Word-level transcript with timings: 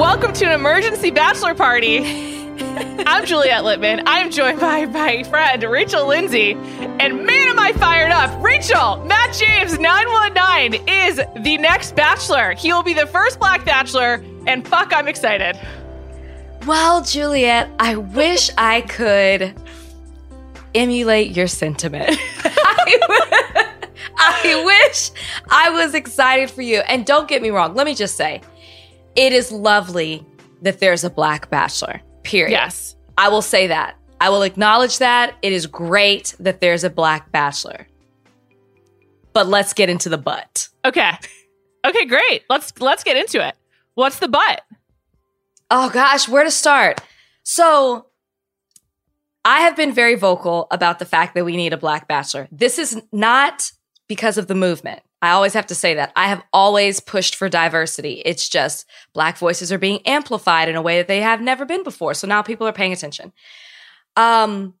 Welcome 0.00 0.32
to 0.32 0.46
an 0.46 0.52
emergency 0.52 1.10
bachelor 1.10 1.54
party. 1.54 1.98
I'm 3.06 3.26
Juliet 3.26 3.64
Litman. 3.64 4.02
I'm 4.06 4.30
joined 4.30 4.58
by 4.58 4.86
my 4.86 5.24
friend 5.24 5.62
Rachel 5.62 6.06
Lindsay. 6.06 6.52
And 6.52 7.26
man, 7.26 7.48
am 7.48 7.58
I 7.58 7.72
fired 7.74 8.10
up! 8.10 8.42
Rachel, 8.42 9.04
Matt 9.04 9.34
James 9.34 9.78
919 9.78 10.88
is 10.88 11.20
the 11.44 11.58
next 11.58 11.94
bachelor. 11.96 12.52
He 12.52 12.72
will 12.72 12.82
be 12.82 12.94
the 12.94 13.06
first 13.08 13.38
black 13.38 13.66
bachelor, 13.66 14.24
and 14.46 14.66
fuck, 14.66 14.90
I'm 14.94 15.06
excited. 15.06 15.60
Well, 16.66 17.04
Juliet, 17.04 17.68
I 17.78 17.96
wish 17.96 18.50
I 18.56 18.80
could 18.80 19.54
emulate 20.74 21.36
your 21.36 21.46
sentiment. 21.46 22.18
I 24.16 24.62
wish 24.64 25.10
I 25.50 25.68
was 25.68 25.92
excited 25.92 26.50
for 26.50 26.62
you. 26.62 26.78
And 26.78 27.04
don't 27.04 27.28
get 27.28 27.42
me 27.42 27.50
wrong, 27.50 27.74
let 27.74 27.84
me 27.84 27.94
just 27.94 28.16
say, 28.16 28.40
it 29.16 29.32
is 29.32 29.52
lovely 29.52 30.24
that 30.62 30.80
there's 30.80 31.04
a 31.04 31.10
black 31.10 31.50
bachelor, 31.50 32.00
period. 32.22 32.52
Yes. 32.52 32.96
I 33.16 33.28
will 33.28 33.42
say 33.42 33.66
that. 33.66 33.96
I 34.20 34.28
will 34.28 34.42
acknowledge 34.42 34.98
that. 34.98 35.34
It 35.42 35.52
is 35.52 35.66
great 35.66 36.34
that 36.40 36.60
there's 36.60 36.84
a 36.84 36.90
black 36.90 37.32
bachelor. 37.32 37.86
But 39.32 39.46
let's 39.46 39.72
get 39.72 39.88
into 39.88 40.08
the 40.08 40.18
butt. 40.18 40.68
Okay. 40.84 41.12
Okay, 41.84 42.04
great. 42.04 42.44
Let's 42.50 42.78
let's 42.80 43.04
get 43.04 43.16
into 43.16 43.46
it. 43.46 43.54
What's 43.94 44.18
the 44.18 44.28
butt? 44.28 44.62
Oh 45.70 45.88
gosh, 45.88 46.28
where 46.28 46.44
to 46.44 46.50
start? 46.50 47.00
So, 47.42 48.06
I 49.44 49.60
have 49.60 49.76
been 49.76 49.92
very 49.92 50.14
vocal 50.14 50.66
about 50.70 50.98
the 50.98 51.06
fact 51.06 51.34
that 51.34 51.44
we 51.44 51.56
need 51.56 51.72
a 51.72 51.78
black 51.78 52.06
bachelor. 52.06 52.48
This 52.52 52.78
is 52.78 53.00
not 53.12 53.72
because 54.08 54.36
of 54.36 54.46
the 54.46 54.54
movement. 54.54 55.00
I 55.22 55.30
always 55.30 55.52
have 55.52 55.66
to 55.66 55.74
say 55.74 55.94
that. 55.94 56.12
I 56.16 56.28
have 56.28 56.42
always 56.52 57.00
pushed 57.00 57.34
for 57.34 57.48
diversity. 57.48 58.22
It's 58.24 58.48
just 58.48 58.86
black 59.12 59.36
voices 59.36 59.70
are 59.70 59.78
being 59.78 60.00
amplified 60.06 60.68
in 60.68 60.76
a 60.76 60.82
way 60.82 60.98
that 60.98 61.08
they 61.08 61.20
have 61.20 61.40
never 61.40 61.64
been 61.64 61.82
before. 61.82 62.14
So 62.14 62.26
now 62.26 62.42
people 62.42 62.66
are 62.66 62.72
paying 62.72 62.92
attention. 62.92 63.32
Um 64.16 64.74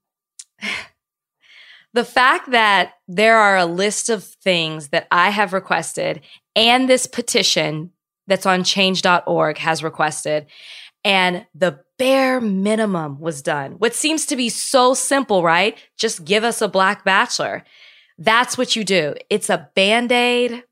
the 1.92 2.04
fact 2.04 2.52
that 2.52 2.94
there 3.08 3.36
are 3.36 3.56
a 3.56 3.66
list 3.66 4.08
of 4.08 4.24
things 4.24 4.88
that 4.88 5.08
I 5.10 5.30
have 5.30 5.52
requested 5.52 6.20
and 6.54 6.88
this 6.88 7.06
petition 7.06 7.90
that's 8.28 8.46
on 8.46 8.62
change.org 8.62 9.58
has 9.58 9.82
requested 9.82 10.46
and 11.04 11.46
the 11.54 11.80
bare 11.98 12.40
minimum 12.40 13.18
was 13.20 13.42
done. 13.42 13.72
What 13.72 13.94
seems 13.94 14.26
to 14.26 14.36
be 14.36 14.48
so 14.48 14.94
simple, 14.94 15.42
right? 15.42 15.76
Just 15.98 16.24
give 16.24 16.44
us 16.44 16.62
a 16.62 16.68
black 16.68 17.04
bachelor. 17.04 17.64
That's 18.20 18.58
what 18.58 18.76
you 18.76 18.84
do. 18.84 19.14
It's 19.30 19.48
a 19.48 19.70
band 19.74 20.12
aid. 20.12 20.62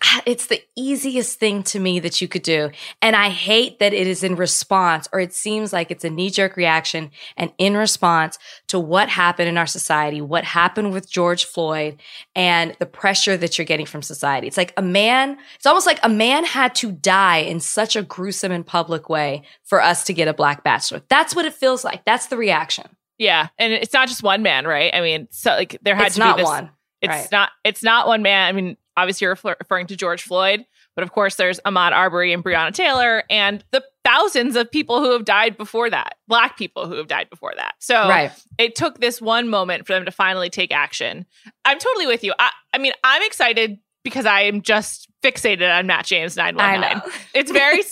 Ah, 0.00 0.22
it's 0.26 0.46
the 0.46 0.62
easiest 0.76 1.40
thing 1.40 1.64
to 1.64 1.80
me 1.80 1.98
that 1.98 2.20
you 2.20 2.28
could 2.28 2.42
do. 2.42 2.70
And 3.02 3.16
I 3.16 3.30
hate 3.30 3.80
that 3.80 3.92
it 3.92 4.06
is 4.06 4.22
in 4.22 4.36
response, 4.36 5.08
or 5.12 5.18
it 5.18 5.34
seems 5.34 5.72
like 5.72 5.90
it's 5.90 6.04
a 6.04 6.10
knee 6.10 6.30
jerk 6.30 6.56
reaction 6.56 7.10
and 7.36 7.52
in 7.58 7.76
response 7.76 8.38
to 8.68 8.78
what 8.78 9.08
happened 9.08 9.48
in 9.48 9.58
our 9.58 9.66
society, 9.66 10.20
what 10.20 10.44
happened 10.44 10.92
with 10.92 11.10
George 11.10 11.44
Floyd, 11.44 12.00
and 12.36 12.76
the 12.78 12.86
pressure 12.86 13.36
that 13.36 13.58
you're 13.58 13.64
getting 13.64 13.86
from 13.86 14.02
society. 14.02 14.46
It's 14.46 14.56
like 14.56 14.72
a 14.76 14.82
man, 14.82 15.36
it's 15.56 15.66
almost 15.66 15.86
like 15.86 15.98
a 16.04 16.08
man 16.08 16.44
had 16.44 16.76
to 16.76 16.92
die 16.92 17.38
in 17.38 17.58
such 17.58 17.96
a 17.96 18.02
gruesome 18.02 18.52
and 18.52 18.64
public 18.64 19.08
way 19.08 19.42
for 19.64 19.82
us 19.82 20.04
to 20.04 20.12
get 20.12 20.28
a 20.28 20.34
black 20.34 20.62
bachelor. 20.62 21.02
That's 21.08 21.34
what 21.34 21.44
it 21.44 21.54
feels 21.54 21.82
like. 21.82 22.04
That's 22.04 22.26
the 22.26 22.36
reaction. 22.36 22.86
Yeah, 23.18 23.48
and 23.58 23.72
it's 23.72 23.92
not 23.92 24.08
just 24.08 24.22
one 24.22 24.42
man, 24.42 24.66
right? 24.66 24.94
I 24.94 25.00
mean, 25.00 25.28
so 25.30 25.50
like 25.50 25.78
there 25.82 25.94
had 25.96 26.06
It's 26.06 26.14
to 26.16 26.20
not 26.20 26.36
be 26.36 26.42
this. 26.42 26.48
one. 26.48 26.70
It's 27.02 27.10
right. 27.10 27.28
not. 27.32 27.50
It's 27.64 27.82
not 27.82 28.06
one 28.06 28.22
man. 28.22 28.48
I 28.48 28.52
mean, 28.52 28.76
obviously 28.96 29.24
you're 29.26 29.36
referring 29.60 29.86
to 29.88 29.96
George 29.96 30.22
Floyd, 30.22 30.64
but 30.96 31.02
of 31.04 31.12
course 31.12 31.36
there's 31.36 31.60
Ahmaud 31.60 31.92
Arbery 31.92 32.32
and 32.32 32.44
Breonna 32.44 32.72
Taylor 32.72 33.22
and 33.30 33.64
the 33.70 33.84
thousands 34.04 34.56
of 34.56 34.70
people 34.70 35.00
who 35.00 35.12
have 35.12 35.24
died 35.24 35.56
before 35.56 35.90
that, 35.90 36.14
black 36.26 36.56
people 36.56 36.88
who 36.88 36.94
have 36.94 37.06
died 37.06 37.28
before 37.30 37.52
that. 37.56 37.74
So 37.78 38.08
Right. 38.08 38.32
it 38.56 38.74
took 38.74 38.98
this 39.00 39.20
one 39.20 39.48
moment 39.48 39.86
for 39.86 39.92
them 39.92 40.04
to 40.06 40.10
finally 40.10 40.50
take 40.50 40.72
action. 40.72 41.26
I'm 41.64 41.78
totally 41.78 42.06
with 42.06 42.24
you. 42.24 42.34
I, 42.38 42.50
I 42.74 42.78
mean, 42.78 42.92
I'm 43.04 43.22
excited 43.22 43.78
because 44.02 44.26
I 44.26 44.42
am 44.42 44.62
just 44.62 45.08
fixated 45.22 45.70
on 45.76 45.86
Matt 45.86 46.06
James 46.06 46.36
919. 46.36 46.84
I 46.84 46.94
know. 46.94 47.12
It's 47.34 47.50
very, 47.52 47.82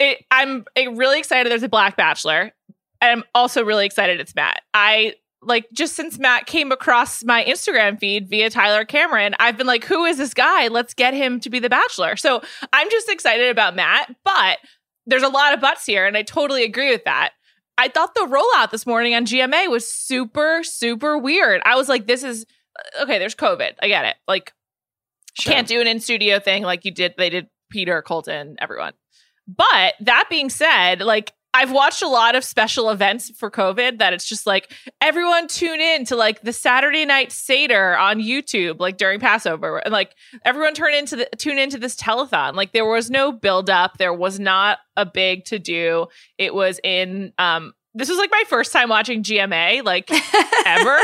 it, 0.00 0.24
I'm 0.30 0.64
really 0.76 1.18
excited 1.18 1.50
there's 1.50 1.62
a 1.62 1.68
black 1.68 1.96
bachelor. 1.96 2.52
I'm 3.00 3.24
also 3.34 3.64
really 3.64 3.86
excited 3.86 4.20
it's 4.20 4.34
Matt. 4.34 4.62
I 4.74 5.14
like 5.40 5.66
just 5.72 5.94
since 5.94 6.18
Matt 6.18 6.46
came 6.46 6.72
across 6.72 7.22
my 7.24 7.44
Instagram 7.44 7.98
feed 7.98 8.28
via 8.28 8.50
Tyler 8.50 8.84
Cameron, 8.84 9.36
I've 9.38 9.56
been 9.56 9.68
like, 9.68 9.84
who 9.84 10.04
is 10.04 10.18
this 10.18 10.34
guy? 10.34 10.66
Let's 10.68 10.94
get 10.94 11.14
him 11.14 11.38
to 11.40 11.50
be 11.50 11.60
the 11.60 11.70
bachelor. 11.70 12.16
So 12.16 12.42
I'm 12.72 12.90
just 12.90 13.08
excited 13.08 13.48
about 13.48 13.76
Matt, 13.76 14.14
but 14.24 14.58
there's 15.06 15.22
a 15.22 15.28
lot 15.28 15.54
of 15.54 15.60
butts 15.60 15.86
here, 15.86 16.06
and 16.06 16.16
I 16.16 16.22
totally 16.22 16.64
agree 16.64 16.90
with 16.90 17.04
that. 17.04 17.30
I 17.78 17.86
thought 17.88 18.14
the 18.14 18.26
rollout 18.26 18.70
this 18.72 18.84
morning 18.84 19.14
on 19.14 19.24
GMA 19.24 19.70
was 19.70 19.90
super, 19.90 20.62
super 20.64 21.16
weird. 21.16 21.62
I 21.64 21.76
was 21.76 21.88
like, 21.88 22.08
this 22.08 22.24
is 22.24 22.44
uh, 22.98 23.04
okay, 23.04 23.18
there's 23.20 23.36
COVID. 23.36 23.74
I 23.80 23.88
get 23.88 24.04
it. 24.04 24.16
Like, 24.26 24.52
Sure. 25.34 25.52
can't 25.52 25.68
do 25.68 25.80
an 25.80 25.86
in 25.86 26.00
studio 26.00 26.40
thing 26.40 26.64
like 26.64 26.84
you 26.84 26.90
did, 26.90 27.14
they 27.16 27.30
did 27.30 27.46
Peter, 27.70 28.02
Colton, 28.02 28.56
everyone. 28.60 28.92
But 29.46 29.94
that 30.00 30.24
being 30.28 30.50
said, 30.50 31.00
like, 31.00 31.32
I've 31.58 31.72
watched 31.72 32.02
a 32.02 32.08
lot 32.08 32.36
of 32.36 32.44
special 32.44 32.88
events 32.88 33.32
for 33.36 33.50
COVID 33.50 33.98
that 33.98 34.12
it's 34.12 34.28
just 34.28 34.46
like 34.46 34.72
everyone 35.00 35.48
tune 35.48 35.80
in 35.80 36.04
to 36.04 36.14
like 36.14 36.40
the 36.42 36.52
Saturday 36.52 37.04
night 37.04 37.32
Seder 37.32 37.98
on 37.98 38.20
YouTube, 38.20 38.78
like 38.78 38.96
during 38.96 39.18
Passover. 39.18 39.78
And 39.78 39.90
like 39.90 40.14
everyone 40.44 40.74
turn 40.74 40.94
into 40.94 41.16
the 41.16 41.28
tune 41.36 41.58
into 41.58 41.76
this 41.76 41.96
telethon. 41.96 42.54
Like 42.54 42.70
there 42.70 42.84
was 42.84 43.10
no 43.10 43.32
build 43.32 43.70
up. 43.70 43.98
There 43.98 44.14
was 44.14 44.38
not 44.38 44.78
a 44.96 45.04
big 45.04 45.46
to 45.46 45.58
do. 45.58 46.06
It 46.38 46.54
was 46.54 46.78
in 46.84 47.32
um 47.38 47.72
this 47.92 48.08
was 48.08 48.18
like 48.18 48.30
my 48.30 48.44
first 48.46 48.72
time 48.72 48.88
watching 48.88 49.24
GMA, 49.24 49.82
like 49.82 50.08
ever. 50.64 50.96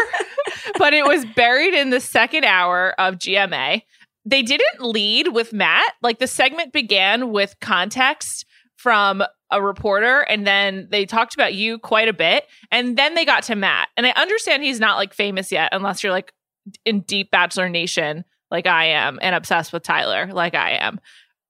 but 0.78 0.94
it 0.94 1.04
was 1.04 1.24
buried 1.34 1.74
in 1.74 1.90
the 1.90 2.00
second 2.00 2.44
hour 2.44 2.94
of 3.00 3.16
GMA. 3.16 3.82
They 4.24 4.42
didn't 4.42 4.80
lead 4.80 5.34
with 5.34 5.52
Matt. 5.52 5.94
Like 6.00 6.20
the 6.20 6.28
segment 6.28 6.72
began 6.72 7.32
with 7.32 7.56
context 7.60 8.46
from 8.76 9.24
a 9.54 9.62
reporter 9.62 10.20
and 10.20 10.46
then 10.46 10.88
they 10.90 11.06
talked 11.06 11.34
about 11.34 11.54
you 11.54 11.78
quite 11.78 12.08
a 12.08 12.12
bit 12.12 12.46
and 12.70 12.96
then 12.96 13.14
they 13.14 13.24
got 13.24 13.44
to 13.44 13.54
Matt. 13.54 13.88
And 13.96 14.06
I 14.06 14.10
understand 14.10 14.62
he's 14.62 14.80
not 14.80 14.96
like 14.96 15.14
famous 15.14 15.52
yet 15.52 15.70
unless 15.72 16.02
you're 16.02 16.12
like 16.12 16.32
in 16.84 17.00
deep 17.00 17.30
bachelor 17.30 17.68
nation 17.68 18.24
like 18.50 18.66
I 18.66 18.86
am 18.86 19.18
and 19.22 19.34
obsessed 19.34 19.72
with 19.72 19.82
Tyler 19.82 20.26
like 20.32 20.54
I 20.54 20.72
am. 20.72 21.00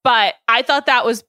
But 0.02 0.34
I 0.46 0.62
thought 0.62 0.86
that 0.86 1.04
was 1.04 1.24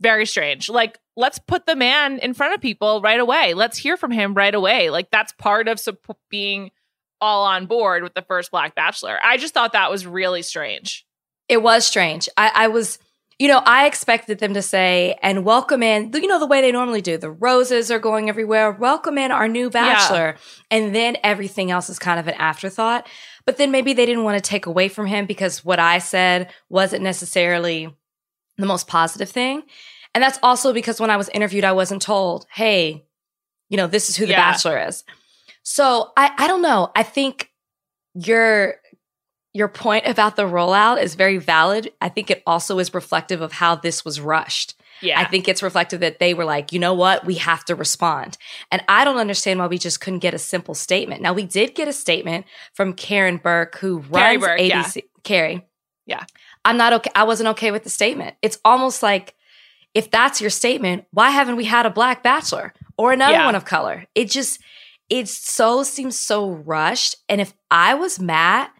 very 0.00 0.24
strange. 0.24 0.68
Like 0.68 0.98
let's 1.16 1.38
put 1.38 1.66
the 1.66 1.76
man 1.76 2.18
in 2.18 2.32
front 2.32 2.54
of 2.54 2.60
people 2.60 3.00
right 3.02 3.20
away. 3.20 3.54
Let's 3.54 3.76
hear 3.76 3.96
from 3.96 4.10
him 4.10 4.34
right 4.34 4.54
away. 4.54 4.90
Like 4.90 5.10
that's 5.10 5.32
part 5.32 5.68
of 5.68 5.78
supp- 5.78 6.16
being 6.30 6.70
all 7.20 7.44
on 7.44 7.66
board 7.66 8.02
with 8.02 8.14
the 8.14 8.22
first 8.22 8.50
black 8.50 8.74
bachelor. 8.74 9.18
I 9.22 9.36
just 9.36 9.52
thought 9.52 9.72
that 9.72 9.90
was 9.90 10.06
really 10.06 10.42
strange. 10.42 11.04
It 11.48 11.62
was 11.62 11.86
strange. 11.86 12.28
I, 12.36 12.52
I 12.54 12.68
was, 12.68 12.98
you 13.40 13.48
know, 13.48 13.62
I 13.64 13.86
expected 13.86 14.38
them 14.38 14.52
to 14.52 14.60
say, 14.60 15.16
and 15.22 15.46
welcome 15.46 15.82
in, 15.82 16.12
you 16.12 16.26
know, 16.26 16.38
the 16.38 16.46
way 16.46 16.60
they 16.60 16.72
normally 16.72 17.00
do. 17.00 17.16
The 17.16 17.30
roses 17.30 17.90
are 17.90 17.98
going 17.98 18.28
everywhere. 18.28 18.70
Welcome 18.70 19.16
in 19.16 19.32
our 19.32 19.48
new 19.48 19.70
bachelor. 19.70 20.36
And 20.70 20.94
then 20.94 21.16
everything 21.24 21.70
else 21.70 21.88
is 21.88 21.98
kind 21.98 22.20
of 22.20 22.28
an 22.28 22.34
afterthought. 22.34 23.08
But 23.46 23.56
then 23.56 23.70
maybe 23.70 23.94
they 23.94 24.04
didn't 24.04 24.24
want 24.24 24.36
to 24.36 24.46
take 24.46 24.66
away 24.66 24.88
from 24.88 25.06
him 25.06 25.24
because 25.24 25.64
what 25.64 25.78
I 25.78 26.00
said 26.00 26.52
wasn't 26.68 27.02
necessarily 27.02 27.88
the 28.58 28.66
most 28.66 28.86
positive 28.86 29.30
thing. 29.30 29.62
And 30.14 30.22
that's 30.22 30.38
also 30.42 30.74
because 30.74 31.00
when 31.00 31.08
I 31.08 31.16
was 31.16 31.30
interviewed, 31.30 31.64
I 31.64 31.72
wasn't 31.72 32.02
told, 32.02 32.44
hey, 32.52 33.06
you 33.70 33.78
know, 33.78 33.86
this 33.86 34.10
is 34.10 34.16
who 34.16 34.26
the 34.26 34.32
Yeah. 34.32 34.52
bachelor 34.52 34.78
is. 34.86 35.02
So 35.62 36.12
I, 36.14 36.30
I 36.36 36.46
don't 36.46 36.60
know. 36.60 36.90
I 36.94 37.04
think 37.04 37.48
your 38.12 38.74
your 39.52 39.68
point 39.68 40.06
about 40.06 40.36
the 40.36 40.42
rollout 40.42 41.02
is 41.02 41.14
very 41.14 41.38
valid. 41.38 41.90
I 42.00 42.08
think 42.08 42.30
it 42.30 42.42
also 42.46 42.78
is 42.78 42.94
reflective 42.94 43.40
of 43.40 43.52
how 43.52 43.74
this 43.74 44.04
was 44.04 44.20
rushed. 44.20 44.74
Yeah. 45.02 45.18
I 45.18 45.24
think 45.24 45.48
it's 45.48 45.62
reflective 45.62 46.00
that 46.00 46.18
they 46.18 46.34
were 46.34 46.44
like, 46.44 46.72
you 46.72 46.78
know 46.78 46.94
what, 46.94 47.24
we 47.24 47.36
have 47.36 47.64
to 47.64 47.74
respond. 47.74 48.36
And 48.70 48.82
I 48.86 49.04
don't 49.04 49.16
understand 49.16 49.58
why 49.58 49.66
we 49.66 49.78
just 49.78 50.00
couldn't 50.00 50.18
get 50.18 50.34
a 50.34 50.38
simple 50.38 50.74
statement. 50.74 51.22
Now 51.22 51.32
we 51.32 51.44
did 51.44 51.74
get 51.74 51.88
a 51.88 51.92
statement 51.92 52.44
from 52.74 52.92
Karen 52.92 53.38
Burke, 53.38 53.76
who 53.78 54.00
Karey 54.02 54.10
runs 54.10 54.44
Burke, 54.44 54.60
yeah. 54.60 54.84
ABC. 54.84 55.02
Karey. 55.24 55.62
Yeah. 56.06 56.24
I'm 56.64 56.76
not 56.76 56.92
okay. 56.92 57.10
I 57.14 57.24
wasn't 57.24 57.48
okay 57.50 57.70
with 57.70 57.82
the 57.84 57.90
statement. 57.90 58.36
It's 58.42 58.58
almost 58.64 59.02
like 59.02 59.34
if 59.94 60.10
that's 60.10 60.40
your 60.40 60.50
statement, 60.50 61.06
why 61.12 61.30
haven't 61.30 61.56
we 61.56 61.64
had 61.64 61.86
a 61.86 61.90
black 61.90 62.22
bachelor 62.22 62.72
or 62.98 63.12
another 63.12 63.32
Yeah. 63.32 63.46
one 63.46 63.54
of 63.54 63.64
color? 63.64 64.06
It 64.14 64.30
just, 64.30 64.60
it 65.08 65.28
so 65.28 65.82
seems 65.82 66.16
so 66.18 66.50
rushed. 66.50 67.16
And 67.28 67.40
if 67.40 67.54
I 67.70 67.94
was 67.94 68.20
Matt, 68.20 68.70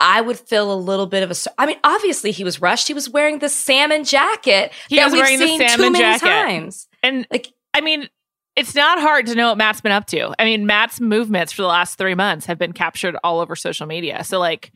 I 0.00 0.20
would 0.20 0.38
feel 0.38 0.72
a 0.72 0.76
little 0.76 1.06
bit 1.06 1.22
of 1.22 1.30
a. 1.30 1.34
I 1.60 1.66
mean, 1.66 1.78
obviously 1.82 2.30
he 2.30 2.44
was 2.44 2.60
rushed. 2.60 2.86
He 2.88 2.94
was 2.94 3.08
wearing 3.10 3.40
the 3.40 3.48
salmon 3.48 4.04
jacket 4.04 4.72
He 4.88 4.96
that 4.96 5.04
was 5.06 5.12
we've 5.14 5.22
wearing 5.22 5.38
the 5.40 5.46
seen 5.46 5.60
too 5.60 5.68
salmon 5.68 5.92
many 5.92 6.04
jacket. 6.04 6.26
times. 6.26 6.88
and 7.02 7.26
Like, 7.30 7.48
I 7.74 7.80
mean, 7.80 8.08
it's 8.54 8.74
not 8.74 9.00
hard 9.00 9.26
to 9.26 9.34
know 9.34 9.48
what 9.48 9.58
Matt's 9.58 9.80
been 9.80 9.92
up 9.92 10.06
to. 10.06 10.34
I 10.40 10.44
mean, 10.44 10.66
Matt's 10.66 11.00
movements 11.00 11.52
for 11.52 11.62
the 11.62 11.68
last 11.68 11.98
three 11.98 12.14
months 12.14 12.46
have 12.46 12.58
been 12.58 12.72
captured 12.72 13.16
all 13.24 13.40
over 13.40 13.54
social 13.56 13.86
media. 13.86 14.24
So, 14.24 14.38
like, 14.38 14.72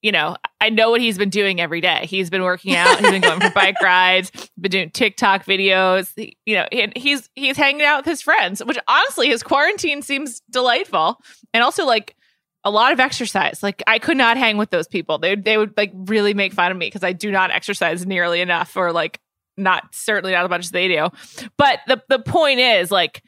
you 0.00 0.10
know, 0.10 0.36
I 0.60 0.70
know 0.70 0.90
what 0.90 1.00
he's 1.00 1.18
been 1.18 1.30
doing 1.30 1.60
every 1.60 1.80
day. 1.80 2.06
He's 2.06 2.30
been 2.30 2.42
working 2.42 2.74
out. 2.74 2.98
He's 2.98 3.10
been 3.10 3.20
going 3.22 3.40
for 3.40 3.50
bike 3.54 3.80
rides. 3.80 4.32
Been 4.60 4.70
doing 4.70 4.90
TikTok 4.90 5.44
videos. 5.44 6.12
He, 6.16 6.36
you 6.44 6.56
know, 6.56 6.66
and 6.72 6.92
he's 6.96 7.28
he's 7.36 7.56
hanging 7.56 7.82
out 7.82 7.98
with 7.98 8.06
his 8.06 8.22
friends. 8.22 8.64
Which 8.64 8.78
honestly, 8.88 9.28
his 9.28 9.44
quarantine 9.44 10.02
seems 10.02 10.40
delightful, 10.50 11.18
and 11.54 11.62
also 11.62 11.84
like 11.86 12.16
a 12.64 12.70
lot 12.70 12.92
of 12.92 13.00
exercise. 13.00 13.62
Like 13.62 13.82
I 13.86 13.98
could 13.98 14.16
not 14.16 14.36
hang 14.36 14.56
with 14.56 14.70
those 14.70 14.88
people. 14.88 15.18
They 15.18 15.34
they 15.34 15.56
would 15.56 15.76
like 15.76 15.92
really 15.94 16.34
make 16.34 16.52
fun 16.52 16.70
of 16.70 16.78
me 16.78 16.86
because 16.86 17.04
I 17.04 17.12
do 17.12 17.30
not 17.30 17.50
exercise 17.50 18.06
nearly 18.06 18.40
enough, 18.40 18.76
or 18.76 18.92
like 18.92 19.20
not 19.56 19.94
certainly 19.94 20.32
not 20.32 20.44
as 20.44 20.50
much 20.50 20.64
as 20.64 20.70
they 20.70 20.88
do. 20.88 21.08
But 21.56 21.80
the 21.86 22.02
the 22.08 22.18
point 22.18 22.60
is 22.60 22.90
like 22.90 23.22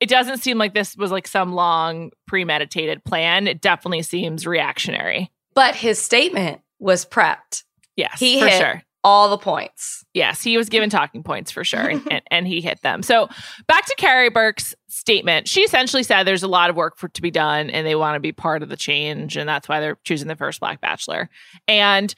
it 0.00 0.08
doesn't 0.08 0.38
seem 0.38 0.58
like 0.58 0.74
this 0.74 0.96
was 0.96 1.12
like 1.12 1.28
some 1.28 1.52
long 1.52 2.10
premeditated 2.26 3.04
plan. 3.04 3.46
It 3.46 3.60
definitely 3.60 4.02
seems 4.02 4.46
reactionary. 4.46 5.30
But 5.54 5.76
his 5.76 6.00
statement 6.00 6.60
was 6.80 7.04
prepped. 7.04 7.62
Yes, 7.96 8.18
He 8.18 8.40
for 8.40 8.46
hit 8.46 8.58
sure. 8.60 8.82
All 9.04 9.30
the 9.30 9.38
points. 9.38 10.04
Yes, 10.14 10.42
he 10.42 10.56
was 10.56 10.68
given 10.68 10.88
talking 10.88 11.24
points 11.24 11.50
for 11.50 11.64
sure, 11.64 11.88
and, 11.88 12.02
and, 12.10 12.22
and 12.30 12.46
he 12.46 12.60
hit 12.60 12.82
them. 12.82 13.02
So 13.02 13.28
back 13.66 13.86
to 13.86 13.96
Karey 13.96 14.32
Burke's 14.32 14.74
statement. 14.88 15.48
She 15.48 15.62
essentially 15.62 16.02
said 16.02 16.24
there's 16.24 16.44
a 16.44 16.48
lot 16.48 16.70
of 16.70 16.76
work 16.76 16.98
for 16.98 17.08
to 17.08 17.22
be 17.22 17.30
done, 17.30 17.70
and 17.70 17.86
they 17.86 17.96
want 17.96 18.14
to 18.14 18.20
be 18.20 18.32
part 18.32 18.62
of 18.62 18.68
the 18.68 18.76
change, 18.76 19.36
and 19.36 19.48
that's 19.48 19.68
why 19.68 19.80
they're 19.80 19.98
choosing 20.04 20.28
the 20.28 20.36
first 20.36 20.60
Black 20.60 20.80
Bachelor. 20.80 21.28
And 21.66 22.14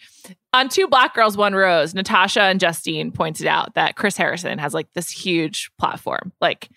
on 0.52 0.68
Two 0.68 0.86
Black 0.86 1.14
Girls, 1.14 1.36
One 1.36 1.54
Rose, 1.54 1.94
Natasha 1.94 2.42
and 2.42 2.60
Justine 2.60 3.12
pointed 3.12 3.46
out 3.46 3.74
that 3.74 3.96
Chris 3.96 4.16
Harrison 4.16 4.58
has 4.58 4.74
like 4.74 4.92
this 4.94 5.10
huge 5.10 5.70
platform, 5.78 6.32
like. 6.40 6.68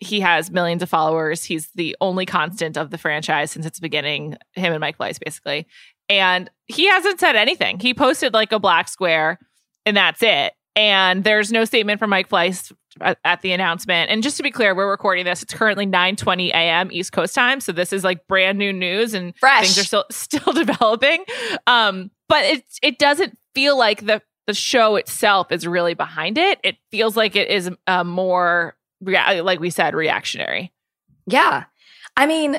He 0.00 0.20
has 0.20 0.52
millions 0.52 0.80
of 0.80 0.88
followers. 0.88 1.42
He's 1.42 1.70
the 1.74 1.96
only 2.00 2.24
constant 2.24 2.76
of 2.76 2.90
the 2.90 2.98
franchise 2.98 3.50
since 3.50 3.66
its 3.66 3.80
beginning. 3.80 4.36
Him 4.52 4.72
and 4.72 4.80
Mike 4.80 4.96
Fleiss, 4.96 5.18
basically, 5.18 5.66
and 6.08 6.50
he 6.66 6.86
hasn't 6.86 7.20
said 7.20 7.36
anything. 7.36 7.78
He 7.78 7.94
posted 7.94 8.32
like 8.32 8.52
a 8.52 8.58
black 8.58 8.88
square 8.88 9.38
and 9.88 9.96
that's 9.96 10.22
it. 10.22 10.52
And 10.76 11.24
there's 11.24 11.50
no 11.50 11.64
statement 11.64 11.98
from 11.98 12.10
Mike 12.10 12.28
Fleiss 12.28 12.72
at, 13.00 13.18
at 13.24 13.42
the 13.42 13.52
announcement. 13.52 14.10
And 14.10 14.22
just 14.22 14.36
to 14.36 14.42
be 14.42 14.50
clear, 14.50 14.74
we're 14.74 14.88
recording 14.88 15.24
this. 15.24 15.42
It's 15.42 15.54
currently 15.54 15.86
9:20 15.86 16.50
a.m. 16.50 16.90
East 16.92 17.12
Coast 17.12 17.34
time, 17.34 17.60
so 17.60 17.72
this 17.72 17.92
is 17.92 18.04
like 18.04 18.28
brand 18.28 18.58
new 18.58 18.72
news 18.72 19.14
and 19.14 19.36
Fresh. 19.38 19.74
things 19.74 19.78
are 19.78 19.84
still 19.84 20.04
still 20.10 20.52
developing. 20.52 21.24
Um, 21.66 22.10
but 22.28 22.44
it 22.44 22.64
it 22.82 22.98
doesn't 22.98 23.36
feel 23.54 23.76
like 23.76 24.06
the 24.06 24.22
the 24.46 24.54
show 24.54 24.96
itself 24.96 25.50
is 25.50 25.66
really 25.66 25.94
behind 25.94 26.38
it. 26.38 26.60
It 26.62 26.76
feels 26.90 27.16
like 27.16 27.34
it 27.34 27.48
is 27.48 27.70
uh, 27.86 28.04
more 28.04 28.76
rea- 29.00 29.40
like 29.40 29.60
we 29.60 29.70
said 29.70 29.94
reactionary. 29.94 30.72
Yeah. 31.26 31.64
I 32.16 32.26
mean, 32.26 32.58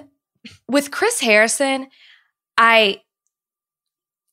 with 0.68 0.92
Chris 0.92 1.20
Harrison, 1.20 1.88
I 2.58 3.02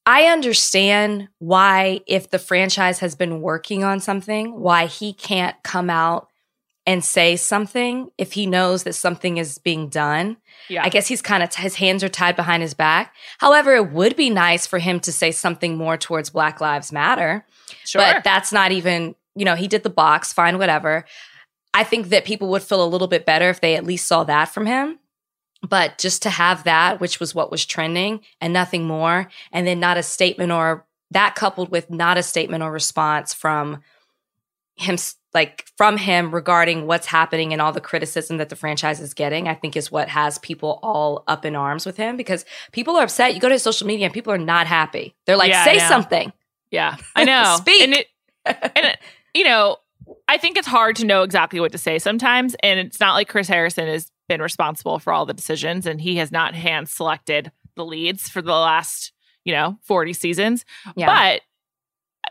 I 0.07 0.27
understand 0.27 1.29
why 1.39 2.01
if 2.07 2.31
the 2.31 2.39
franchise 2.39 3.01
has 3.01 3.17
been 3.17 3.41
working 3.41 3.83
on 3.83 3.99
something, 3.99 4.61
why 4.61 4.87
he 4.87 5.13
can't 5.13 5.61
come 5.65 5.91
out 5.91 6.29
and 6.87 7.05
say 7.05 7.35
something 7.35 8.11
if 8.17 8.35
he 8.35 8.47
knows 8.47 8.85
that 8.85 8.93
something 8.93 9.39
is 9.39 9.59
being 9.59 9.89
done. 9.89 10.37
Yeah. 10.69 10.85
I 10.85 10.89
guess 10.89 11.09
he's 11.09 11.21
kind 11.21 11.43
of 11.43 11.53
his 11.53 11.75
hands 11.75 12.05
are 12.05 12.09
tied 12.09 12.37
behind 12.37 12.63
his 12.63 12.75
back. 12.75 13.15
However, 13.39 13.75
it 13.75 13.91
would 13.91 14.15
be 14.15 14.31
nice 14.31 14.67
for 14.67 14.79
him 14.79 15.01
to 15.01 15.13
say 15.13 15.33
something 15.33 15.77
more 15.77 15.97
towards 15.97 16.31
Black 16.31 16.61
Lives 16.61 16.93
Matter. 16.93 17.45
sure. 17.85 18.01
But 18.01 18.23
that's 18.23 18.53
not 18.53 18.71
even, 18.71 19.17
you 19.35 19.45
know, 19.45 19.57
he 19.57 19.67
did 19.67 19.83
the 19.83 19.91
box, 19.91 20.33
fine, 20.33 20.59
whatever. 20.59 21.05
I 21.75 21.83
think 21.83 22.11
that 22.11 22.25
people 22.25 22.49
would 22.51 22.63
feel 22.63 22.85
a 22.85 22.87
little 22.87 23.09
bit 23.09 23.27
better 23.27 23.51
if 23.51 23.61
they 23.61 23.75
at 23.75 23.85
least 23.85 24.07
saw 24.07 24.23
that 24.25 24.47
from 24.47 24.67
him. 24.67 25.01
But 25.67 25.99
just 25.99 26.23
to 26.23 26.31
have 26.31 26.65
that, 26.65 27.01
which 27.01 27.21
was 27.21 27.35
what 27.35 27.51
was 27.51 27.65
trending 27.65 28.21
and 28.41 28.53
nothing 28.53 28.85
more, 28.85 29.29
and 29.53 29.67
then 29.67 29.81
not 29.81 29.97
a 29.97 30.03
statement 30.03 30.53
or 30.53 30.87
that 31.13 31.35
coupled 31.35 31.71
with 31.71 31.91
not 31.91 32.19
a 32.19 32.23
statement 32.23 32.63
or 32.63 32.71
response 32.71 33.33
from 33.33 33.83
him, 34.77 34.97
like 35.33 35.67
from 35.77 35.97
him 35.97 36.35
regarding 36.35 36.87
what's 36.87 37.07
happening 37.07 37.53
and 37.53 37.63
all 37.63 37.73
the 37.73 37.81
criticism 37.81 38.39
that 38.39 38.49
the 38.49 38.57
franchise 38.57 39.01
is 39.01 39.15
getting, 39.15 39.49
I 39.49 39.55
think 39.55 39.77
is 39.77 39.91
what 39.91 40.09
has 40.09 40.39
people 40.39 40.79
all 40.83 41.25
up 41.27 41.45
in 41.45 41.57
arms 41.57 41.87
with 41.87 41.97
him 41.97 42.17
because 42.17 42.45
people 42.73 42.97
are 42.97 43.05
upset. 43.05 43.35
You 43.35 43.41
go 43.41 43.49
to 43.49 43.55
his 43.55 43.63
social 43.63 43.87
media 43.87 44.07
and 44.07 44.15
people 44.15 44.33
are 44.33 44.39
not 44.39 44.67
happy. 44.67 45.15
They're 45.25 45.37
like, 45.37 45.51
Yeah, 45.51 45.65
say 45.65 45.79
something. 45.79 46.33
Yeah, 46.71 46.97
I 47.15 47.25
know. 47.25 47.57
Speak. 47.59 47.83
And 47.83 47.95
it, 47.95 48.07
and 48.45 48.87
it, 48.87 48.99
you 49.35 49.45
know, 49.45 49.79
I 50.29 50.39
think 50.39 50.57
it's 50.57 50.67
hard 50.67 50.97
to 50.97 51.07
know 51.07 51.23
exactly 51.23 51.61
what 51.61 51.73
to 51.73 51.79
say 51.79 51.99
sometimes, 51.99 52.57
and 52.63 52.79
it's 52.81 53.01
not 53.01 53.15
like 53.15 53.29
Chris 53.29 53.49
Harrison 53.49 53.87
has 53.87 54.11
been 54.29 54.43
responsible 54.43 54.99
for 54.99 55.13
all 55.13 55.27
the 55.27 55.35
decisions, 55.35 55.87
and 55.87 56.01
he 56.01 56.17
has 56.17 56.33
not 56.33 56.55
hand 56.55 56.89
selected 56.89 57.53
the 57.77 57.85
leads 57.85 58.29
for 58.29 58.43
the 58.43 58.53
last, 58.53 59.13
you 59.45 59.53
know, 59.53 59.79
forty 59.83 60.13
seasons. 60.13 60.65
Yeah. 60.97 61.07
But 61.07 61.43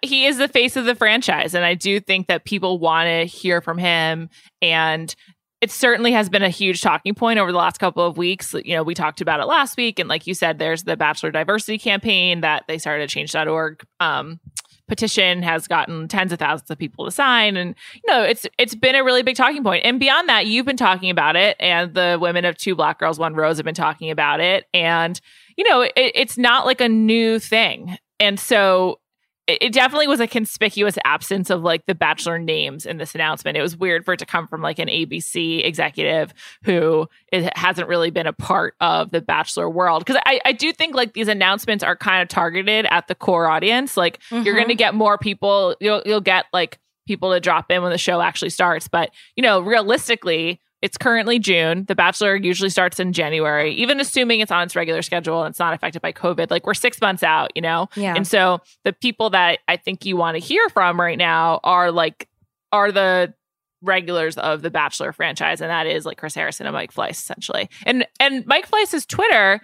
he 0.01 0.25
is 0.25 0.37
the 0.37 0.47
face 0.47 0.75
of 0.75 0.85
the 0.85 0.95
franchise, 0.95 1.53
and 1.53 1.65
I 1.65 1.73
do 1.73 1.99
think 1.99 2.27
that 2.27 2.45
people 2.45 2.79
want 2.79 3.07
to 3.07 3.25
hear 3.25 3.61
from 3.61 3.77
him, 3.77 4.29
and 4.61 5.15
it 5.61 5.71
certainly 5.71 6.11
has 6.11 6.29
been 6.29 6.43
a 6.43 6.49
huge 6.49 6.81
talking 6.81 7.15
point 7.15 7.39
over 7.39 7.51
the 7.51 7.57
last 7.57 7.79
couple 7.79 8.05
of 8.05 8.17
weeks. 8.17 8.53
You 8.53 8.75
know, 8.75 8.83
we 8.83 8.93
talked 8.93 9.21
about 9.21 9.39
it 9.39 9.45
last 9.45 9.77
week, 9.77 9.99
and 9.99 10.09
like 10.09 10.27
you 10.27 10.33
said, 10.33 10.59
there's 10.59 10.83
the 10.83 10.97
Bachelor 10.97 11.31
Diversity 11.31 11.77
campaign 11.77 12.41
that 12.41 12.65
they 12.67 12.77
started 12.77 13.03
at 13.03 13.09
Change.org. 13.09 13.83
Um, 13.99 14.39
petition 14.87 15.41
has 15.43 15.67
gotten 15.67 16.07
tens 16.07 16.31
of 16.31 16.39
thousands 16.39 16.69
of 16.69 16.77
people 16.77 17.05
to 17.05 17.11
sign, 17.11 17.57
and 17.57 17.75
you 17.95 18.13
know, 18.13 18.21
it's 18.21 18.45
it's 18.57 18.75
been 18.75 18.95
a 18.95 19.03
really 19.03 19.23
big 19.23 19.35
talking 19.35 19.63
point. 19.63 19.85
And 19.85 19.99
beyond 19.99 20.29
that, 20.29 20.47
you've 20.47 20.65
been 20.65 20.77
talking 20.77 21.09
about 21.09 21.35
it, 21.35 21.55
and 21.59 21.93
the 21.93 22.17
women 22.19 22.45
of 22.45 22.57
Two 22.57 22.75
Black 22.75 22.99
Girls 22.99 23.19
One 23.19 23.35
Rose 23.35 23.57
have 23.57 23.65
been 23.65 23.75
talking 23.75 24.11
about 24.11 24.39
it, 24.39 24.65
and 24.73 25.19
you 25.57 25.67
know, 25.69 25.81
it, 25.81 25.93
it's 25.95 26.37
not 26.37 26.65
like 26.65 26.81
a 26.81 26.89
new 26.89 27.39
thing, 27.39 27.97
and 28.19 28.39
so 28.39 28.99
it 29.47 29.57
it 29.61 29.73
definitely 29.73 30.07
was 30.07 30.19
a 30.19 30.27
conspicuous 30.27 30.97
absence 31.05 31.49
of 31.49 31.61
like 31.61 31.85
the 31.85 31.95
bachelor 31.95 32.39
names 32.39 32.85
in 32.85 32.97
this 32.97 33.13
announcement. 33.15 33.57
It 33.57 33.61
was 33.61 33.77
weird 33.77 34.03
for 34.05 34.13
it 34.13 34.17
to 34.17 34.25
come 34.25 34.47
from 34.47 34.61
like 34.61 34.79
an 34.79 34.87
ABC 34.87 35.63
executive 35.65 36.33
who 36.63 37.07
is, 37.31 37.47
hasn't 37.55 37.87
really 37.87 38.09
been 38.09 38.27
a 38.27 38.33
part 38.33 38.75
of 38.81 39.11
the 39.11 39.21
bachelor 39.21 39.69
world. 39.69 40.03
Because 40.05 40.21
I, 40.25 40.39
I 40.45 40.51
do 40.51 40.71
think 40.73 40.95
like 40.95 41.13
these 41.13 41.27
announcements 41.27 41.83
are 41.83 41.95
kind 41.95 42.21
of 42.21 42.27
targeted 42.27 42.85
at 42.87 43.07
the 43.07 43.15
core 43.15 43.47
audience. 43.47 43.95
Like 43.97 44.19
you're 44.31 44.41
Mhm. 44.41 44.55
going 44.55 44.67
to 44.69 44.75
get 44.75 44.95
more 44.95 45.17
people. 45.17 45.75
You'll 45.79 46.01
you'll 46.05 46.21
get 46.21 46.45
like 46.53 46.79
people 47.07 47.31
to 47.31 47.39
drop 47.39 47.69
in 47.71 47.83
when 47.83 47.91
the 47.91 47.97
show 47.99 48.19
actually 48.21 48.49
starts. 48.49 48.87
But 48.87 49.11
you 49.35 49.43
know, 49.43 49.59
realistically. 49.61 50.59
It's 50.81 50.97
currently 50.97 51.39
June. 51.39 51.85
The 51.85 51.95
Bachelor 51.95 52.35
usually 52.35 52.69
starts 52.69 52.99
in 52.99 53.13
January, 53.13 53.73
even 53.73 53.99
assuming 53.99 54.39
it's 54.39 54.51
on 54.51 54.63
its 54.63 54.75
regular 54.75 55.01
schedule 55.01 55.41
and 55.41 55.51
it's 55.51 55.59
not 55.59 55.73
affected 55.73 56.01
by 56.01 56.11
COVID. 56.11 56.51
Like 56.51 56.65
we're 56.65 56.73
six 56.73 57.01
months 57.01 57.23
out, 57.23 57.51
you 57.55 57.61
know? 57.61 57.87
Yeah. 57.95 58.13
And 58.15 58.27
so 58.27 58.59
the 58.83 58.93
people 58.93 59.29
that 59.31 59.59
I 59.67 59.77
think 59.77 60.05
you 60.05 60.17
want 60.17 60.35
to 60.35 60.43
hear 60.43 60.69
from 60.69 60.99
right 60.99 61.17
now 61.17 61.59
are 61.63 61.91
like 61.91 62.27
are 62.71 62.91
the 62.91 63.33
regulars 63.81 64.37
of 64.37 64.61
the 64.61 64.69
Bachelor 64.69 65.13
franchise, 65.13 65.61
and 65.61 65.69
that 65.69 65.87
is 65.87 66.05
like 66.05 66.17
Chris 66.17 66.35
Harrison 66.35 66.65
and 66.65 66.73
Mike 66.73 66.93
Fleiss, 66.93 67.11
essentially. 67.11 67.69
And 67.85 68.05
and 68.19 68.45
Mike 68.45 68.69
Fleiss's 68.69 69.05
Twitter 69.05 69.61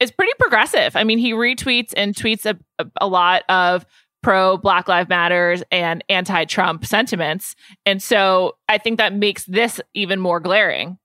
is 0.00 0.10
pretty 0.10 0.32
progressive. 0.38 0.96
I 0.96 1.04
mean, 1.04 1.18
he 1.18 1.32
retweets 1.32 1.92
and 1.96 2.14
tweets 2.14 2.44
a, 2.44 2.58
a, 2.78 2.90
a 3.00 3.06
lot 3.06 3.42
of 3.48 3.86
pro 4.22 4.56
Black 4.56 4.88
Lives 4.88 5.08
Matters 5.08 5.62
and 5.70 6.02
anti 6.08 6.44
Trump 6.44 6.84
sentiments. 6.86 7.54
And 7.86 8.02
so 8.02 8.56
I 8.68 8.78
think 8.78 8.98
that 8.98 9.14
makes 9.14 9.44
this 9.44 9.80
even 9.94 10.20
more 10.20 10.40
glaring. 10.40 10.98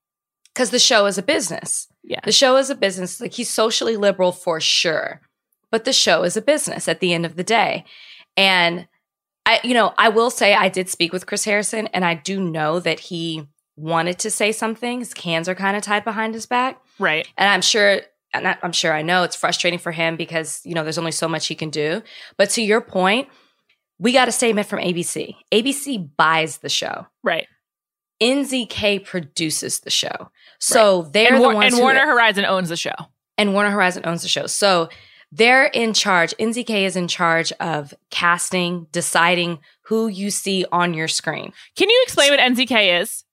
because 0.53 0.69
the 0.71 0.79
show 0.79 1.05
is 1.05 1.17
a 1.17 1.24
business. 1.24 1.88
Yeah. 2.03 2.19
The 2.24 2.31
show 2.31 2.55
is 2.57 2.69
a 2.69 2.75
business. 2.75 3.19
Like 3.21 3.33
he's 3.33 3.50
socially 3.50 3.97
liberal 3.97 4.31
for 4.31 4.59
sure, 4.62 5.21
but 5.71 5.83
the 5.86 5.93
show 5.93 6.24
is 6.24 6.38
a 6.38 6.41
business 6.41 6.88
at 6.88 7.00
the 7.00 7.13
end 7.13 7.25
of 7.25 7.36
the 7.36 7.43
day. 7.43 7.83
And 8.38 8.88
I, 9.45 9.59
you 9.63 9.74
know, 9.74 9.93
I 9.97 10.09
will 10.09 10.29
say 10.29 10.53
I 10.53 10.69
did 10.69 10.89
speak 10.89 11.12
with 11.13 11.25
Chris 11.25 11.43
Harrison, 11.45 11.88
and 11.88 12.03
I 12.05 12.13
do 12.15 12.39
know 12.39 12.79
that 12.79 13.00
he 13.00 13.47
wanted 13.75 14.19
to 14.19 14.31
say 14.31 14.51
something. 14.51 15.00
His 15.00 15.13
hands 15.17 15.47
are 15.47 15.55
kind 15.55 15.77
of 15.77 15.83
tied 15.83 16.03
behind 16.03 16.33
his 16.33 16.45
back, 16.45 16.81
Right. 17.00 17.27
and 17.38 17.50
I'm 17.50 17.62
sure. 17.62 18.01
And 18.34 18.48
I'm 18.62 18.72
sure 18.74 18.93
I 18.93 19.01
know 19.01 19.24
it's 19.24 19.36
frustrating 19.36 19.79
for 19.79 19.91
him 19.91 20.15
because 20.17 20.62
you 20.65 20.74
know 20.74 20.84
there's 20.84 20.98
only 20.98 21.12
so 21.12 21.27
much 21.27 21.48
he 21.48 21.55
can 21.55 21.69
do. 21.69 22.01
But 22.38 22.50
to 22.51 22.62
your 22.62 22.81
point, 22.81 23.29
we 24.00 24.12
got 24.12 24.27
a 24.27 24.31
statement 24.31 24.67
from 24.67 24.79
ABC. 24.79 25.36
ABC 25.53 26.10
buys 26.17 26.57
the 26.57 26.69
show. 26.69 27.07
Right. 27.24 27.48
NZK 28.22 29.05
produces 29.05 29.79
the 29.81 29.89
show. 29.89 30.29
So 30.60 31.03
they're 31.13 31.34
And, 31.36 31.43
the 31.43 31.48
ones 31.50 31.65
and 31.65 31.75
who- 31.75 31.81
Warner 31.81 32.05
Horizon 32.05 32.46
owns 32.46 32.69
the 32.69 32.77
show. 32.77 32.96
and 33.38 33.53
Warner 33.53 33.69
Horizon 33.72 34.01
owns 34.05 34.24
the 34.24 34.27
show. 34.27 34.48
So 34.48 34.89
they're 35.31 35.65
in 35.65 35.93
charge. 35.93 36.34
NZK 36.39 36.86
is 36.86 36.96
in 36.96 37.07
charge 37.07 37.51
of 37.60 37.93
casting, 38.10 38.88
deciding 38.91 39.60
who 39.84 40.07
you 40.07 40.31
see 40.31 40.65
on 40.72 40.93
your 40.96 41.07
screen. 41.07 41.53
Can 41.75 41.89
you 41.89 42.00
explain 42.03 42.31
what 42.31 42.39
NZK 42.39 43.01
is? 43.01 43.24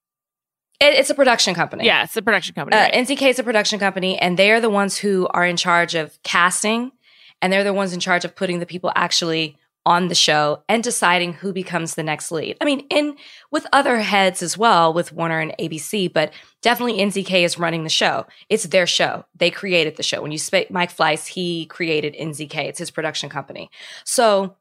It, 0.81 0.95
it's 0.95 1.11
a 1.11 1.15
production 1.15 1.55
company. 1.55 1.87
Yeah, 1.87 2.05
it's 2.05 2.17
a 2.17 2.23
production 2.23 2.55
company. 2.55 2.77
Uh, 2.77 2.83
right? 2.83 2.95
NZK 2.95 3.31
is 3.31 3.39
a 3.39 3.45
production 3.45 3.79
company, 3.79 4.19
and 4.19 4.39
they 4.39 4.51
are 4.51 4.61
the 4.61 4.71
ones 4.71 4.99
who 4.99 5.29
are 5.31 5.45
in 5.45 5.57
charge 5.57 5.95
of 5.95 6.19
casting, 6.23 6.93
and 7.41 7.53
they're 7.53 7.65
the 7.65 7.73
ones 7.73 7.93
in 7.93 8.01
charge 8.01 8.25
of 8.25 8.35
putting 8.35 8.59
the 8.59 8.67
people 8.67 8.93
actually 8.95 9.57
on 9.87 10.09
the 10.09 10.15
show 10.15 10.63
and 10.69 10.83
deciding 10.83 11.35
who 11.35 11.53
becomes 11.53 11.95
the 11.95 12.03
next 12.03 12.33
lead. 12.33 12.57
I 12.61 12.65
mean, 12.65 12.87
in 12.91 13.17
with 13.51 13.67
other 13.73 13.99
heads 13.99 14.43
as 14.43 14.57
well, 14.57 14.93
with 14.95 15.13
Warner 15.13 15.41
and 15.41 15.55
ABC, 15.61 16.11
but 16.13 16.33
definitely 16.63 16.99
NZK 16.99 17.45
is 17.45 17.59
running 17.59 17.85
the 17.85 17.91
show. 17.91 18.27
It's 18.49 18.65
their 18.65 18.87
show. 18.87 19.27
They 19.37 19.51
created 19.51 19.97
the 19.97 20.03
show. 20.03 20.23
When 20.23 20.33
you 20.33 20.39
speak 20.39 20.71
Mike 20.71 20.95
Fleiss, 20.95 21.27
he 21.27 21.67
created 21.67 22.15
NZK. 22.15 22.57
It's 22.65 22.79
his 22.79 22.91
production 22.91 23.29
company. 23.29 23.71
So 24.05 24.57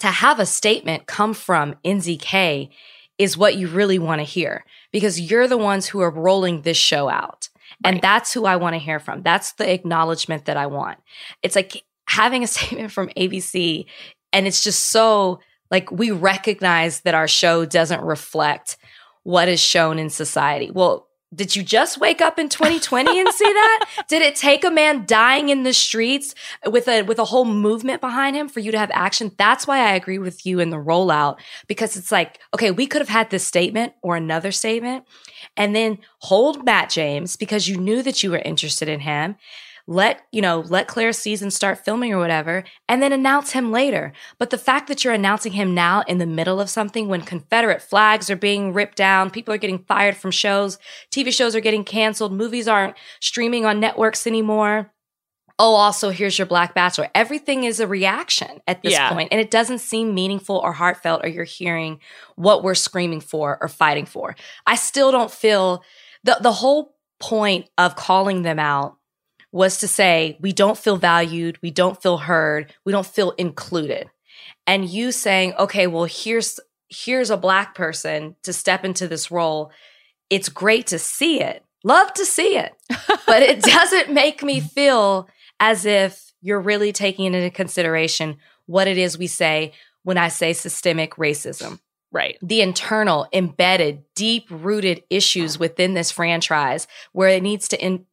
to 0.00 0.08
have 0.08 0.40
a 0.40 0.46
statement 0.46 1.06
come 1.06 1.32
from 1.32 1.76
NZK 1.84 2.70
is 3.18 3.36
what 3.36 3.56
you 3.56 3.68
really 3.68 3.98
want 3.98 4.20
to 4.20 4.24
hear 4.24 4.64
because 4.92 5.20
you're 5.20 5.48
the 5.48 5.58
ones 5.58 5.86
who 5.86 6.00
are 6.00 6.10
rolling 6.10 6.62
this 6.62 6.76
show 6.76 7.08
out. 7.08 7.48
Right. 7.84 7.94
And 7.94 8.02
that's 8.02 8.32
who 8.32 8.46
I 8.46 8.56
want 8.56 8.74
to 8.74 8.78
hear 8.78 9.00
from. 9.00 9.22
That's 9.22 9.52
the 9.52 9.70
acknowledgement 9.72 10.46
that 10.46 10.56
I 10.56 10.66
want. 10.66 10.98
It's 11.42 11.56
like 11.56 11.82
having 12.08 12.42
a 12.42 12.46
statement 12.46 12.92
from 12.92 13.08
ABC 13.10 13.86
and 14.32 14.46
it's 14.46 14.62
just 14.62 14.86
so 14.86 15.40
like 15.70 15.90
we 15.90 16.10
recognize 16.10 17.00
that 17.00 17.14
our 17.14 17.28
show 17.28 17.64
doesn't 17.64 18.02
reflect 18.02 18.76
what 19.22 19.48
is 19.48 19.60
shown 19.60 19.98
in 19.98 20.10
society. 20.10 20.70
Well, 20.70 21.05
did 21.34 21.56
you 21.56 21.62
just 21.62 21.98
wake 21.98 22.20
up 22.20 22.38
in 22.38 22.48
2020 22.48 23.18
and 23.18 23.28
see 23.32 23.44
that? 23.44 23.84
Did 24.08 24.22
it 24.22 24.36
take 24.36 24.64
a 24.64 24.70
man 24.70 25.06
dying 25.06 25.48
in 25.48 25.64
the 25.64 25.72
streets 25.72 26.34
with 26.64 26.86
a 26.86 27.02
with 27.02 27.18
a 27.18 27.24
whole 27.24 27.44
movement 27.44 28.00
behind 28.00 28.36
him 28.36 28.48
for 28.48 28.60
you 28.60 28.70
to 28.70 28.78
have 28.78 28.90
action? 28.94 29.32
That's 29.36 29.66
why 29.66 29.80
I 29.80 29.94
agree 29.94 30.18
with 30.18 30.46
you 30.46 30.60
in 30.60 30.70
the 30.70 30.76
rollout 30.76 31.38
because 31.66 31.96
it's 31.96 32.12
like, 32.12 32.38
okay, 32.54 32.70
we 32.70 32.86
could 32.86 33.00
have 33.00 33.08
had 33.08 33.30
this 33.30 33.44
statement 33.44 33.94
or 34.02 34.16
another 34.16 34.52
statement 34.52 35.04
and 35.56 35.74
then 35.74 35.98
hold 36.20 36.64
Matt 36.64 36.90
James 36.90 37.36
because 37.36 37.66
you 37.66 37.76
knew 37.76 38.02
that 38.02 38.22
you 38.22 38.30
were 38.30 38.38
interested 38.38 38.88
in 38.88 39.00
him 39.00 39.36
let, 39.86 40.22
you 40.32 40.42
know, 40.42 40.64
let 40.68 40.88
Claire's 40.88 41.18
season 41.18 41.50
start 41.50 41.84
filming 41.84 42.12
or 42.12 42.18
whatever, 42.18 42.64
and 42.88 43.00
then 43.00 43.12
announce 43.12 43.52
him 43.52 43.70
later. 43.70 44.12
But 44.38 44.50
the 44.50 44.58
fact 44.58 44.88
that 44.88 45.04
you're 45.04 45.12
announcing 45.12 45.52
him 45.52 45.74
now 45.74 46.02
in 46.08 46.18
the 46.18 46.26
middle 46.26 46.60
of 46.60 46.70
something 46.70 47.08
when 47.08 47.22
Confederate 47.22 47.82
flags 47.82 48.28
are 48.28 48.36
being 48.36 48.72
ripped 48.72 48.96
down, 48.96 49.30
people 49.30 49.54
are 49.54 49.58
getting 49.58 49.84
fired 49.84 50.16
from 50.16 50.32
shows, 50.32 50.78
TV 51.10 51.32
shows 51.32 51.54
are 51.54 51.60
getting 51.60 51.84
canceled, 51.84 52.32
movies 52.32 52.66
aren't 52.66 52.96
streaming 53.20 53.64
on 53.64 53.78
networks 53.78 54.26
anymore. 54.26 54.92
Oh, 55.58 55.74
also, 55.74 56.10
here's 56.10 56.38
your 56.38 56.46
Black 56.46 56.74
Bachelor. 56.74 57.08
Everything 57.14 57.64
is 57.64 57.80
a 57.80 57.86
reaction 57.86 58.60
at 58.66 58.82
this 58.82 58.92
yeah. 58.92 59.10
point, 59.10 59.28
and 59.32 59.40
it 59.40 59.50
doesn't 59.50 59.78
seem 59.78 60.14
meaningful 60.14 60.56
or 60.56 60.72
heartfelt, 60.72 61.24
or 61.24 61.28
you're 61.28 61.44
hearing 61.44 61.98
what 62.34 62.62
we're 62.62 62.74
screaming 62.74 63.20
for 63.20 63.56
or 63.62 63.68
fighting 63.68 64.04
for. 64.04 64.36
I 64.66 64.76
still 64.76 65.10
don't 65.10 65.30
feel 65.30 65.82
the 66.24 66.36
the 66.42 66.52
whole 66.52 66.96
point 67.20 67.70
of 67.78 67.96
calling 67.96 68.42
them 68.42 68.58
out 68.58 68.95
was 69.56 69.78
to 69.78 69.88
say, 69.88 70.36
we 70.38 70.52
don't 70.52 70.76
feel 70.76 70.98
valued, 70.98 71.58
we 71.62 71.70
don't 71.70 72.00
feel 72.00 72.18
heard, 72.18 72.74
we 72.84 72.92
don't 72.92 73.06
feel 73.06 73.30
included. 73.32 74.10
And 74.66 74.86
you 74.86 75.12
saying, 75.12 75.54
okay, 75.58 75.86
well, 75.86 76.04
here's 76.04 76.60
here's 76.88 77.30
a 77.30 77.36
black 77.36 77.74
person 77.74 78.36
to 78.42 78.52
step 78.52 78.84
into 78.84 79.08
this 79.08 79.30
role. 79.30 79.72
It's 80.28 80.50
great 80.50 80.86
to 80.88 80.98
see 80.98 81.40
it. 81.40 81.64
Love 81.82 82.12
to 82.14 82.24
see 82.24 82.58
it. 82.58 82.74
but 83.26 83.42
it 83.42 83.62
doesn't 83.62 84.12
make 84.12 84.42
me 84.42 84.60
feel 84.60 85.28
as 85.58 85.86
if 85.86 86.32
you're 86.42 86.60
really 86.60 86.92
taking 86.92 87.32
into 87.32 87.50
consideration 87.50 88.36
what 88.66 88.86
it 88.86 88.98
is 88.98 89.18
we 89.18 89.26
say 89.26 89.72
when 90.02 90.18
I 90.18 90.28
say 90.28 90.52
systemic 90.52 91.14
racism. 91.14 91.80
Right. 92.12 92.38
The 92.42 92.60
internal, 92.60 93.26
embedded, 93.32 94.04
deep 94.14 94.46
rooted 94.50 95.02
issues 95.10 95.58
within 95.58 95.94
this 95.94 96.10
franchise 96.10 96.86
where 97.12 97.30
it 97.30 97.42
needs 97.42 97.68
to 97.68 97.82
in- 97.82 98.06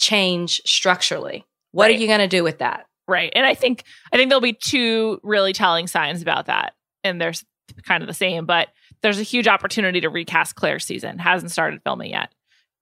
change 0.00 0.60
structurally. 0.64 1.44
What 1.72 1.84
right. 1.84 1.96
are 1.96 1.98
you 1.98 2.08
going 2.08 2.18
to 2.18 2.26
do 2.26 2.42
with 2.42 2.58
that? 2.58 2.86
Right. 3.06 3.32
And 3.34 3.46
I 3.46 3.54
think 3.54 3.84
I 4.12 4.16
think 4.16 4.30
there'll 4.30 4.40
be 4.40 4.52
two 4.52 5.20
really 5.22 5.52
telling 5.52 5.86
signs 5.86 6.22
about 6.22 6.46
that. 6.46 6.74
And 7.04 7.20
there's 7.20 7.44
kind 7.84 8.02
of 8.02 8.08
the 8.08 8.14
same, 8.14 8.46
but 8.46 8.68
there's 9.02 9.18
a 9.18 9.24
huge 9.24 9.48
opportunity 9.48 10.00
to 10.00 10.08
recast 10.08 10.56
Claire's 10.56 10.84
season. 10.84 11.18
Hasn't 11.18 11.50
started 11.50 11.80
filming 11.84 12.10
yet. 12.10 12.32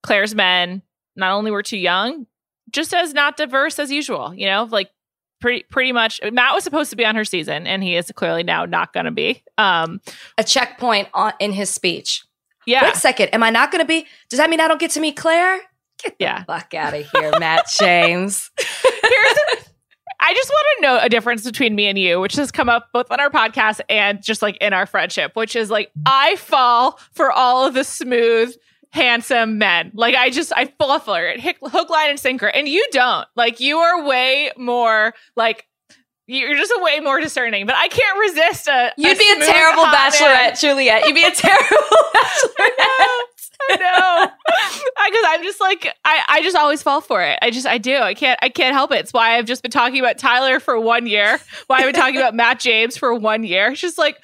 Claire's 0.02 0.34
men 0.34 0.82
not 1.16 1.32
only 1.32 1.50
were 1.50 1.62
too 1.62 1.78
young, 1.78 2.26
just 2.70 2.94
as 2.94 3.14
not 3.14 3.36
diverse 3.36 3.78
as 3.78 3.90
usual, 3.90 4.34
you 4.34 4.46
know, 4.46 4.68
like 4.70 4.90
pretty 5.40 5.64
pretty 5.70 5.92
much 5.92 6.20
Matt 6.32 6.54
was 6.54 6.64
supposed 6.64 6.90
to 6.90 6.96
be 6.96 7.04
on 7.04 7.14
her 7.14 7.24
season 7.24 7.66
and 7.66 7.82
he 7.82 7.96
is 7.96 8.10
clearly 8.14 8.42
now 8.42 8.64
not 8.64 8.92
going 8.92 9.06
to 9.06 9.10
be. 9.10 9.42
Um 9.56 10.00
a 10.36 10.44
checkpoint 10.44 11.08
on 11.14 11.32
in 11.40 11.52
his 11.52 11.70
speech. 11.70 12.24
Yeah. 12.66 12.82
Wait 12.82 12.96
a 12.96 12.98
second, 12.98 13.28
am 13.30 13.42
I 13.42 13.50
not 13.50 13.72
going 13.72 13.80
to 13.80 13.88
be? 13.88 14.06
Does 14.28 14.38
that 14.38 14.50
mean 14.50 14.60
I 14.60 14.68
don't 14.68 14.80
get 14.80 14.90
to 14.92 15.00
meet 15.00 15.16
Claire? 15.16 15.60
Get 16.02 16.16
yeah. 16.18 16.44
fuck 16.44 16.74
out 16.74 16.94
of 16.94 17.08
here, 17.10 17.32
Matt 17.38 17.66
James. 17.78 18.50
I 20.20 20.34
just 20.34 20.50
want 20.50 20.66
to 20.76 20.82
know 20.82 20.98
a 21.00 21.08
difference 21.08 21.44
between 21.44 21.74
me 21.74 21.86
and 21.86 21.98
you, 21.98 22.20
which 22.20 22.34
has 22.34 22.50
come 22.50 22.68
up 22.68 22.88
both 22.92 23.10
on 23.10 23.20
our 23.20 23.30
podcast 23.30 23.80
and 23.88 24.22
just 24.22 24.42
like 24.42 24.56
in 24.58 24.72
our 24.72 24.84
friendship, 24.84 25.34
which 25.34 25.54
is 25.54 25.70
like 25.70 25.90
I 26.06 26.36
fall 26.36 26.98
for 27.12 27.30
all 27.30 27.66
of 27.66 27.74
the 27.74 27.84
smooth, 27.84 28.54
handsome 28.90 29.58
men. 29.58 29.92
Like 29.94 30.16
I 30.16 30.30
just 30.30 30.52
I 30.56 30.66
fall 30.78 30.98
for 30.98 31.24
it, 31.24 31.40
hook, 31.40 31.88
line, 31.88 32.10
and 32.10 32.18
sinker, 32.18 32.48
and 32.48 32.68
you 32.68 32.84
don't. 32.90 33.28
Like 33.36 33.60
you 33.60 33.78
are 33.78 34.04
way 34.06 34.50
more 34.56 35.14
like 35.36 35.66
you're 36.26 36.56
just 36.56 36.72
a 36.76 36.82
way 36.82 37.00
more 37.00 37.20
discerning, 37.20 37.64
but 37.64 37.74
I 37.76 37.88
can't 37.88 38.18
resist 38.18 38.68
a. 38.68 38.92
You'd 38.98 39.16
a 39.16 39.18
be 39.18 39.30
a 39.30 39.46
terrible 39.46 39.84
bachelorette, 39.84 40.20
man. 40.20 40.56
Juliet. 40.56 41.06
You'd 41.06 41.14
be 41.14 41.24
a 41.24 41.30
terrible 41.34 41.96
bachelorette. 42.14 43.27
I 43.70 43.76
know. 43.76 44.32
Because 45.08 45.24
I'm 45.28 45.42
just 45.42 45.60
like 45.60 45.94
I, 46.04 46.22
I 46.28 46.42
just 46.42 46.54
always 46.56 46.82
fall 46.82 47.00
for 47.00 47.22
it. 47.22 47.38
I 47.40 47.50
just 47.50 47.66
I 47.66 47.78
do. 47.78 47.96
I 47.96 48.12
can't 48.12 48.38
I 48.42 48.50
can't 48.50 48.74
help 48.74 48.92
it. 48.92 48.96
It's 48.96 49.12
why 49.12 49.38
I've 49.38 49.46
just 49.46 49.62
been 49.62 49.70
talking 49.70 50.00
about 50.00 50.18
Tyler 50.18 50.60
for 50.60 50.78
one 50.78 51.06
year. 51.06 51.38
Why 51.66 51.78
I've 51.78 51.86
been 51.86 51.94
talking 51.94 52.16
about 52.16 52.34
Matt 52.34 52.60
James 52.60 52.96
for 52.98 53.14
one 53.14 53.42
year. 53.42 53.70
It's 53.70 53.80
just 53.80 53.96
like 53.96 54.22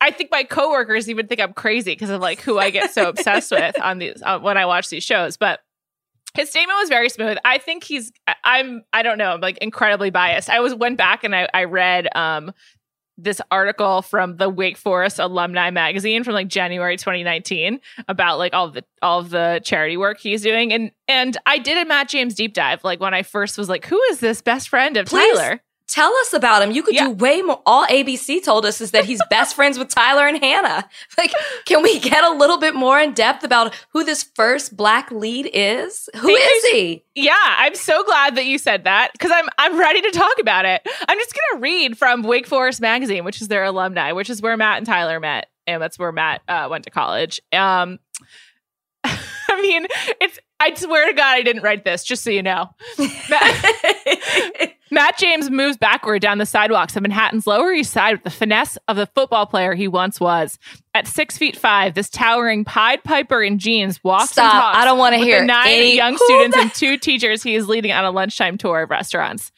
I 0.00 0.10
think 0.10 0.30
my 0.30 0.44
coworkers 0.44 1.10
even 1.10 1.26
think 1.26 1.40
I'm 1.40 1.52
crazy 1.52 1.92
because 1.92 2.08
of 2.08 2.20
like 2.22 2.40
who 2.40 2.58
I 2.58 2.70
get 2.70 2.92
so 2.92 3.08
obsessed 3.10 3.50
with 3.50 3.78
on 3.80 3.98
these 3.98 4.22
uh, 4.22 4.38
when 4.38 4.56
I 4.56 4.64
watch 4.64 4.88
these 4.88 5.04
shows. 5.04 5.36
But 5.36 5.60
his 6.34 6.48
statement 6.48 6.78
was 6.80 6.88
very 6.88 7.08
smooth. 7.10 7.36
I 7.44 7.58
think 7.58 7.84
he's 7.84 8.10
I'm 8.42 8.82
I 8.92 9.02
don't 9.02 9.18
know, 9.18 9.32
I'm 9.32 9.40
like 9.40 9.58
incredibly 9.58 10.10
biased. 10.10 10.48
I 10.48 10.60
was 10.60 10.74
went 10.74 10.96
back 10.96 11.24
and 11.24 11.36
I, 11.36 11.48
I 11.52 11.64
read 11.64 12.08
um 12.16 12.52
this 13.22 13.40
article 13.50 14.02
from 14.02 14.36
the 14.36 14.48
Wake 14.48 14.76
Forest 14.76 15.18
alumni 15.18 15.70
magazine 15.70 16.24
from 16.24 16.34
like 16.34 16.48
January 16.48 16.96
2019 16.96 17.80
about 18.08 18.38
like 18.38 18.52
all 18.52 18.70
the 18.70 18.84
all 19.00 19.20
of 19.20 19.30
the 19.30 19.60
charity 19.64 19.96
work 19.96 20.18
he's 20.18 20.42
doing 20.42 20.72
and 20.72 20.90
and 21.08 21.36
I 21.46 21.58
did 21.58 21.78
a 21.78 21.88
Matt 21.88 22.08
James 22.08 22.34
deep 22.34 22.54
dive 22.54 22.82
like 22.84 23.00
when 23.00 23.14
I 23.14 23.22
first 23.22 23.56
was 23.56 23.68
like 23.68 23.86
who 23.86 24.00
is 24.10 24.20
this 24.20 24.42
best 24.42 24.68
friend 24.68 24.96
of 24.96 25.06
Please. 25.06 25.36
Tyler 25.36 25.62
Tell 25.92 26.10
us 26.22 26.32
about 26.32 26.62
him. 26.62 26.70
You 26.70 26.82
could 26.82 26.94
yeah. 26.94 27.04
do 27.04 27.10
way 27.10 27.42
more. 27.42 27.60
All 27.66 27.84
ABC 27.84 28.42
told 28.42 28.64
us 28.64 28.80
is 28.80 28.92
that 28.92 29.04
he's 29.04 29.20
best 29.28 29.54
friends 29.56 29.78
with 29.78 29.88
Tyler 29.88 30.26
and 30.26 30.38
Hannah. 30.42 30.88
Like, 31.18 31.32
can 31.66 31.82
we 31.82 32.00
get 32.00 32.24
a 32.24 32.30
little 32.30 32.56
bit 32.56 32.74
more 32.74 32.98
in 32.98 33.12
depth 33.12 33.44
about 33.44 33.74
who 33.90 34.02
this 34.02 34.22
first 34.22 34.74
black 34.76 35.10
lead 35.10 35.50
is? 35.52 36.08
Who 36.16 36.30
is 36.30 36.64
he? 36.70 37.04
Yeah, 37.14 37.36
I'm 37.38 37.74
so 37.74 38.02
glad 38.04 38.36
that 38.36 38.46
you 38.46 38.56
said 38.56 38.84
that 38.84 39.12
because 39.12 39.30
I'm 39.30 39.44
I'm 39.58 39.78
ready 39.78 40.00
to 40.00 40.10
talk 40.10 40.32
about 40.40 40.64
it. 40.64 40.80
I'm 41.06 41.18
just 41.18 41.34
gonna 41.34 41.60
read 41.60 41.98
from 41.98 42.22
Wake 42.22 42.46
Forest 42.46 42.80
magazine, 42.80 43.24
which 43.24 43.42
is 43.42 43.48
their 43.48 43.64
alumni, 43.64 44.12
which 44.12 44.30
is 44.30 44.40
where 44.40 44.56
Matt 44.56 44.78
and 44.78 44.86
Tyler 44.86 45.20
met, 45.20 45.48
and 45.66 45.82
that's 45.82 45.98
where 45.98 46.12
Matt 46.12 46.40
uh, 46.48 46.68
went 46.70 46.84
to 46.84 46.90
college. 46.90 47.40
Um, 47.52 47.98
I 49.04 49.60
mean, 49.60 49.86
it's 50.20 50.38
I 50.62 50.74
swear 50.74 51.06
to 51.08 51.12
God, 51.14 51.36
I 51.36 51.42
didn't 51.42 51.62
write 51.62 51.84
this, 51.84 52.04
just 52.04 52.22
so 52.22 52.30
you 52.30 52.42
know. 52.42 52.70
Matt, 53.28 54.72
Matt, 54.90 55.18
James 55.18 55.50
moves 55.50 55.76
backward 55.76 56.22
down 56.22 56.38
the 56.38 56.46
sidewalks 56.46 56.94
of 56.96 57.02
Manhattan's 57.02 57.46
Lower 57.46 57.72
East 57.72 57.92
Side 57.92 58.12
with 58.14 58.24
the 58.24 58.30
finesse 58.30 58.78
of 58.88 58.96
the 58.96 59.06
football 59.06 59.46
player 59.46 59.74
he 59.74 59.88
once 59.88 60.20
was. 60.20 60.58
At 60.94 61.06
six 61.06 61.36
feet 61.38 61.56
five, 61.56 61.94
this 61.94 62.08
towering 62.10 62.64
Pied 62.64 63.02
Piper 63.02 63.42
in 63.42 63.58
jeans 63.58 64.02
walks 64.04 64.32
Stop. 64.32 64.44
and 64.44 64.52
talks. 64.52 64.78
I 64.78 64.84
don't 64.84 64.98
want 64.98 65.14
to 65.14 65.20
hear 65.20 65.44
nine 65.44 65.66
any- 65.68 65.96
young 65.96 66.16
students 66.18 66.56
and 66.56 66.74
two 66.74 66.98
teachers 66.98 67.42
he 67.42 67.54
is 67.54 67.68
leading 67.68 67.92
on 67.92 68.04
a 68.04 68.10
lunchtime 68.10 68.58
tour 68.58 68.82
of 68.82 68.90
restaurants. 68.90 69.50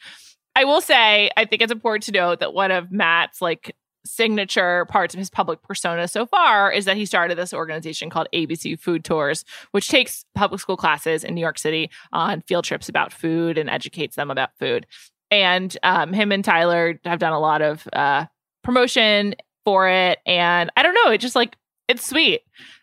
I 0.55 0.63
will 0.63 0.79
say, 0.81 1.29
I 1.35 1.45
think 1.45 1.61
it's 1.61 1.71
important 1.71 2.03
to 2.03 2.11
note 2.13 2.39
that 2.39 2.53
one 2.53 2.71
of 2.71 2.91
Matt's 2.91 3.41
like 3.41 3.75
signature 4.05 4.85
parts 4.85 5.13
of 5.13 5.19
his 5.19 5.29
public 5.29 5.61
persona 5.61 6.07
so 6.07 6.25
far 6.25 6.71
is 6.71 6.85
that 6.85 6.97
he 6.97 7.05
started 7.05 7.37
this 7.37 7.53
organization 7.53 8.09
called 8.09 8.27
ABC 8.33 8.79
Food 8.79 9.03
Tours, 9.03 9.43
which 9.71 9.87
takes 9.87 10.25
public 10.35 10.61
school 10.61 10.77
classes 10.77 11.23
in 11.23 11.33
New 11.35 11.41
York 11.41 11.57
City 11.57 11.89
on 12.13 12.41
field 12.41 12.65
trips 12.65 12.87
about 12.87 13.11
food 13.11 13.57
and 13.57 13.69
educates 13.69 14.15
them 14.15 14.31
about 14.31 14.57
food. 14.57 14.85
And 15.31 15.75
um, 15.83 16.13
him 16.13 16.31
and 16.31 16.45
Tyler 16.45 16.99
have 17.03 17.19
done 17.19 17.33
a 17.33 17.39
lot 17.39 17.61
of 17.61 17.87
uh, 17.91 18.25
promotion 18.63 19.35
for 19.63 19.89
it. 19.89 20.19
And 20.25 20.69
I 20.77 20.83
don't 20.83 20.97
know, 21.03 21.11
it 21.11 21.17
just 21.17 21.35
like, 21.35 21.57
it's 21.87 22.07
sweet. 22.07 22.41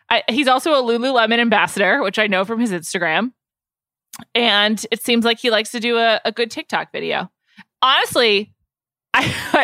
I, 0.09 0.23
he's 0.29 0.47
also 0.47 0.73
a 0.73 0.83
Lululemon 0.83 1.39
ambassador, 1.39 2.01
which 2.03 2.19
I 2.19 2.27
know 2.27 2.45
from 2.45 2.59
his 2.59 2.71
Instagram. 2.71 3.31
And 4.35 4.85
it 4.91 5.01
seems 5.01 5.25
like 5.25 5.39
he 5.39 5.49
likes 5.49 5.71
to 5.71 5.79
do 5.79 5.97
a, 5.97 6.21
a 6.23 6.31
good 6.31 6.51
TikTok 6.51 6.91
video. 6.91 7.31
Honestly, 7.81 8.53
I, 9.13 9.62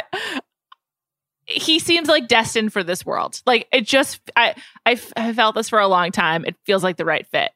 he 1.50 1.79
seems 1.79 2.08
like 2.08 2.27
destined 2.27 2.72
for 2.72 2.84
this 2.84 3.06
world. 3.06 3.41
Like 3.46 3.68
it 3.72 3.86
just, 3.86 4.20
I, 4.36 4.56
I, 4.86 5.00
I 5.15 5.34
felt 5.34 5.56
this 5.56 5.70
for 5.70 5.79
a 5.79 5.88
long 5.88 6.12
time. 6.12 6.46
It 6.46 6.56
feels 6.65 6.84
like 6.84 6.98
the 6.98 7.06
right 7.06 7.25
fit. 7.27 7.51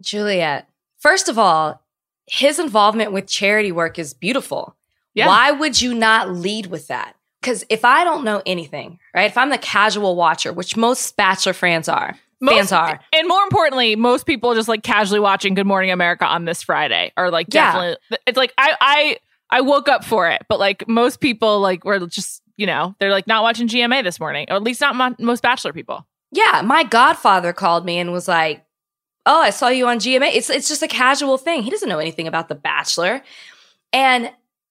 Juliet, 0.00 0.68
first 0.98 1.28
of 1.28 1.38
all, 1.38 1.82
his 2.26 2.58
involvement 2.58 3.12
with 3.12 3.26
charity 3.26 3.72
work 3.72 3.98
is 3.98 4.14
beautiful. 4.14 4.76
Yeah. 5.14 5.26
Why 5.26 5.50
would 5.50 5.80
you 5.80 5.94
not 5.94 6.30
lead 6.30 6.66
with 6.66 6.88
that? 6.88 7.14
Because 7.40 7.64
if 7.68 7.84
I 7.84 8.04
don't 8.04 8.24
know 8.24 8.42
anything, 8.46 8.98
right? 9.14 9.30
If 9.30 9.36
I'm 9.38 9.50
the 9.50 9.58
casual 9.58 10.16
watcher, 10.16 10.52
which 10.52 10.76
most 10.76 11.16
Bachelor 11.16 11.52
fans 11.52 11.88
are, 11.88 12.16
fans 12.44 12.72
are, 12.72 13.00
And 13.12 13.26
more 13.26 13.42
importantly, 13.42 13.96
most 13.96 14.26
people 14.26 14.54
just 14.54 14.68
like 14.68 14.82
casually 14.82 15.20
watching 15.20 15.54
Good 15.54 15.66
Morning 15.66 15.90
America 15.90 16.24
on 16.26 16.44
this 16.44 16.62
Friday 16.62 17.12
are 17.16 17.30
like 17.30 17.46
Yeah. 17.52 17.72
definitely 17.72 18.18
it's 18.26 18.36
like 18.36 18.52
I 18.58 18.76
I 18.80 19.16
I 19.50 19.60
woke 19.60 19.88
up 19.88 20.04
for 20.04 20.28
it, 20.28 20.42
but 20.48 20.58
like 20.58 20.86
most 20.88 21.20
people 21.20 21.60
like 21.60 21.84
were 21.84 22.06
just, 22.06 22.42
you 22.56 22.66
know, 22.66 22.94
they're 23.00 23.10
like 23.10 23.26
not 23.26 23.42
watching 23.42 23.68
GMA 23.68 24.02
this 24.04 24.20
morning, 24.20 24.46
or 24.50 24.56
at 24.56 24.62
least 24.62 24.80
not 24.80 24.94
mo- 24.94 25.16
most 25.18 25.42
bachelor 25.42 25.72
people. 25.72 26.06
yeah, 26.30 26.62
my 26.64 26.82
godfather 26.84 27.52
called 27.52 27.84
me 27.86 27.98
and 27.98 28.12
was 28.12 28.28
like, 28.28 28.64
"Oh, 29.24 29.40
I 29.40 29.50
saw 29.50 29.68
you 29.68 29.86
on 29.88 29.98
GMA." 29.98 30.34
It's 30.34 30.50
it's 30.50 30.68
just 30.68 30.82
a 30.82 30.88
casual 30.88 31.38
thing. 31.38 31.62
He 31.62 31.70
doesn't 31.70 31.88
know 31.88 31.98
anything 31.98 32.26
about 32.26 32.48
The 32.48 32.54
Bachelor, 32.54 33.22
and 33.92 34.30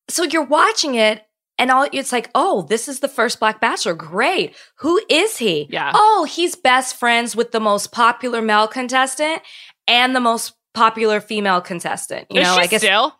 so 0.10 0.24
you're 0.24 0.43
watching 0.43 0.96
it, 0.96 1.24
and 1.57 1.72
all 1.72 1.88
it's 1.91 2.12
like, 2.12 2.29
"Oh, 2.36 2.62
this 2.69 2.88
is 2.88 3.00
the 3.00 3.07
first 3.07 3.39
Black 3.39 3.60
Bachelor. 3.60 3.96
Great. 3.96 4.55
Who 4.79 5.01
is 5.10 5.38
he? 5.38 5.67
Yeah. 5.72 5.91
Oh, 5.96 6.27
he's 6.29 6.55
best 6.55 6.96
friends 6.98 7.36
with 7.36 7.51
the 7.51 7.60
most 7.60 7.91
popular 7.91 8.41
male 8.41 8.67
contestant 8.67 9.41
and 9.88 10.15
the 10.15 10.19
most 10.19 10.53
popular 10.74 11.19
female 11.19 11.62
contestant. 11.62 12.27
You 12.29 12.41
Is 12.41 12.48
know, 12.48 12.53
I 12.55 12.67
guess, 12.67 12.81
still? 12.81 13.15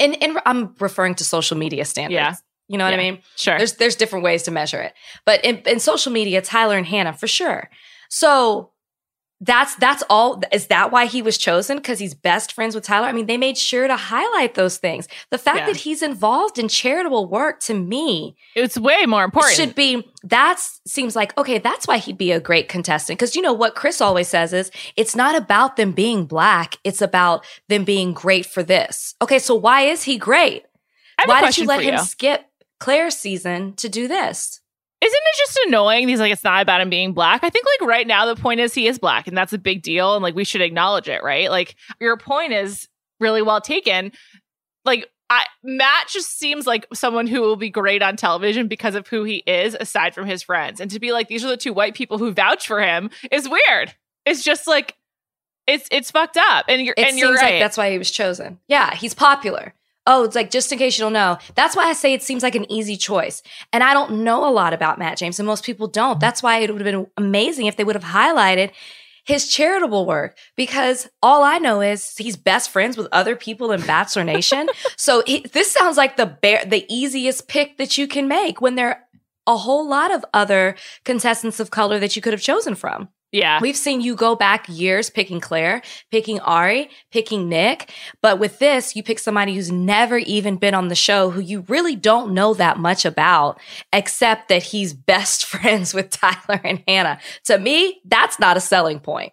And, 0.00 0.22
and 0.22 0.38
I'm 0.46 0.74
referring 0.80 1.14
to 1.16 1.24
social 1.24 1.56
media 1.56 1.84
standards. 1.84 2.14
Yeah. 2.14 2.34
You 2.68 2.78
know 2.78 2.84
what 2.84 2.94
I 2.94 2.96
mean? 2.96 3.18
Sure. 3.36 3.58
There's 3.58 3.74
there's 3.74 3.96
different 3.96 4.24
ways 4.24 4.44
to 4.44 4.50
measure 4.50 4.80
it, 4.80 4.94
but 5.26 5.44
in, 5.44 5.58
in 5.66 5.78
social 5.78 6.10
media, 6.10 6.40
Tyler 6.40 6.76
and 6.76 6.86
Hannah 6.86 7.12
for 7.12 7.26
sure. 7.26 7.68
So 8.08 8.71
that's 9.44 9.74
that's 9.74 10.04
all. 10.08 10.40
Is 10.52 10.68
that 10.68 10.92
why 10.92 11.06
he 11.06 11.20
was 11.20 11.36
chosen? 11.36 11.76
Because 11.76 11.98
he's 11.98 12.14
best 12.14 12.52
friends 12.52 12.74
with 12.76 12.84
Tyler. 12.84 13.08
I 13.08 13.12
mean, 13.12 13.26
they 13.26 13.36
made 13.36 13.58
sure 13.58 13.88
to 13.88 13.96
highlight 13.96 14.54
those 14.54 14.76
things. 14.78 15.08
The 15.30 15.38
fact 15.38 15.58
Yeah. 15.58 15.66
that 15.66 15.76
he's 15.76 16.00
involved 16.00 16.58
in 16.58 16.68
charitable 16.68 17.26
work 17.26 17.58
to 17.60 17.74
me 17.74 18.36
it's 18.54 18.78
way 18.78 19.04
more 19.06 19.24
important. 19.24 19.54
should 19.56 19.74
be 19.74 20.06
that 20.22 20.60
seems 20.86 21.16
like 21.16 21.36
okay 21.36 21.58
that's 21.58 21.88
why 21.88 21.96
he'd 21.98 22.16
be 22.16 22.30
a 22.30 22.38
great 22.40 22.68
contestant 22.68 23.18
because 23.18 23.34
you 23.34 23.42
know 23.42 23.52
what 23.52 23.74
chris 23.74 24.00
always 24.00 24.28
says 24.28 24.52
is 24.52 24.70
it's 24.96 25.16
not 25.16 25.34
about 25.34 25.76
them 25.76 25.90
being 25.92 26.24
black 26.26 26.76
it's 26.84 27.02
about 27.02 27.44
them 27.68 27.82
being 27.84 28.12
great 28.12 28.46
for 28.46 28.62
this 28.62 29.14
okay 29.20 29.38
so 29.40 29.54
why 29.54 29.82
is 29.82 30.04
he 30.04 30.16
great 30.16 30.64
I 31.18 31.22
have 31.22 31.28
a 31.28 31.32
why 31.32 31.40
did 31.46 31.58
you 31.58 31.66
let 31.66 31.82
him 31.82 31.94
you. 31.94 32.00
skip 32.04 32.44
claire's 32.78 33.16
season 33.16 33.74
to 33.74 33.88
do 33.88 34.06
this 34.06 34.60
Isn't 35.02 35.20
it 35.24 35.36
just 35.36 35.60
annoying? 35.66 36.08
He's 36.08 36.20
like, 36.20 36.32
it's 36.32 36.44
not 36.44 36.62
about 36.62 36.80
him 36.80 36.88
being 36.88 37.12
black. 37.12 37.42
I 37.42 37.50
think 37.50 37.66
like 37.80 37.88
right 37.88 38.06
now 38.06 38.26
the 38.26 38.40
point 38.40 38.60
is 38.60 38.72
he 38.72 38.86
is 38.86 38.98
black, 38.98 39.26
and 39.26 39.36
that's 39.36 39.52
a 39.52 39.58
big 39.58 39.82
deal, 39.82 40.14
and 40.14 40.22
like 40.22 40.34
we 40.34 40.44
should 40.44 40.60
acknowledge 40.60 41.08
it, 41.08 41.22
right? 41.22 41.50
Like 41.50 41.74
your 42.00 42.16
point 42.16 42.52
is 42.52 42.88
really 43.18 43.42
well 43.42 43.60
taken. 43.60 44.12
Like 44.84 45.08
I, 45.28 45.46
Matt 45.64 46.08
just 46.08 46.38
seems 46.38 46.66
like 46.66 46.86
someone 46.94 47.26
who 47.26 47.40
will 47.40 47.56
be 47.56 47.70
great 47.70 48.02
on 48.02 48.16
television 48.16 48.68
because 48.68 48.94
of 48.94 49.08
who 49.08 49.24
he 49.24 49.42
is, 49.46 49.76
aside 49.78 50.14
from 50.14 50.26
his 50.26 50.42
friends. 50.42 50.80
And 50.80 50.90
to 50.90 51.00
be 51.00 51.12
like, 51.12 51.28
these 51.28 51.44
are 51.44 51.48
the 51.48 51.56
two 51.56 51.72
white 51.72 51.94
people 51.94 52.18
who 52.18 52.32
vouch 52.32 52.66
for 52.66 52.80
him 52.80 53.10
is 53.30 53.48
weird. 53.48 53.94
It's 54.24 54.44
just 54.44 54.66
like 54.66 54.96
it's 55.66 55.88
it's 55.90 56.10
fucked 56.10 56.36
up. 56.36 56.66
And 56.68 56.82
you're 56.82 56.94
it 56.96 57.08
and 57.08 57.18
you're 57.18 57.34
right. 57.34 57.54
like 57.54 57.60
that's 57.60 57.76
why 57.76 57.90
he 57.90 57.98
was 57.98 58.10
chosen 58.10 58.58
yeah 58.68 58.94
he's 58.94 59.14
popular 59.14 59.74
oh 60.06 60.24
it's 60.24 60.34
like 60.34 60.50
just 60.50 60.72
in 60.72 60.78
case 60.78 60.98
you 60.98 61.02
don't 61.02 61.12
know 61.12 61.38
that's 61.54 61.76
why 61.76 61.84
i 61.84 61.92
say 61.92 62.12
it 62.12 62.22
seems 62.22 62.42
like 62.42 62.54
an 62.54 62.70
easy 62.70 62.96
choice 62.96 63.42
and 63.72 63.82
i 63.82 63.92
don't 63.92 64.12
know 64.12 64.48
a 64.48 64.50
lot 64.50 64.72
about 64.72 64.98
matt 64.98 65.18
james 65.18 65.38
and 65.38 65.46
most 65.46 65.64
people 65.64 65.86
don't 65.86 66.20
that's 66.20 66.42
why 66.42 66.58
it 66.58 66.70
would 66.70 66.84
have 66.84 66.92
been 66.92 67.06
amazing 67.16 67.66
if 67.66 67.76
they 67.76 67.84
would 67.84 67.96
have 67.96 68.04
highlighted 68.04 68.70
his 69.24 69.48
charitable 69.48 70.04
work 70.04 70.36
because 70.56 71.08
all 71.22 71.42
I 71.44 71.58
know 71.58 71.80
is 71.80 72.16
he's 72.16 72.36
best 72.36 72.70
friends 72.70 72.96
with 72.96 73.06
other 73.12 73.36
people 73.36 73.70
in 73.70 73.80
Bachelor 73.82 74.24
Nation. 74.24 74.68
so 74.96 75.22
he, 75.26 75.46
this 75.52 75.70
sounds 75.70 75.96
like 75.96 76.16
the 76.16 76.26
bare, 76.26 76.64
the 76.64 76.84
easiest 76.88 77.48
pick 77.48 77.76
that 77.78 77.96
you 77.96 78.08
can 78.08 78.26
make 78.26 78.60
when 78.60 78.74
there 78.74 78.88
are 78.88 79.04
a 79.46 79.56
whole 79.56 79.88
lot 79.88 80.12
of 80.12 80.24
other 80.34 80.76
contestants 81.04 81.60
of 81.60 81.70
color 81.70 81.98
that 81.98 82.16
you 82.16 82.22
could 82.22 82.32
have 82.32 82.42
chosen 82.42 82.74
from. 82.74 83.08
Yeah. 83.32 83.60
We've 83.62 83.76
seen 83.76 84.02
you 84.02 84.14
go 84.14 84.36
back 84.36 84.66
years 84.68 85.08
picking 85.08 85.40
Claire, 85.40 85.80
picking 86.10 86.38
Ari, 86.40 86.90
picking 87.10 87.48
Nick. 87.48 87.90
But 88.20 88.38
with 88.38 88.58
this, 88.58 88.94
you 88.94 89.02
pick 89.02 89.18
somebody 89.18 89.54
who's 89.54 89.72
never 89.72 90.18
even 90.18 90.56
been 90.56 90.74
on 90.74 90.88
the 90.88 90.94
show, 90.94 91.30
who 91.30 91.40
you 91.40 91.64
really 91.66 91.96
don't 91.96 92.34
know 92.34 92.52
that 92.54 92.78
much 92.78 93.06
about, 93.06 93.58
except 93.92 94.48
that 94.48 94.62
he's 94.62 94.92
best 95.12 95.46
friends 95.46 95.94
with 95.94 96.10
Tyler 96.10 96.60
and 96.62 96.82
Hannah. 96.86 97.18
To 97.44 97.58
me, 97.58 98.02
that's 98.04 98.38
not 98.38 98.58
a 98.58 98.60
selling 98.60 99.00
point. 99.00 99.32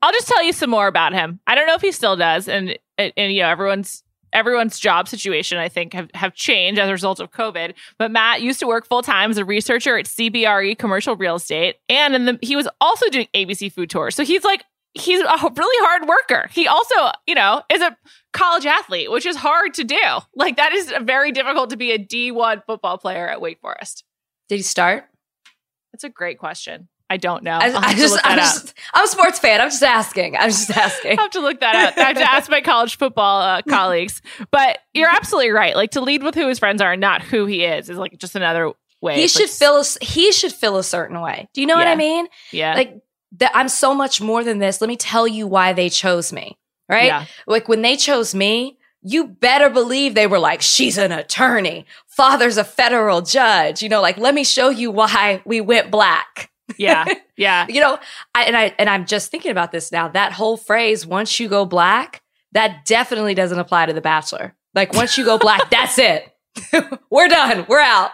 I'll 0.00 0.12
just 0.12 0.28
tell 0.28 0.42
you 0.42 0.52
some 0.52 0.70
more 0.70 0.86
about 0.86 1.12
him. 1.12 1.40
I 1.46 1.54
don't 1.54 1.66
know 1.66 1.74
if 1.74 1.82
he 1.82 1.92
still 1.92 2.16
does, 2.16 2.48
and 2.48 2.78
and, 2.96 3.12
and 3.16 3.32
you 3.32 3.42
know 3.42 3.48
everyone's 3.48 4.02
everyone's 4.32 4.78
job 4.78 5.08
situation 5.08 5.58
I 5.58 5.68
think 5.68 5.92
have, 5.92 6.10
have 6.14 6.34
changed 6.34 6.80
as 6.80 6.88
a 6.88 6.92
result 6.92 7.20
of 7.20 7.30
COVID. 7.30 7.74
But 7.98 8.10
Matt 8.10 8.42
used 8.42 8.60
to 8.60 8.66
work 8.66 8.86
full 8.86 9.02
time 9.02 9.30
as 9.30 9.38
a 9.38 9.44
researcher 9.44 9.98
at 9.98 10.06
CBRE 10.06 10.78
Commercial 10.78 11.16
Real 11.16 11.36
Estate, 11.36 11.76
and 11.88 12.14
in 12.14 12.24
the, 12.26 12.38
he 12.42 12.56
was 12.56 12.68
also 12.80 13.08
doing 13.08 13.28
ABC 13.34 13.72
Food 13.72 13.90
Tours. 13.90 14.14
So 14.14 14.24
he's 14.24 14.44
like 14.44 14.64
he's 14.94 15.20
a 15.20 15.52
really 15.56 15.86
hard 15.86 16.08
worker. 16.08 16.48
He 16.52 16.66
also 16.66 16.94
you 17.26 17.34
know 17.34 17.62
is 17.72 17.82
a 17.82 17.96
college 18.32 18.66
athlete, 18.66 19.10
which 19.10 19.26
is 19.26 19.36
hard 19.36 19.74
to 19.74 19.84
do. 19.84 20.00
Like 20.34 20.56
that 20.56 20.72
is 20.72 20.92
very 21.02 21.32
difficult 21.32 21.70
to 21.70 21.76
be 21.76 21.92
a 21.92 21.98
D 21.98 22.30
one 22.30 22.62
football 22.66 22.98
player 22.98 23.28
at 23.28 23.40
Wake 23.40 23.60
Forest. 23.60 24.04
Did 24.48 24.56
he 24.56 24.62
start? 24.62 25.04
That's 25.92 26.04
a 26.04 26.08
great 26.08 26.38
question. 26.38 26.88
I 27.10 27.16
don't 27.16 27.42
know. 27.42 27.58
I, 27.60 27.74
I 27.74 27.94
just, 27.94 28.18
I'm, 28.24 28.38
just, 28.38 28.72
I'm 28.94 29.04
a 29.04 29.08
sports 29.08 29.40
fan. 29.40 29.60
I'm 29.60 29.68
just 29.68 29.82
asking. 29.82 30.36
I'm 30.36 30.48
just 30.48 30.70
asking. 30.70 31.18
I 31.18 31.22
have 31.22 31.32
to 31.32 31.40
look 31.40 31.58
that 31.60 31.74
up. 31.74 31.98
I 31.98 32.04
have 32.04 32.16
to 32.16 32.32
ask 32.32 32.48
my 32.48 32.60
college 32.60 32.96
football 32.96 33.42
uh, 33.42 33.62
colleagues. 33.68 34.22
But 34.52 34.78
you're 34.94 35.10
absolutely 35.10 35.50
right. 35.50 35.74
Like 35.74 35.90
to 35.90 36.00
lead 36.00 36.22
with 36.22 36.36
who 36.36 36.46
his 36.48 36.60
friends 36.60 36.80
are, 36.80 36.92
and 36.92 37.00
not 37.00 37.22
who 37.22 37.46
he 37.46 37.64
is, 37.64 37.90
is 37.90 37.98
like 37.98 38.16
just 38.18 38.36
another 38.36 38.72
way. 39.02 39.16
He 39.16 39.24
It's 39.24 39.32
should 39.32 39.42
like, 39.42 39.50
feel 39.50 39.76
a, 39.80 40.04
he 40.04 40.30
should 40.32 40.52
feel 40.52 40.78
a 40.78 40.84
certain 40.84 41.20
way. 41.20 41.48
Do 41.52 41.60
you 41.60 41.66
know 41.66 41.74
what 41.74 41.88
I 41.88 41.96
mean? 41.96 42.28
Yeah. 42.52 42.74
Like 42.74 43.02
that 43.38 43.50
I'm 43.54 43.68
so 43.68 43.92
much 43.94 44.20
more 44.20 44.44
than 44.44 44.58
this. 44.58 44.80
Let 44.80 44.88
me 44.88 44.96
tell 44.96 45.26
you 45.26 45.46
why 45.46 45.72
they 45.72 45.88
chose 45.88 46.32
me. 46.32 46.56
Right? 46.88 47.06
Yeah. 47.06 47.24
Like 47.46 47.68
when 47.68 47.82
they 47.82 47.96
chose 47.96 48.34
me, 48.34 48.78
you 49.02 49.26
better 49.26 49.70
believe 49.70 50.14
they 50.14 50.26
were 50.26 50.38
like, 50.38 50.60
she's 50.60 50.98
an 50.98 51.10
attorney. 51.12 51.86
Father's 52.06 52.56
a 52.56 52.64
federal 52.64 53.22
judge. 53.22 53.82
You 53.82 53.88
know, 53.88 54.02
like, 54.02 54.18
let 54.18 54.34
me 54.34 54.44
show 54.44 54.68
you 54.68 54.90
why 54.90 55.40
we 55.44 55.60
went 55.60 55.90
black. 55.90 56.50
Yeah. 56.80 57.04
Yeah. 57.36 57.66
You 57.70 57.80
know, 57.80 57.98
I, 58.34 58.44
and 58.44 58.56
I 58.56 58.74
and 58.78 58.88
I'm 58.90 59.06
just 59.06 59.30
thinking 59.30 59.50
about 59.50 59.70
this 59.70 59.92
now. 59.92 60.08
That 60.08 60.32
whole 60.32 60.56
phrase, 60.56 61.06
once 61.06 61.38
you 61.38 61.48
go 61.48 61.64
black, 61.64 62.22
that 62.52 62.84
definitely 62.84 63.34
doesn't 63.34 63.58
apply 63.58 63.86
to 63.86 63.92
The 63.92 64.00
Bachelor. 64.00 64.54
Like 64.74 64.92
once 64.94 65.16
you 65.16 65.24
go 65.24 65.38
black, 65.38 65.70
that's 65.70 65.98
it. 65.98 66.34
We're 67.10 67.28
done. 67.28 67.66
We're 67.68 67.80
out. 67.80 68.10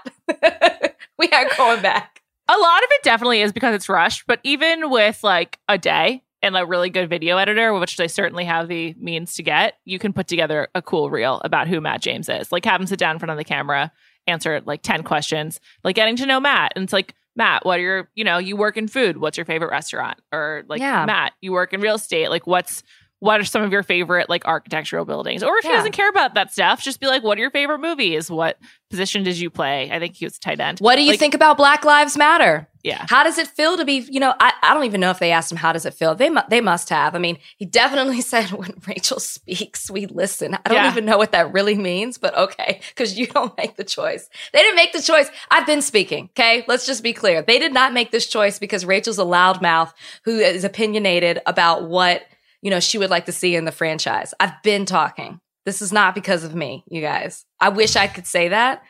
we 1.19 1.29
aren't 1.33 1.57
going 1.57 1.81
back. 1.81 2.23
A 2.49 2.57
lot 2.57 2.83
of 2.83 2.89
it 2.91 3.03
definitely 3.03 3.41
is 3.41 3.53
because 3.53 3.75
it's 3.75 3.89
rushed, 3.89 4.25
but 4.27 4.41
even 4.45 4.91
with 4.91 5.25
like 5.25 5.59
a 5.69 5.79
day 5.79 6.23
and 6.43 6.57
a 6.57 6.65
really 6.65 6.91
good 6.91 7.09
video 7.09 7.39
editor, 7.39 7.75
which 7.75 7.97
they 7.97 8.07
certainly 8.09 8.45
have 8.45 8.69
the 8.69 8.95
means 8.99 9.35
to 9.35 9.43
get, 9.43 9.79
you 9.85 9.99
can 9.99 10.13
put 10.13 10.29
together 10.29 10.69
a 10.75 10.83
cool 10.83 11.11
reel 11.11 11.41
about 11.45 11.67
who 11.67 11.81
Matt 11.81 12.03
James 12.03 12.29
is. 12.29 12.53
Like 12.53 12.65
have 12.65 12.81
him 12.81 12.87
sit 12.87 12.99
down 12.99 13.17
in 13.17 13.19
front 13.19 13.33
of 13.33 13.39
the 13.39 13.45
camera, 13.45 13.91
answer 14.27 14.61
like 14.65 14.83
10 14.83 15.03
questions, 15.03 15.61
like 15.83 15.97
getting 15.97 16.17
to 16.17 16.27
know 16.27 16.39
Matt. 16.39 16.73
And 16.77 16.85
it's 16.85 16.93
like, 16.93 17.15
Matt, 17.37 17.65
what 17.67 17.79
are 17.79 17.83
your, 17.83 18.09
you 18.15 18.25
know, 18.25 18.39
you 18.39 18.57
work 18.57 18.77
in 18.77 18.89
food. 18.89 19.19
What's 19.19 19.37
your 19.37 19.45
favorite 19.45 19.71
restaurant? 19.71 20.19
Or 20.33 20.65
like, 20.69 20.81
Yeah. 20.81 21.05
Matt, 21.05 21.35
you 21.41 21.53
work 21.53 21.73
in 21.73 21.81
real 21.81 21.97
estate. 21.97 22.31
Like, 22.31 22.47
what's, 22.47 22.83
what 23.19 23.41
are 23.41 23.45
some 23.45 23.63
of 23.63 23.73
your 23.73 23.83
favorite 23.83 24.29
like 24.29 24.45
architectural 24.47 25.05
buildings? 25.05 25.43
Or 25.43 25.57
if 25.59 25.65
he 25.65 25.71
doesn't 25.71 25.93
care 25.93 26.09
about 26.09 26.35
that 26.35 26.53
stuff, 26.53 26.83
just 26.83 27.01
be 27.01 27.07
like, 27.07 27.23
what 27.23 27.39
are 27.39 27.41
your 27.41 27.51
favorite 27.51 27.79
movies? 27.79 28.31
What 28.31 28.59
position 28.91 29.23
did 29.23 29.39
you 29.39 29.49
play? 29.51 29.91
I 29.91 29.99
think 29.99 30.17
he 30.17 30.25
was 30.27 30.37
a 30.37 30.41
tight 30.41 30.61
end. 30.61 30.81
What 30.81 30.97
do 30.97 31.03
you 31.03 31.11
Like- 31.13 31.19
think 31.19 31.35
about 31.35 31.57
Black 31.57 31.85
Lives 31.85 32.17
Matter? 32.17 32.69
Yeah. 32.87 33.05
How 33.09 33.25
does 33.25 33.37
it 33.37 33.49
feel 33.49 33.77
to 33.77 33.85
be, 33.85 33.99
you 34.09 34.21
know, 34.21 34.33
I, 34.39 34.53
I 34.63 34.73
don't 34.73 34.85
even 34.85 35.01
know 35.01 35.11
if 35.11 35.19
they 35.19 35.33
asked 35.33 35.51
him, 35.51 35.59
how 35.59 35.73
does 35.73 35.85
it 35.85 35.93
feel? 35.95 36.15
They, 36.15 36.31
mu- 36.31 36.41
they 36.49 36.61
must 36.61 36.89
have. 36.91 37.17
I 37.17 37.19
mean, 37.19 37.39
he 37.57 37.65
definitely 37.65 38.21
said, 38.33 38.53
when 38.53 38.75
Rachel 38.87 39.19
speaks, 39.19 39.91
we 39.91 40.07
listen. 40.07 40.55
I 40.55 40.61
don't 40.69 40.77
Yeah. 40.77 40.91
even 40.93 41.05
know 41.05 41.19
what 41.19 41.33
that 41.33 41.53
really 41.53 41.75
means, 41.75 42.17
but 42.17 42.37
okay, 42.39 42.81
because 42.91 43.19
you 43.19 43.27
don't 43.27 43.57
make 43.59 43.75
the 43.77 43.83
choice. 43.83 44.31
They 44.53 44.61
didn't 44.61 44.77
make 44.77 44.93
the 44.93 45.03
choice. 45.03 45.29
I've 45.51 45.67
been 45.67 45.83
speaking, 45.83 46.31
okay? 46.39 46.65
Let's 46.69 46.87
just 46.87 47.03
be 47.03 47.13
clear. 47.13 47.43
They 47.43 47.59
did 47.59 47.75
not 47.75 47.93
make 47.93 48.13
this 48.13 48.27
choice 48.29 48.61
because 48.61 48.85
Rachel's 48.87 49.19
a 49.19 49.25
loudmouth 49.25 49.93
who 50.25 50.39
is 50.39 50.63
opinionated 50.63 51.41
about 51.45 51.89
what, 51.89 52.23
you 52.63 52.71
know, 52.71 52.79
she 52.81 52.99
would 52.99 53.11
like 53.11 53.27
to 53.27 53.33
see 53.33 53.57
in 53.57 53.65
the 53.65 53.73
franchise. 53.73 54.33
I've 54.39 54.63
been 54.63 54.87
talking. 54.87 55.41
This 55.65 55.83
is 55.83 55.93
not 55.93 56.15
because 56.15 56.45
of 56.45 56.55
me, 56.55 56.85
you 56.89 57.01
guys. 57.01 57.45
I 57.59 57.71
wish 57.71 57.97
I 57.97 58.07
could 58.07 58.29
say 58.29 58.47
that. 58.51 58.83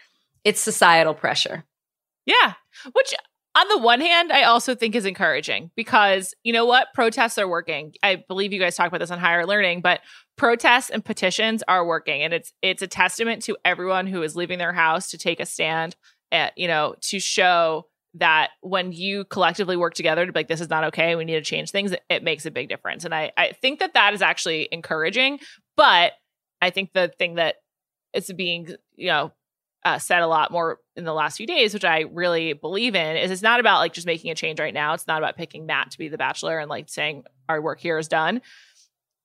It's 0.45 0.61
societal 0.61 1.15
pressure. 1.15 1.65
Yeah. 2.27 2.53
Which 2.93 3.15
on 3.57 3.69
the 3.69 3.79
one 3.79 4.01
hand, 4.03 4.33
I 4.33 4.43
also 4.43 4.75
think 4.75 4.95
is 4.95 5.07
encouraging 5.07 5.71
because 5.77 6.35
you 6.45 6.53
know 6.53 6.67
what? 6.67 6.89
Protests 6.95 7.39
are 7.39 7.49
working. 7.49 7.95
I 8.03 8.23
believe 8.29 8.53
you 8.53 8.61
guys 8.61 8.77
talk 8.77 8.89
about 8.89 9.01
this 9.01 9.11
on 9.11 9.19
higher 9.19 9.47
learning, 9.47 9.81
but 9.81 10.01
protests 10.37 10.91
and 10.91 11.03
petitions 11.03 11.63
are 11.67 11.87
working. 11.87 12.23
And 12.23 12.35
it's 12.35 12.53
it's 12.61 12.83
a 12.83 12.87
testament 12.87 13.43
to 13.45 13.57
everyone 13.65 14.07
who 14.07 14.23
is 14.23 14.37
leaving 14.37 14.59
their 14.59 14.75
house 14.75 15.11
to 15.11 15.19
take 15.19 15.41
a 15.41 15.47
stand 15.47 15.97
at, 16.31 16.53
you 16.59 16.69
know, 16.69 16.97
to 17.01 17.19
show 17.19 17.87
that 18.19 18.51
when 18.61 18.93
you 18.93 19.25
collectively 19.25 19.77
work 19.77 19.95
together 19.95 20.27
to 20.27 20.33
be 20.33 20.39
like 20.39 20.49
this 20.49 20.61
is 20.61 20.71
not 20.71 20.85
okay 20.85 21.15
we 21.17 21.25
need 21.25 21.35
to 21.35 21.43
change 21.43 21.71
things 21.71 21.93
it, 21.93 22.01
it 22.09 22.23
makes 22.23 22.47
a 22.47 22.51
big 22.51 22.67
difference 22.67 23.05
and 23.05 23.15
I, 23.15 23.31
I 23.37 23.53
think 23.53 23.81
that 23.81 23.93
that 23.93 24.15
is 24.15 24.23
actually 24.23 24.71
encouraging 24.73 25.39
but 25.77 26.13
i 26.63 26.71
think 26.71 26.95
the 26.95 27.13
thing 27.19 27.35
that 27.35 27.57
is 28.15 28.33
being 28.35 28.69
you 28.95 29.09
know 29.09 29.33
uh, 29.85 29.99
said 29.99 30.23
a 30.23 30.27
lot 30.27 30.51
more 30.51 30.79
in 30.97 31.05
the 31.05 31.13
last 31.13 31.37
few 31.37 31.47
days, 31.47 31.75
which 31.75 31.85
I 31.85 32.01
really 32.11 32.55
believe 32.55 32.95
in, 32.95 33.17
is 33.17 33.31
it's 33.31 33.43
not 33.43 33.61
about 33.61 33.79
like 33.79 33.93
just 33.93 34.07
making 34.07 34.31
a 34.31 34.35
change 34.35 34.59
right 34.59 34.75
now. 34.75 34.95
It's 34.95 35.07
not 35.07 35.19
about 35.19 35.37
picking 35.37 35.67
Matt 35.67 35.91
to 35.91 35.99
be 35.99 36.09
the 36.09 36.19
bachelor 36.19 36.59
and 36.59 36.71
like 36.71 36.89
saying 36.89 37.25
our 37.49 37.61
work 37.61 37.81
here 37.81 37.99
is 37.99 38.09
done. 38.09 38.41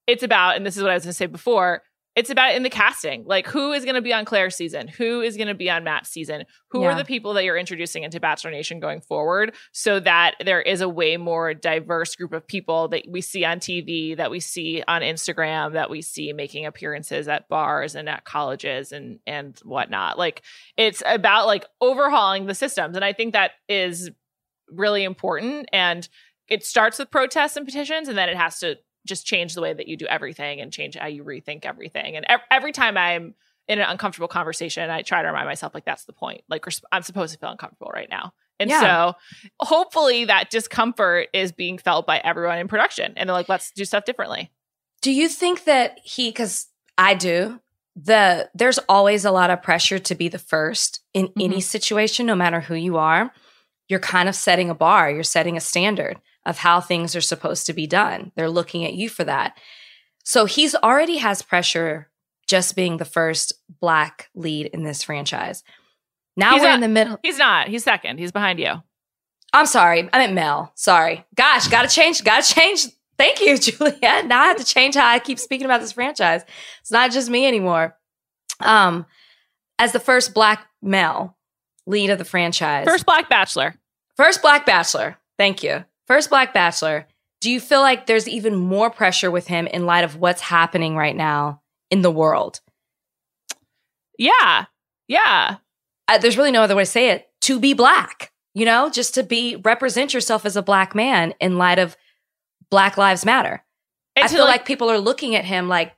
It's 0.08 0.24
about, 0.24 0.58
and 0.58 0.66
this 0.66 0.76
is 0.76 0.84
what 0.84 0.92
I 0.92 0.96
was 0.96 1.04
going 1.04 1.12
to 1.12 1.18
say 1.18 1.28
before, 1.28 1.84
it's 2.13 2.30
about 2.30 2.56
in 2.56 2.63
the 2.63 2.69
casting 2.69 3.24
like 3.26 3.47
who 3.47 3.71
is 3.71 3.86
going 3.86 3.95
to 3.95 4.02
be 4.02 4.13
on 4.13 4.26
claire's 4.26 4.56
season? 4.56 4.89
Who 4.89 5.21
is 5.21 5.38
going 5.38 5.47
to 5.47 5.54
be 5.54 5.69
on 5.69 5.84
matt's 5.86 6.10
season? 6.10 6.43
Who 6.71 6.82
Yeah. 6.82 6.89
are 6.89 6.95
the 6.95 7.06
people 7.06 7.34
that 7.36 7.45
you're 7.45 7.58
introducing 7.58 8.04
into 8.04 8.19
bachelor 8.19 8.52
nation 8.52 8.80
going 8.82 9.00
forward 9.00 9.54
so 9.71 10.00
that 10.02 10.36
there 10.43 10.62
is 10.62 10.82
a 10.82 10.89
way 10.89 11.15
more 11.15 11.54
diverse 11.54 12.15
group 12.15 12.34
of 12.34 12.45
people 12.45 12.89
that 12.89 13.04
we 13.08 13.21
see 13.21 13.45
on 13.45 13.60
tv 13.60 14.17
that 14.17 14.30
we 14.30 14.39
see 14.41 14.84
on 14.88 15.02
instagram 15.02 15.74
that 15.74 15.89
we 15.89 16.02
see 16.02 16.34
making 16.34 16.65
appearances 16.65 17.28
at 17.30 17.47
bars 17.47 17.95
and 17.95 18.10
at 18.10 18.26
colleges 18.26 18.91
and 18.91 19.19
and 19.26 19.58
whatnot? 19.63 20.17
Like 20.17 20.41
it's 20.76 21.02
about 21.06 21.47
like 21.47 21.65
overhauling 21.80 22.45
the 22.45 22.56
systems 22.56 22.95
and 22.95 23.06
i 23.06 23.13
think 23.13 23.34
that 23.34 23.52
is 23.69 24.10
really 24.69 25.04
important 25.04 25.67
and 25.71 26.08
it 26.50 26.65
starts 26.65 27.00
with 27.00 27.10
protests 27.12 27.56
and 27.56 27.65
petitions 27.65 28.08
and 28.10 28.17
then 28.17 28.28
it 28.30 28.36
has 28.38 28.60
to 28.60 28.78
just 29.06 29.26
change 29.26 29.54
the 29.54 29.62
way 29.62 29.74
that 29.74 29.88
you 29.88 29.98
do 29.98 30.06
everything 30.08 30.62
and 30.62 30.72
change 30.72 30.96
how 30.96 31.08
you 31.08 31.24
rethink 31.24 31.66
everything. 31.66 32.16
And 32.16 32.26
ev- 32.28 32.42
every 32.50 32.72
time 32.72 32.98
I'm 32.98 33.36
in 33.68 33.80
an 33.80 33.86
uncomfortable 33.90 34.28
conversation, 34.28 34.90
I 34.90 35.02
try 35.02 35.22
to 35.22 35.28
remind 35.28 35.48
myself 35.48 35.74
like 35.74 35.86
that's 35.86 36.06
the 36.06 36.14
point. 36.14 36.44
Like 36.50 36.66
I'm 36.92 37.04
supposed 37.04 37.34
to 37.34 37.40
feel 37.40 37.50
uncomfortable 37.50 37.92
right 37.94 38.10
now. 38.10 38.34
And 38.60 38.70
Yeah. 38.70 38.82
so 38.82 39.14
hopefully 39.60 40.26
that 40.26 40.50
discomfort 40.50 41.30
is 41.34 41.52
being 41.52 41.78
felt 41.78 42.06
by 42.06 42.20
everyone 42.20 42.60
in 42.60 42.68
production. 42.68 43.14
And 43.18 43.28
they're 43.28 43.34
like, 43.34 43.50
let's 43.50 43.72
do 43.72 43.86
stuff 43.86 44.06
differently. 44.06 44.52
Do 45.02 45.12
you 45.12 45.28
think 45.30 45.64
that 45.64 46.00
he 46.04 46.30
because 46.30 46.68
I 46.98 47.16
do 47.16 47.60
the 47.96 48.50
there's 48.54 48.78
always 48.88 49.26
a 49.26 49.32
lot 49.32 49.50
of 49.50 49.62
pressure 49.62 50.00
to 50.00 50.16
be 50.16 50.30
the 50.30 50.40
first 50.40 51.02
in 51.14 51.30
any 51.38 51.56
mm-hmm. 51.56 51.60
situation 51.60 52.26
no 52.26 52.36
matter 52.36 52.62
who 52.62 52.76
you 52.76 52.98
are. 52.98 53.32
You're 53.90 54.00
kind 54.00 54.30
of 54.30 54.36
setting 54.36 54.70
a 54.70 54.76
bar, 54.76 55.12
you're 55.12 55.24
setting 55.24 55.58
a 55.58 55.62
standard 55.62 56.18
of 56.46 56.58
how 56.58 56.80
things 56.82 57.16
are 57.16 57.22
supposed 57.22 57.66
to 57.68 57.74
be 57.74 57.88
done. 57.88 58.32
They're 58.36 58.50
looking 58.50 58.84
at 58.86 58.94
you 58.94 59.10
for 59.10 59.24
that. 59.24 59.58
So 60.24 60.46
he's 60.46 60.76
already 60.76 61.18
has 61.18 61.42
pressure 61.42 62.10
just 62.48 62.76
being 62.76 62.98
the 62.98 63.06
first 63.06 63.54
black 63.80 64.30
lead 64.36 64.68
in 64.68 64.84
this 64.84 65.04
franchise. 65.04 65.64
Now 66.36 66.54
He's 66.54 66.62
we're 66.62 66.68
not- 66.68 66.76
in 66.76 66.82
the 66.82 66.88
middle. 66.88 67.20
He's 67.24 67.38
not. 67.38 67.68
He's 67.68 67.84
second. 67.84 68.18
He's 68.20 68.32
behind 68.32 68.60
you. 68.60 68.74
I'm 69.54 69.66
sorry. 69.66 70.10
I 70.14 70.18
meant 70.20 70.34
Mel. 70.34 70.72
Sorry. 70.76 71.26
Gosh, 71.36 71.68
gotta 71.68 71.88
change, 71.90 72.24
gotta 72.24 72.48
change. 72.54 72.88
Thank 73.18 73.42
you, 73.42 73.58
Juliet. 73.60 74.26
Now 74.26 74.42
I 74.42 74.48
have 74.48 74.58
to 74.58 74.64
change 74.66 74.96
how 74.96 75.08
I 75.08 75.20
keep 75.20 75.38
speaking 75.40 75.66
about 75.66 75.82
this 75.82 75.92
franchise. 75.92 76.42
It's 76.80 76.92
not 76.92 77.12
just 77.12 77.30
me 77.30 77.46
anymore. 77.46 77.98
Um, 78.62 79.06
as 79.78 79.92
the 79.92 80.00
first 80.00 80.34
black 80.34 80.66
male 80.82 81.36
lead 81.86 82.10
of 82.12 82.18
the 82.18 82.26
franchise. 82.26 82.86
First 82.86 83.06
black 83.06 83.30
bachelor. 83.30 83.76
first 84.16 84.42
black 84.42 84.66
bachelor. 84.66 85.18
Thank 85.38 85.64
you. 85.64 85.84
First 86.12 86.30
black 86.30 86.54
bachelor. 86.54 87.08
Do 87.39 87.50
you 87.50 87.62
feel 87.62 87.80
like 87.80 88.06
there's 88.06 88.28
even 88.28 88.54
more 88.54 88.89
pressure 88.89 89.32
with 89.32 89.47
him 89.47 89.65
in 89.65 89.86
light 89.86 90.04
of 90.04 90.17
what's 90.17 90.41
happening 90.41 90.97
right 90.97 91.15
now 91.15 91.62
in 91.89 92.02
the 92.02 92.12
world? 92.12 92.60
Yeah. 94.17 94.65
Yeah. 95.08 95.56
uh, 96.10 96.17
there's 96.17 96.36
really 96.38 96.52
no 96.52 96.63
other 96.63 96.76
way 96.76 96.84
to 96.84 96.86
say 96.86 97.12
it 97.12 97.30
to 97.43 97.62
be 97.62 97.74
black 97.74 98.34
you 98.54 98.65
know 98.65 98.89
just 98.89 99.13
to 99.13 99.24
be 99.24 99.56
represent 99.56 100.13
yourself 100.13 100.45
as 100.45 100.58
a 100.58 100.62
black 100.62 100.93
man 100.93 101.34
in 101.39 101.58
light 101.58 101.80
of 101.80 101.95
black 102.69 102.97
lives 102.97 103.24
matter 103.24 103.63
And 104.17 104.26
i 104.26 104.28
feel 104.28 104.43
like, 104.43 104.65
people 104.65 104.91
are 104.91 105.00
looking 105.00 105.34
at 105.34 105.45
him 105.45 105.69
like 105.69 105.93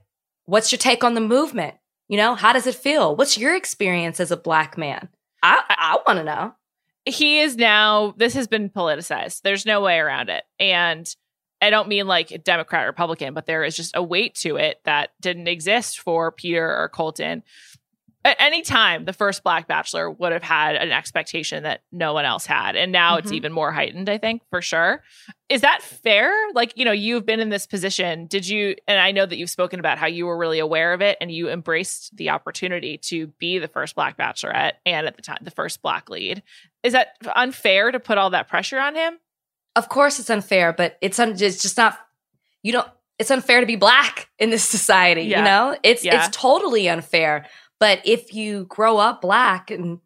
what's 0.45 0.71
your 0.71 0.77
take 0.77 1.03
on 1.03 1.15
the 1.15 1.21
movement 1.21 1.73
you 2.07 2.17
know 2.17 2.35
how 2.35 2.53
does 2.53 2.67
it 2.67 2.75
feel 2.75 3.15
what's 3.15 3.35
your 3.35 3.55
experience 3.55 4.19
as 4.19 4.29
a 4.29 4.37
black 4.37 4.77
man 4.77 5.09
i 5.41 5.63
i, 5.69 5.97
want 6.05 6.19
to 6.19 6.23
know 6.23 6.53
he 7.05 7.41
is 7.41 7.57
now 7.57 8.13
this 8.17 8.33
has 8.33 8.47
been 8.47 8.69
politicized. 8.69 9.41
There's 9.41 9.65
no 9.65 9.81
way 9.81 9.99
around 9.99 10.29
it. 10.29 10.43
And 10.59 11.07
i 11.63 11.69
don't 11.69 11.87
mean 11.87 12.05
like 12.07 12.43
democrat 12.43 12.85
republican 12.85 13.33
but 13.33 13.45
there 13.45 13.63
is 13.63 13.75
just 13.75 13.95
a 13.95 14.03
weight 14.03 14.35
to 14.35 14.57
it 14.57 14.81
that 14.83 15.11
didn't 15.21 15.47
exist 15.47 15.99
for 15.99 16.31
peter 16.31 16.67
or 16.67 16.89
colton 16.89 17.41
at 18.25 18.37
any 18.39 18.61
time 18.61 19.05
the 19.05 19.13
first 19.13 19.43
black 19.43 19.67
bachelor 19.67 20.09
would 20.09 20.31
have 20.31 20.43
had 20.43 20.75
an 20.75 20.91
expectation 20.91 21.63
that 21.63 21.81
no 21.91 22.13
one 22.13 22.25
else 22.25 22.45
had 22.45 22.75
and 22.75 22.91
now 22.91 23.17
it's 23.17 23.31
Mhm. 23.31 23.35
even 23.35 23.51
more 23.51 23.71
heightened 23.71 24.09
i 24.09 24.17
think 24.17 24.41
for 24.49 24.61
sure. 24.61 25.03
Is 25.49 25.61
that 25.61 25.83
fair? 25.83 26.33
Like 26.55 26.73
you 26.75 26.83
know 26.85 26.91
you've 26.91 27.25
been 27.27 27.39
in 27.39 27.49
this 27.49 27.67
position. 27.67 28.25
Did 28.25 28.47
you 28.47 28.75
and 28.87 28.99
i 28.99 29.11
know 29.11 29.25
that 29.25 29.37
you've 29.37 29.49
spoken 29.51 29.79
about 29.79 29.97
how 29.99 30.07
you 30.07 30.25
were 30.25 30.37
really 30.37 30.57
aware 30.59 30.93
of 30.93 31.01
it 31.01 31.17
and 31.21 31.29
you 31.31 31.49
embraced 31.49 32.15
the 32.17 32.29
opportunity 32.31 32.97
to 33.09 33.27
be 33.37 33.59
the 33.59 33.67
first 33.67 33.93
black 33.93 34.17
bachelorette 34.17 34.73
and 34.85 35.05
at 35.05 35.15
the 35.15 35.21
time 35.21 35.37
the 35.41 35.51
first 35.51 35.81
black 35.83 36.09
lead. 36.09 36.41
Is 36.81 36.93
that 36.93 37.09
unfair 37.35 37.91
to 37.91 37.99
put 37.99 38.17
all 38.17 38.31
that 38.31 38.47
pressure 38.47 38.79
on 38.79 38.95
him? 38.95 39.19
Of 39.75 39.89
course 39.89 40.17
it's 40.19 40.29
unfair 40.29 40.73
but 40.73 40.97
it's 41.01 41.19
un- 41.19 41.33
it's 41.39 41.61
just 41.61 41.77
not 41.77 41.99
you 42.63 42.71
don't 42.71 42.87
it's 43.19 43.29
unfair 43.29 43.59
to 43.59 43.67
be 43.67 43.75
black 43.75 44.29
in 44.39 44.49
this 44.49 44.63
society 44.77 45.23
Yeah. 45.23 45.39
you 45.39 45.43
know? 45.45 45.77
It's 45.83 46.03
Yeah. 46.03 46.25
it's 46.25 46.35
totally 46.35 46.87
unfair 46.89 47.45
but 47.79 48.01
if 48.05 48.33
you 48.33 48.65
grow 48.65 48.97
up 48.97 49.21
black 49.21 49.71
and 49.71 49.99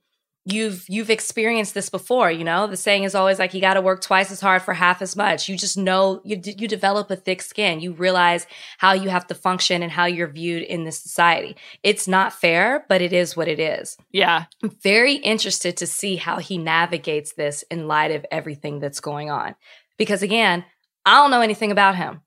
you've 0.45 0.85
you've 0.87 1.09
experienced 1.09 1.73
this 1.73 1.89
before 1.89 2.31
you 2.31 2.43
know 2.43 2.67
the 2.67 2.77
saying 2.77 3.03
is 3.03 3.13
always 3.13 3.37
like 3.37 3.53
you 3.53 3.59
got 3.59 3.73
to 3.73 3.81
work 3.81 4.01
twice 4.01 4.31
as 4.31 4.39
hard 4.39 4.61
for 4.61 4.73
half 4.73 5.01
as 5.01 5.15
much. 5.15 5.49
You 5.49 5.57
just 5.57 5.77
know 5.77 6.21
you 6.23 6.39
you 6.43 6.67
develop 6.67 7.11
a 7.11 7.15
thick 7.17 7.41
skin. 7.41 7.81
You 7.81 7.93
realize 7.93 8.47
how 8.77 8.93
you 8.93 9.09
have 9.09 9.27
to 9.27 9.35
function 9.35 9.83
and 9.83 9.91
how 9.91 10.05
you're 10.05 10.27
viewed 10.27 10.63
in 10.63 10.85
this 10.85 10.99
society. 10.99 11.57
It's 11.83 12.07
not 12.07 12.33
fair 12.33 12.85
but 12.87 13.01
it 13.01 13.11
is 13.11 13.35
what 13.35 13.47
it 13.47 13.59
is. 13.59 13.97
Yeah. 14.11 14.45
I'm 14.63 14.69
very 14.81 15.15
interested 15.15 15.75
to 15.77 15.87
see 15.87 16.15
how 16.15 16.37
he 16.37 16.57
navigates 16.57 17.33
this 17.33 17.63
in 17.69 17.87
light 17.87 18.11
of 18.11 18.25
everything 18.31 18.79
that's 18.79 19.01
going 19.01 19.29
on. 19.29 19.55
Because 19.97 20.21
again, 20.21 20.63
I 21.05 21.15
don't 21.15 21.31
know 21.31 21.41
anything 21.41 21.71
about 21.71 21.95
him. 21.95 22.21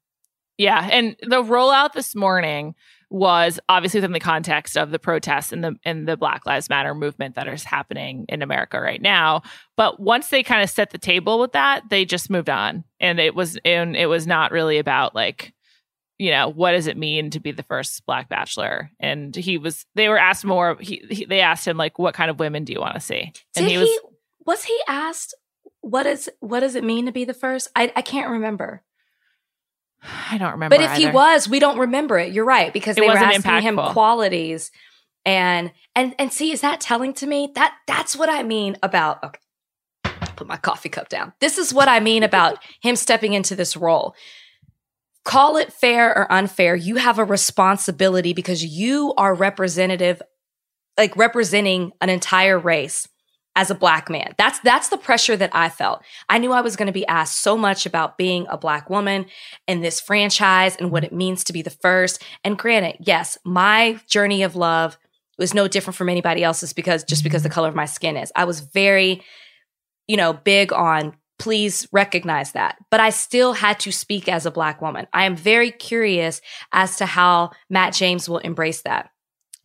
Yeah, 0.61 0.87
and 0.93 1.17
the 1.23 1.43
rollout 1.43 1.95
this 1.95 2.15
morning 2.15 2.75
was 3.11 3.59
obviously 3.69 3.99
within 3.99 4.13
the 4.13 4.21
context 4.21 4.77
of 4.77 4.91
the 4.91 4.99
protests 4.99 5.53
and 5.53 5.65
the 5.65 5.75
and 5.85 6.07
the 6.07 6.17
Black 6.17 6.47
Lives 6.47 6.69
Matter 6.69 6.95
movement 6.95 7.35
that 7.35 7.49
is 7.49 7.65
happening 7.65 8.25
in 8.29 8.43
America 8.43 8.81
right 8.81 9.03
now. 9.03 9.43
But 9.77 10.01
once 10.01 10.29
they 10.29 10.43
kind 10.43 10.63
of 10.63 10.71
set 10.71 10.91
the 10.91 10.99
table 10.99 11.39
with 11.39 11.53
that, 11.53 11.83
they 11.91 12.05
just 12.05 12.31
moved 12.31 12.51
on, 12.51 12.85
and 13.01 13.19
it 13.19 13.35
was 13.35 13.59
and 13.65 13.97
it 13.97 14.07
was 14.07 14.27
not 14.27 14.53
really 14.53 14.79
about 14.79 15.15
like 15.15 15.53
you 16.19 16.31
know 16.31 16.49
what 16.49 16.73
does 16.73 16.87
it 16.87 16.97
mean 16.97 17.31
to 17.31 17.41
be 17.41 17.51
the 17.51 17.63
first 17.63 18.05
black 18.05 18.29
bachelor 18.29 18.91
and 19.01 19.35
he 19.35 19.57
was 19.57 19.87
they 19.95 20.07
were 20.07 20.19
asked 20.19 20.45
more 20.45 20.77
he, 20.79 21.03
he 21.09 21.25
they 21.25 21.41
asked 21.41 21.67
him 21.67 21.79
like 21.79 21.99
what 21.99 22.13
kind 22.13 22.31
of 22.31 22.39
women 22.39 22.63
do 22.63 22.75
you 22.75 22.79
want 22.79 22.93
to 22.93 23.01
see 23.01 23.33
and 23.57 23.65
Did 23.65 23.69
he 23.69 23.71
he, 23.71 23.79
was 23.79 24.01
was 24.45 24.65
he 24.65 24.79
asked 24.87 25.35
what 25.81 26.07
is 26.07 26.31
what 26.41 26.61
does 26.61 26.75
it 26.75 26.85
mean 26.85 27.07
to 27.07 27.13
be 27.13 27.25
the 27.25 27.35
first? 27.35 27.69
I, 27.75 27.93
I 27.97 28.03
can't 28.03 28.31
remember. 28.31 28.83
I 30.03 30.39
don't 30.39 30.53
remember 30.53 30.77
But 30.77 30.85
if 30.85 30.97
he 30.97 31.07
was, 31.09 31.49
we 31.49 31.59
don't 31.59 31.79
remember 31.79 32.19
it. 32.19 32.33
You're 32.33 32.45
right 32.45 32.73
because 32.73 32.97
It 32.97 33.01
they 33.01 33.07
were 33.09 33.17
asking 33.17 33.63
him 33.63 33.77
qualities, 33.77 34.71
and 35.25 35.73
and 35.95 36.15
and 36.19 36.33
see, 36.33 36.53
is 36.53 36.63
that 36.63 36.81
telling 36.81 37.13
to 37.15 37.27
me 37.27 37.51
that 37.55 37.75
that's 37.87 38.17
what 38.17 38.29
I 38.29 38.43
mean 38.43 38.77
about? 38.83 39.23
Okay, 39.25 39.41
put 40.37 40.47
my 40.47 40.57
coffee 40.57 40.89
cup 40.89 41.09
down. 41.09 41.33
This 41.41 41.59
is 41.59 41.75
what 41.75 41.89
I 41.89 42.01
mean 42.01 42.23
about 42.23 42.59
him 42.83 42.97
stepping 42.97 43.35
into 43.35 43.55
this 43.55 43.77
role. 43.77 44.15
Call 45.25 45.59
it 45.59 45.73
fair 45.73 46.17
or 46.17 46.33
unfair, 46.33 46.75
you 46.75 46.97
have 46.97 47.19
a 47.19 47.25
responsibility 47.25 48.33
because 48.33 48.65
you 48.65 49.13
are 49.19 49.35
representative, 49.35 50.23
like 50.97 51.15
representing 51.15 51.93
an 52.01 52.09
entire 52.09 52.59
race 52.59 53.07
as 53.57 53.71
a 53.71 53.75
black 53.75 54.09
man. 54.09 54.33
That's 54.39 54.61
that's 54.61 54.89
the 54.89 54.97
pressure 54.97 55.37
that 55.37 55.51
I 55.53 55.69
felt. 55.69 56.03
I 56.29 56.39
knew 56.39 56.53
I 56.53 56.61
was 56.61 56.77
going 56.77 56.87
to 56.87 56.93
be 56.93 57.07
asked 57.07 57.41
so 57.43 57.57
much 57.57 57.85
about 57.85 58.17
being 58.17 58.47
a 58.49 58.57
black 58.57 58.89
woman 58.89 59.27
in 59.67 59.81
this 59.81 60.01
franchise 60.01 60.77
and 60.77 60.91
what 60.91 61.05
it 61.05 61.13
means 61.13 61.45
to 61.45 61.53
be 61.53 61.63
the 61.63 61.71
first. 61.71 62.23
And 62.45 62.57
granted, 62.57 62.97
yes, 63.01 63.37
my 63.45 64.01
journey 64.07 64.43
of 64.43 64.57
love 64.57 64.99
was 65.39 65.55
no 65.55 65.67
different 65.69 65.97
from 65.97 66.09
anybody 66.09 66.45
else's 66.45 66.73
because 66.73 67.03
just 67.03 67.25
because 67.25 67.43
the 67.43 67.49
color 67.49 67.69
of 67.69 67.75
my 67.75 67.87
skin 67.87 68.17
is. 68.17 68.31
I 68.37 68.45
was 68.45 68.61
very, 68.61 69.23
you 70.07 70.17
know, 70.17 70.33
big 70.33 70.73
on 70.73 71.17
please 71.39 71.89
recognize 71.91 72.53
that. 72.53 72.77
But 72.91 73.01
I 73.01 73.09
still 73.09 73.55
had 73.55 73.81
to 73.81 73.91
speak 73.91 74.29
as 74.29 74.45
a 74.45 74.51
black 74.51 74.83
woman. 74.83 75.07
I 75.13 75.25
am 75.25 75.35
very 75.35 75.71
curious 75.71 76.43
as 76.71 76.97
to 76.99 77.07
how 77.07 77.53
Matt 77.71 77.95
James 77.95 78.29
will 78.29 78.39
embrace 78.39 78.83
that. 78.83 79.09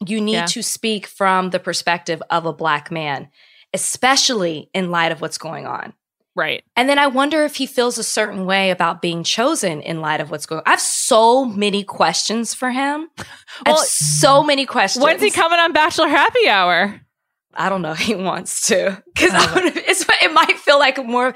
You 0.06 0.21
need 0.21 0.34
Yeah. 0.34 0.45
to 0.45 0.62
speak 0.63 1.06
from 1.06 1.50
the 1.50 1.60
perspective 1.60 2.24
of 2.30 2.45
a 2.45 2.54
black 2.54 2.91
man, 2.91 3.28
especially 3.76 4.70
in 4.74 4.90
light 4.90 5.12
of 5.12 5.22
what's 5.22 5.38
going 5.38 5.68
on. 5.68 5.94
right 6.36 6.64
And 6.76 6.90
then 6.90 6.98
I 6.98 7.08
wonder 7.08 7.44
if 7.44 7.58
he 7.58 7.68
feels 7.68 7.98
a 7.98 8.04
certain 8.04 8.46
way 8.46 8.72
about 8.72 9.02
being 9.02 9.24
chosen 9.24 9.82
in 9.82 10.02
light 10.02 10.22
of 10.22 10.32
what's 10.32 10.46
going 10.46 10.60
on. 10.60 10.64
I 10.66 10.72
have 10.72 10.82
so 10.82 11.46
many 11.46 11.84
questions 11.84 12.54
for 12.54 12.72
him. 12.72 13.10
Well, 13.66 13.78
so 13.78 14.42
many 14.44 14.66
questions. 14.66 15.04
when's 15.04 15.22
he 15.22 15.30
coming 15.30 15.60
on 15.60 15.74
bachelor 15.74 16.08
happy 16.08 16.48
hour 16.48 17.02
I 17.56 17.70
don't 17.70 17.82
know. 17.82 17.94
He 18.06 18.14
wants 18.14 18.68
to 18.68 19.02
because 19.14 19.34
it 19.34 20.34
might 20.34 20.58
feel 20.60 20.78
like 20.78 21.04
more, 21.04 21.34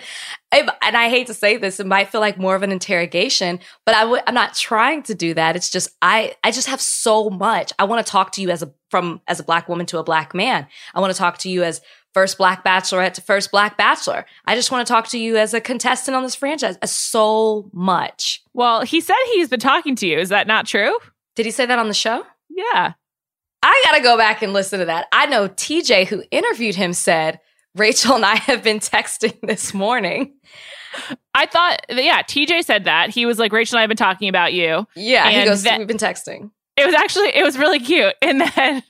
it, 0.52 0.70
and 0.82 0.98
I 0.98 1.10
hate 1.10 1.28
to 1.28 1.34
say 1.34 1.58
this, 1.58 1.80
it 1.80 1.88
might 1.88 2.10
feel 2.10 2.22
like 2.22 2.38
more 2.38 2.56
of 2.56 2.64
an 2.64 2.72
interrogation. 2.72 3.60
But 3.86 3.96
I 3.96 4.02
w- 4.02 4.22
I'm 4.28 4.34
not 4.34 4.54
trying 4.54 5.04
to 5.04 5.16
do 5.16 5.34
that. 5.34 5.56
It's 5.56 5.72
just 5.72 5.90
I 6.02 6.36
I 6.44 6.52
just 6.52 6.68
have 6.68 6.82
so 6.82 7.30
much. 7.30 7.72
I 7.80 7.86
want 7.86 8.06
to 8.06 8.12
talk 8.12 8.34
to 8.34 8.42
you 8.42 8.50
as 8.50 8.62
a 8.62 8.72
from 8.92 9.22
as 9.28 9.40
a 9.40 9.44
black 9.44 9.70
woman 9.70 9.86
to 9.88 9.98
a 9.98 10.04
black 10.04 10.36
man. 10.36 10.68
I 10.94 11.00
want 11.00 11.14
to 11.14 11.18
talk 11.18 11.40
to 11.40 11.50
you 11.50 11.64
as 11.64 11.82
first 12.14 12.38
black 12.38 12.64
bachelorette 12.64 13.14
to 13.14 13.22
first 13.22 13.52
black 13.52 13.78
bachelor. 13.78 14.26
I 14.46 14.56
just 14.56 14.72
want 14.72 14.86
to 14.88 14.92
talk 14.92 15.08
to 15.10 15.20
you 15.20 15.38
as 15.38 15.54
a 15.54 15.62
contestant 15.62 16.16
on 16.16 16.24
this 16.24 16.36
franchise. 16.36 16.78
Uh, 16.82 16.88
so 16.88 17.70
much. 17.74 18.44
Well, 18.54 18.82
he 18.82 19.02
said 19.02 19.16
he's 19.34 19.50
been 19.50 19.60
talking 19.60 19.96
to 19.98 20.08
you. 20.08 20.18
Is 20.18 20.30
that 20.30 20.48
not 20.48 20.66
true? 20.66 20.98
Did 21.36 21.46
he 21.46 21.52
say 21.52 21.66
that 21.66 21.80
on 21.80 21.88
the 21.88 21.94
show? 21.94 22.26
Yeah. 22.50 22.94
I 23.62 23.82
got 23.86 23.98
to 23.98 24.04
go 24.04 24.18
back 24.18 24.42
and 24.42 24.54
listen 24.54 24.80
to 24.80 24.86
that. 24.86 25.08
I 25.12 25.26
know 25.26 25.50
TJ, 25.50 26.08
who 26.08 26.24
interviewed 26.32 26.76
him, 26.76 26.94
said, 26.94 27.40
Rachel 27.76 28.16
and 28.16 28.26
I 28.26 28.36
have 28.36 28.64
been 28.64 28.80
texting 28.80 29.40
this 29.48 29.74
morning. 29.74 30.34
I 31.36 31.46
thought, 31.46 31.86
yeah, 31.90 32.24
TJ 32.24 32.64
said 32.64 32.86
that. 32.86 33.12
He 33.12 33.26
was 33.26 33.38
like, 33.38 33.54
Rachel 33.54 33.76
and 33.76 33.80
I 33.80 33.84
have 33.84 33.90
been 33.90 33.98
talking 33.98 34.28
about 34.28 34.54
you. 34.54 34.88
Yeah, 34.96 35.30
he 35.30 35.46
goes, 35.46 35.64
that, 35.64 35.78
We've 35.78 35.88
been 35.88 35.98
texting. 35.98 36.52
It 36.80 36.86
was 36.86 36.96
actually, 36.96 37.36
it 37.36 37.44
was 37.44 37.58
really 37.58 37.80
cute. 37.80 38.16
And 38.22 38.42
then 38.42 38.84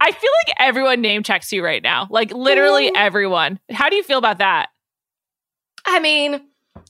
I 0.00 0.12
feel 0.12 0.30
like 0.46 0.56
everyone 0.58 1.00
name 1.00 1.22
checks 1.22 1.52
you 1.52 1.64
right 1.64 1.82
now. 1.82 2.06
Like 2.10 2.32
literally 2.32 2.88
mm. 2.88 2.96
everyone. 2.96 3.60
How 3.70 3.88
do 3.88 3.96
you 3.96 4.02
feel 4.02 4.18
about 4.18 4.38
that? 4.38 4.68
I 5.86 6.00
mean, 6.00 6.40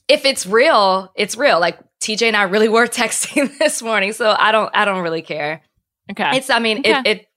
if 0.07 0.25
it's 0.25 0.45
real, 0.45 1.11
it's 1.15 1.35
real. 1.35 1.59
Like 1.59 1.79
TJ 2.01 2.27
and 2.27 2.37
I 2.37 2.43
really 2.43 2.69
were 2.69 2.87
texting 2.87 3.57
this 3.59 3.81
morning. 3.81 4.13
So 4.13 4.35
I 4.37 4.51
don't, 4.51 4.69
I 4.73 4.85
don't 4.85 5.03
really 5.03 5.21
care. 5.21 5.61
Okay. 6.11 6.37
It's 6.37 6.49
I 6.49 6.59
mean, 6.59 6.79
okay. 6.79 6.99
it 6.99 7.07
it 7.07 7.27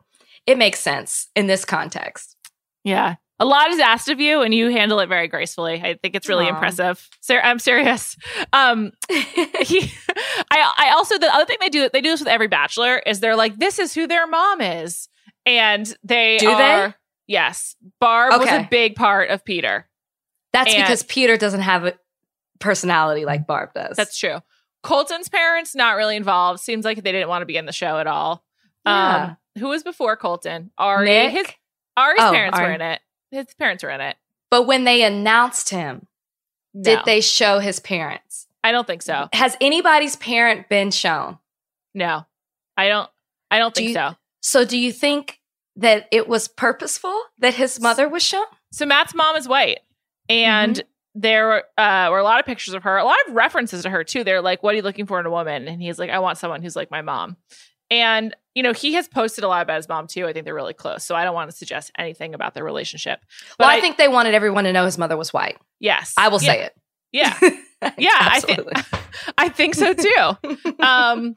it 0.46 0.58
makes 0.58 0.80
sense 0.80 1.28
in 1.34 1.46
this 1.46 1.64
context. 1.64 2.36
Yeah. 2.84 3.16
A 3.40 3.44
lot 3.44 3.70
is 3.70 3.78
asked 3.78 4.08
of 4.08 4.20
you 4.20 4.42
and 4.42 4.52
you 4.52 4.68
handle 4.70 4.98
it 5.00 5.08
very 5.08 5.28
gracefully. 5.28 5.80
I 5.82 5.94
think 5.94 6.14
it's 6.16 6.28
really 6.28 6.46
Aww. 6.46 6.50
impressive. 6.50 7.08
I'm 7.30 7.58
serious. 7.58 8.16
Um 8.52 8.92
he 9.08 9.92
I 10.50 10.72
I 10.78 10.92
also 10.96 11.18
the 11.18 11.32
other 11.32 11.44
thing 11.44 11.58
they 11.60 11.68
do 11.68 11.88
they 11.92 12.00
do 12.00 12.10
this 12.10 12.20
with 12.20 12.28
every 12.28 12.48
bachelor 12.48 12.98
is 13.06 13.20
they're 13.20 13.36
like 13.36 13.58
this 13.58 13.78
is 13.78 13.94
who 13.94 14.06
their 14.06 14.26
mom 14.26 14.60
is. 14.60 15.08
And 15.46 15.96
they 16.02 16.38
do 16.38 16.48
are, 16.48 16.88
they? 16.88 16.94
Yes. 17.28 17.76
Barb 18.00 18.34
okay. 18.34 18.44
was 18.44 18.66
a 18.66 18.68
big 18.70 18.96
part 18.96 19.30
of 19.30 19.44
Peter. 19.44 19.88
That's 20.52 20.74
and 20.74 20.82
because 20.82 21.02
Peter 21.04 21.36
doesn't 21.36 21.60
have 21.60 21.84
a 21.84 21.94
personality 22.58 23.24
like 23.24 23.46
Barb 23.46 23.72
does. 23.74 23.96
That's 23.96 24.18
true. 24.18 24.40
Colton's 24.82 25.28
parents 25.28 25.74
not 25.74 25.96
really 25.96 26.16
involved. 26.16 26.60
Seems 26.60 26.84
like 26.84 27.02
they 27.02 27.12
didn't 27.12 27.28
want 27.28 27.42
to 27.42 27.46
be 27.46 27.56
in 27.56 27.66
the 27.66 27.72
show 27.72 27.98
at 27.98 28.06
all. 28.06 28.44
Yeah. 28.86 29.24
Um, 29.24 29.36
who 29.60 29.68
was 29.68 29.82
before 29.82 30.16
Colton? 30.16 30.70
Ari. 30.78 31.06
Nick? 31.06 31.32
His 31.32 31.46
Ari's 31.96 32.20
oh, 32.20 32.30
parents 32.30 32.58
Ari. 32.58 32.68
were 32.68 32.74
in 32.74 32.80
it. 32.80 33.00
His 33.30 33.46
parents 33.54 33.84
are 33.84 33.90
in 33.90 34.00
it. 34.00 34.16
But 34.50 34.66
when 34.66 34.84
they 34.84 35.02
announced 35.02 35.70
him, 35.70 36.06
no. 36.74 36.82
did 36.82 37.04
they 37.04 37.20
show 37.20 37.58
his 37.58 37.80
parents? 37.80 38.46
I 38.64 38.72
don't 38.72 38.86
think 38.86 39.02
so. 39.02 39.28
Has 39.32 39.56
anybody's 39.60 40.16
parent 40.16 40.68
been 40.68 40.90
shown? 40.90 41.38
No. 41.94 42.26
I 42.76 42.88
don't 42.88 43.10
I 43.50 43.58
don't 43.58 43.74
do 43.74 43.80
think 43.80 43.88
you, 43.88 43.94
so. 43.94 44.16
So 44.40 44.64
do 44.64 44.78
you 44.78 44.92
think 44.92 45.40
that 45.76 46.08
it 46.10 46.28
was 46.28 46.48
purposeful 46.48 47.22
that 47.38 47.54
his 47.54 47.80
mother 47.80 48.08
was 48.08 48.22
shown? 48.22 48.46
So 48.72 48.86
Matt's 48.86 49.14
mom 49.14 49.36
is 49.36 49.48
white. 49.48 49.80
And 50.28 50.76
mm-hmm 50.76 50.88
there 51.20 51.64
uh, 51.76 52.08
were 52.10 52.18
a 52.18 52.24
lot 52.24 52.38
of 52.38 52.46
pictures 52.46 52.74
of 52.74 52.84
her, 52.84 52.96
a 52.96 53.04
lot 53.04 53.16
of 53.26 53.34
references 53.34 53.82
to 53.82 53.90
her 53.90 54.04
too. 54.04 54.22
They're 54.24 54.40
like, 54.40 54.62
"What 54.62 54.74
are 54.74 54.76
you 54.76 54.82
looking 54.82 55.06
for 55.06 55.18
in 55.18 55.26
a 55.26 55.30
woman?" 55.30 55.66
And 55.66 55.82
he's 55.82 55.98
like, 55.98 56.10
"I 56.10 56.20
want 56.20 56.38
someone 56.38 56.62
who's 56.62 56.76
like 56.76 56.90
my 56.90 57.02
mom." 57.02 57.36
And, 57.90 58.36
you 58.54 58.62
know, 58.62 58.72
he 58.72 58.94
has 58.94 59.08
posted 59.08 59.44
a 59.44 59.48
lot 59.48 59.62
about 59.62 59.76
his 59.76 59.88
mom 59.88 60.06
too. 60.06 60.26
I 60.26 60.32
think 60.32 60.44
they're 60.44 60.54
really 60.54 60.74
close. 60.74 61.04
So 61.04 61.14
I 61.14 61.24
don't 61.24 61.34
want 61.34 61.50
to 61.50 61.56
suggest 61.56 61.90
anything 61.96 62.34
about 62.34 62.54
their 62.54 62.64
relationship. 62.64 63.20
But 63.56 63.64
well, 63.64 63.70
I, 63.70 63.78
I 63.78 63.80
think 63.80 63.96
they 63.96 64.08
wanted 64.08 64.34
everyone 64.34 64.64
to 64.64 64.72
know 64.72 64.84
his 64.84 64.98
mother 64.98 65.16
was 65.16 65.32
white. 65.32 65.58
Yes. 65.80 66.14
I 66.16 66.28
will 66.28 66.42
yeah. 66.42 66.52
say 66.52 66.62
it. 66.64 66.76
Yeah. 67.12 67.38
Yeah. 67.96 68.10
I 68.12 68.40
think 68.40 68.68
I 69.38 69.48
think 69.48 69.76
so 69.76 69.94
too. 69.94 70.74
um 70.84 71.36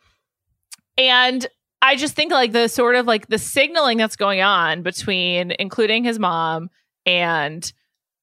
and 0.97 1.45
I 1.83 1.95
just 1.95 2.15
think 2.15 2.31
like 2.31 2.51
the 2.51 2.67
sort 2.67 2.95
of 2.95 3.05
like 3.05 3.27
the 3.27 3.37
signaling 3.37 3.99
that's 3.99 4.15
going 4.15 4.41
on 4.41 4.81
between 4.81 5.53
including 5.59 6.03
his 6.03 6.17
mom 6.17 6.71
and 7.05 7.71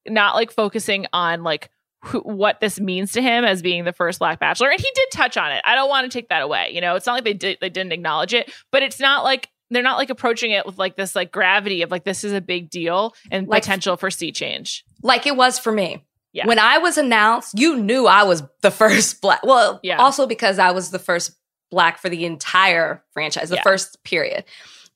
not 0.09 0.35
like 0.35 0.51
focusing 0.51 1.07
on 1.13 1.45
like 1.45 1.71
who, 2.05 2.21
what 2.21 2.61
this 2.61 2.79
means 2.79 3.13
to 3.13 3.23
him 3.23 3.45
as 3.45 3.63
being 3.63 3.85
the 3.85 3.93
first 3.93 4.19
black 4.19 4.39
bachelor. 4.39 4.71
And 4.71 4.81
he 4.81 4.89
did 4.95 5.09
touch 5.13 5.37
on 5.37 5.53
it. 5.53 5.63
I 5.65 5.75
don't 5.75 5.89
want 5.89 6.11
to 6.11 6.17
take 6.17 6.29
that 6.29 6.43
away 6.43 6.71
you 6.73 6.81
know? 6.81 6.95
It's 6.97 7.07
not 7.07 7.15
like 7.15 7.25
they 7.25 7.35
did 7.35 7.59
they 7.61 7.71
didn't 7.71 7.93
acknowledge 7.93 8.35
it 8.35 8.53
but 8.71 8.83
it's 8.83 9.01
not 9.01 9.25
like 9.25 9.49
they're 9.71 9.83
not 9.83 9.99
like 9.99 10.11
approaching 10.11 10.51
it 10.51 10.65
with 10.65 10.79
like 10.79 10.97
this 10.97 11.15
like 11.15 11.31
gravity 11.31 11.83
of 11.83 11.91
like 11.91 12.05
this 12.05 12.25
is 12.25 12.33
a 12.33 12.41
big 12.41 12.71
deal 12.71 13.15
and 13.31 13.47
like, 13.49 13.63
potential 13.63 13.97
for 13.97 14.11
sea 14.11 14.33
change. 14.33 14.85
Like 15.03 15.27
it 15.27 15.37
was 15.37 15.59
for 15.59 15.73
me. 15.73 16.05
Yeah. 16.35 16.47
when 16.47 16.59
i 16.59 16.77
was 16.77 16.99
announced 16.99 17.59
you 17.59 17.77
knew 17.79 18.07
i 18.07 18.23
was 18.23 18.43
the 18.61 18.71
first 18.83 19.23
black 19.23 19.43
well 19.45 19.81
yeah. 19.83 19.97
also 19.97 20.27
because 20.27 20.59
i 20.59 20.71
was 20.71 20.91
the 20.91 20.99
first 20.99 21.33
black 21.71 21.99
for 21.99 22.09
the 22.09 22.25
entire 22.25 23.03
franchise 23.13 23.51
the 23.51 23.57
yeah. 23.57 23.63
first 23.63 24.03
period. 24.05 24.45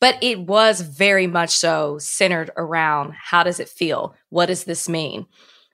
But 0.00 0.18
it 0.20 0.40
was 0.40 0.80
very 0.80 1.28
much 1.28 1.50
so 1.50 1.98
centered 1.98 2.50
around 2.56 3.12
how 3.12 3.44
does 3.44 3.60
it 3.60 3.68
feel? 3.68 4.16
What 4.30 4.46
does 4.46 4.64
this 4.64 4.88
mean 4.88 5.26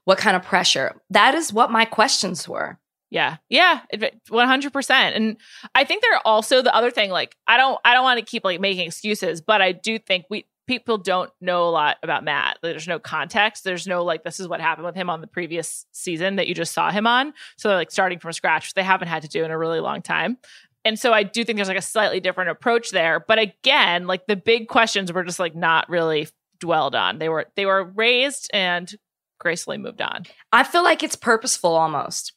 what 0.08 0.16
kind 0.16 0.34
of 0.34 0.42
pressure? 0.42 0.98
That 1.10 1.34
is 1.34 1.52
what 1.52 1.70
my 1.70 1.84
questions 1.84 2.48
were. 2.48 2.78
Yeah. 3.10 3.36
Yeah, 3.50 3.80
100%. 3.92 4.90
And 4.90 5.36
I 5.74 5.84
think 5.84 6.00
there 6.00 6.14
are 6.14 6.22
also 6.24 6.62
the 6.62 6.74
other 6.74 6.90
thing 6.90 7.10
like 7.10 7.36
I 7.46 7.58
don't 7.58 7.78
I 7.84 7.92
don't 7.92 8.04
want 8.04 8.18
to 8.18 8.24
keep 8.24 8.42
like 8.42 8.58
making 8.58 8.86
excuses, 8.86 9.42
but 9.42 9.60
I 9.60 9.72
do 9.72 9.98
think 9.98 10.24
we 10.30 10.46
people 10.66 10.96
don't 10.96 11.30
know 11.42 11.68
a 11.68 11.68
lot 11.68 11.98
about 12.02 12.24
Matt. 12.24 12.58
There's 12.62 12.88
no 12.88 12.98
context. 12.98 13.64
There's 13.64 13.86
no 13.86 14.02
like 14.02 14.24
this 14.24 14.40
is 14.40 14.48
what 14.48 14.62
happened 14.62 14.86
with 14.86 14.94
him 14.94 15.10
on 15.10 15.20
the 15.20 15.26
previous 15.26 15.84
season 15.92 16.36
that 16.36 16.48
you 16.48 16.54
just 16.54 16.72
saw 16.72 16.90
him 16.90 17.06
on. 17.06 17.34
So 17.58 17.68
they're 17.68 17.76
like 17.76 17.90
starting 17.90 18.18
from 18.18 18.32
scratch, 18.32 18.72
they 18.72 18.82
haven't 18.82 19.08
had 19.08 19.20
to 19.22 19.28
do 19.28 19.44
in 19.44 19.50
a 19.50 19.58
really 19.58 19.80
long 19.80 20.00
time. 20.00 20.38
And 20.86 20.98
so 20.98 21.12
I 21.12 21.22
do 21.22 21.44
think 21.44 21.56
there's 21.56 21.68
like 21.68 21.76
a 21.76 21.82
slightly 21.82 22.20
different 22.20 22.48
approach 22.48 22.92
there. 22.92 23.20
But 23.20 23.38
again, 23.38 24.06
like 24.06 24.26
the 24.26 24.36
big 24.36 24.68
questions 24.68 25.12
were 25.12 25.24
just 25.24 25.38
like 25.38 25.54
not 25.54 25.86
really 25.90 26.28
dwelled 26.60 26.94
on. 26.94 27.18
They 27.18 27.28
were 27.28 27.44
they 27.56 27.66
were 27.66 27.84
raised 27.84 28.48
and 28.54 28.90
gracefully 29.38 29.78
moved 29.78 30.02
on. 30.02 30.24
I 30.52 30.64
feel 30.64 30.84
like 30.84 31.02
it's 31.02 31.16
purposeful 31.16 31.74
almost 31.74 32.32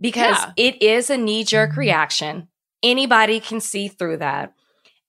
because 0.00 0.36
yeah. 0.38 0.52
it 0.56 0.82
is 0.82 1.10
a 1.10 1.16
knee 1.16 1.44
jerk 1.44 1.70
mm-hmm. 1.70 1.80
reaction. 1.80 2.48
Anybody 2.82 3.40
can 3.40 3.60
see 3.60 3.88
through 3.88 4.18
that. 4.18 4.52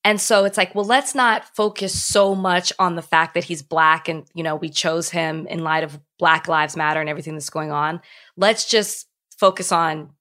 And 0.03 0.21
so 0.21 0.45
it's 0.45 0.57
like, 0.57 0.75
well, 0.75 0.85
let's 0.85 1.15
not 1.15 1.55
focus 1.55 1.99
so 1.99 2.35
much 2.35 2.71
on 2.77 2.95
the 2.95 3.01
fact 3.01 3.33
that 3.33 3.43
he's 3.43 3.63
black 3.63 4.07
and, 4.07 4.23
you 4.35 4.43
know, 4.43 4.55
we 4.55 4.69
chose 4.69 5.09
him 5.09 5.47
in 5.47 5.63
light 5.63 5.83
of 5.83 5.99
Black 6.19 6.47
Lives 6.47 6.77
Matter 6.77 6.99
and 6.99 7.09
everything 7.09 7.33
that's 7.33 7.49
going 7.49 7.71
on. 7.71 7.99
Let's 8.37 8.69
just 8.69 9.07
focus 9.39 9.71
on, 9.71 10.11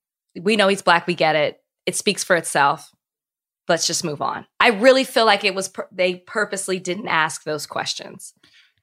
we 0.40 0.56
know 0.56 0.68
he's 0.68 0.80
black, 0.80 1.06
we 1.06 1.14
get 1.14 1.36
it. 1.36 1.60
It 1.84 1.96
speaks 1.96 2.24
for 2.24 2.34
itself. 2.34 2.90
Let's 3.68 3.86
just 3.86 4.04
move 4.04 4.22
on. 4.22 4.46
I 4.58 4.68
really 4.68 5.04
feel 5.04 5.26
like 5.26 5.44
it 5.44 5.54
was, 5.54 5.70
they 5.92 6.16
purposely 6.16 6.78
didn't 6.78 7.08
ask 7.08 7.44
those 7.44 7.66
questions. 7.66 8.32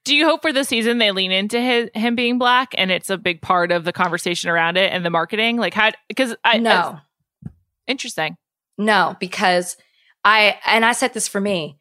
Do 0.04 0.16
you 0.16 0.26
hope 0.26 0.42
for 0.42 0.52
the 0.52 0.64
season 0.64 0.98
they 0.98 1.12
lean 1.12 1.30
into 1.30 1.60
his, 1.60 1.88
him 1.94 2.16
being 2.16 2.38
black 2.38 2.74
and 2.76 2.90
it's 2.90 3.08
a 3.08 3.16
big 3.16 3.40
part 3.40 3.70
of 3.70 3.84
the 3.84 3.92
conversation 3.92 4.50
around 4.50 4.76
it 4.76 4.92
and 4.92 5.04
the 5.04 5.10
marketing? 5.10 5.58
Like 5.58 5.74
how 5.74 5.90
because 6.08 6.34
I 6.44 6.58
No. 6.58 6.98
I, 7.44 7.50
interesting. 7.86 8.36
No, 8.78 9.16
because 9.20 9.76
I 10.24 10.58
and 10.66 10.84
I 10.84 10.92
said 10.92 11.14
this 11.14 11.28
for 11.28 11.40
me. 11.40 11.78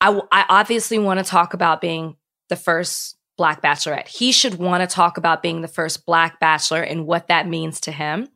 I 0.00 0.20
I 0.32 0.44
obviously 0.48 0.98
want 0.98 1.18
to 1.18 1.24
talk 1.24 1.54
about 1.54 1.80
being 1.80 2.16
the 2.48 2.56
first 2.56 3.16
black 3.36 3.62
bachelorette. 3.62 4.08
He 4.08 4.32
should 4.32 4.54
want 4.54 4.88
to 4.88 4.92
talk 4.92 5.16
about 5.16 5.42
being 5.42 5.62
the 5.62 5.68
first 5.68 6.04
black 6.04 6.40
bachelor 6.40 6.82
and 6.82 7.06
what 7.06 7.28
that 7.28 7.48
means 7.48 7.80
to 7.82 7.92
him. 7.92 8.28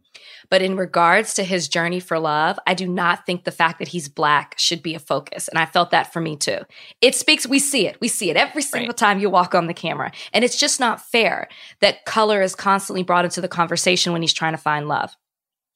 But 0.51 0.63
in 0.63 0.77
regards 0.77 1.35
to 1.35 1.45
his 1.45 1.69
journey 1.69 2.01
for 2.01 2.19
love, 2.19 2.59
I 2.67 2.75
do 2.75 2.87
not 2.87 3.27
think 3.27 3.45
the 3.45 3.51
fact 3.51 3.79
that 3.79 3.89
he's 3.89 4.09
black 4.09 4.55
should 4.59 4.83
be 4.83 4.95
a 4.95 4.99
focus. 4.99 5.49
And 5.49 5.59
I 5.59 5.67
felt 5.67 5.91
that 5.91 6.13
for 6.13 6.21
me 6.21 6.37
too. 6.37 6.59
It 7.01 7.15
speaks, 7.15 7.47
we 7.47 7.59
see 7.59 7.87
it. 7.87 7.99
We 8.01 8.09
see 8.09 8.31
it 8.31 8.37
every 8.37 8.63
single 8.63 8.89
right. 8.89 8.97
time 8.97 9.19
you 9.19 9.31
walk 9.31 9.55
on 9.55 9.67
the 9.67 9.75
camera. 9.75 10.13
And 10.33 10.45
it's 10.45 10.59
just 10.59 10.81
not 10.81 11.01
fair 11.01 11.49
that 11.81 12.05
color 12.05 12.43
is 12.43 12.55
constantly 12.55 13.03
brought 13.03 13.25
into 13.25 13.41
the 13.41 13.49
conversation 13.49 14.13
when 14.13 14.23
he's 14.23 14.33
trying 14.33 14.53
to 14.53 14.59
find 14.59 14.89
love. 14.89 15.17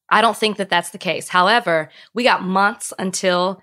I 0.08 0.20
don't 0.20 0.36
think 0.36 0.56
that 0.56 0.68
that's 0.68 0.90
the 0.90 0.98
case. 0.98 1.28
However, 1.28 1.90
we 2.14 2.24
got 2.24 2.42
months 2.42 2.92
until, 2.98 3.62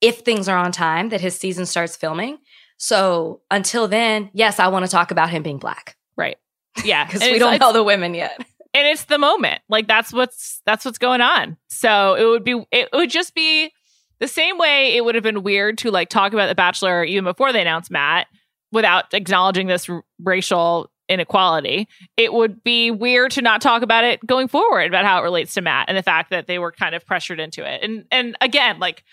if 0.00 0.20
things 0.20 0.48
are 0.48 0.58
on 0.58 0.72
time, 0.72 1.10
that 1.10 1.20
his 1.20 1.36
season 1.36 1.66
starts 1.66 1.96
filming. 1.96 2.38
So 2.78 3.42
until 3.50 3.86
then, 3.86 4.30
yes, 4.32 4.58
I 4.58 4.68
want 4.68 4.84
to 4.84 4.90
talk 4.90 5.10
about 5.10 5.30
him 5.30 5.42
being 5.42 5.58
black. 5.58 5.96
Right. 6.16 6.36
Yeah. 6.84 7.04
Because 7.06 7.22
we 7.22 7.38
don't 7.38 7.60
know 7.60 7.72
the 7.72 7.84
women 7.84 8.14
yet 8.14 8.44
and 8.78 8.86
it's 8.86 9.04
the 9.04 9.18
moment. 9.18 9.60
Like 9.68 9.86
that's 9.86 10.12
what's 10.12 10.62
that's 10.64 10.84
what's 10.84 10.98
going 10.98 11.20
on. 11.20 11.56
So 11.68 12.14
it 12.14 12.24
would 12.24 12.44
be 12.44 12.64
it 12.70 12.88
would 12.92 13.10
just 13.10 13.34
be 13.34 13.72
the 14.20 14.28
same 14.28 14.58
way 14.58 14.96
it 14.96 15.04
would 15.04 15.14
have 15.14 15.24
been 15.24 15.42
weird 15.42 15.78
to 15.78 15.90
like 15.90 16.08
talk 16.08 16.32
about 16.32 16.48
the 16.48 16.54
Bachelor 16.54 17.04
even 17.04 17.24
before 17.24 17.52
they 17.52 17.60
announced 17.60 17.90
Matt 17.90 18.28
without 18.72 19.12
acknowledging 19.14 19.66
this 19.66 19.88
r- 19.88 20.04
racial 20.22 20.90
inequality. 21.08 21.88
It 22.16 22.32
would 22.32 22.62
be 22.62 22.90
weird 22.90 23.32
to 23.32 23.42
not 23.42 23.60
talk 23.60 23.82
about 23.82 24.04
it 24.04 24.24
going 24.26 24.48
forward 24.48 24.86
about 24.86 25.04
how 25.04 25.20
it 25.20 25.22
relates 25.22 25.54
to 25.54 25.60
Matt 25.60 25.86
and 25.88 25.96
the 25.96 26.02
fact 26.02 26.30
that 26.30 26.46
they 26.46 26.58
were 26.58 26.72
kind 26.72 26.94
of 26.94 27.04
pressured 27.04 27.40
into 27.40 27.68
it. 27.68 27.82
And 27.82 28.04
and 28.10 28.36
again, 28.40 28.78
like 28.78 29.04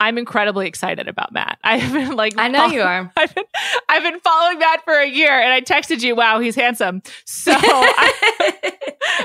I'm 0.00 0.18
incredibly 0.18 0.66
excited 0.66 1.08
about 1.08 1.32
Matt. 1.32 1.58
I've 1.64 1.92
been 1.92 2.16
like, 2.16 2.34
I 2.36 2.48
know 2.48 2.66
you 2.66 2.82
are. 2.82 3.10
I've 3.16 3.34
been, 3.34 3.44
I've 3.88 4.02
been 4.02 4.20
following 4.20 4.58
Matt 4.58 4.84
for 4.84 4.94
a 4.94 5.08
year, 5.08 5.30
and 5.30 5.52
I 5.52 5.60
texted 5.60 6.02
you, 6.02 6.14
"Wow, 6.14 6.40
he's 6.40 6.54
handsome." 6.54 7.02
So, 7.24 7.52
I, 7.56 8.72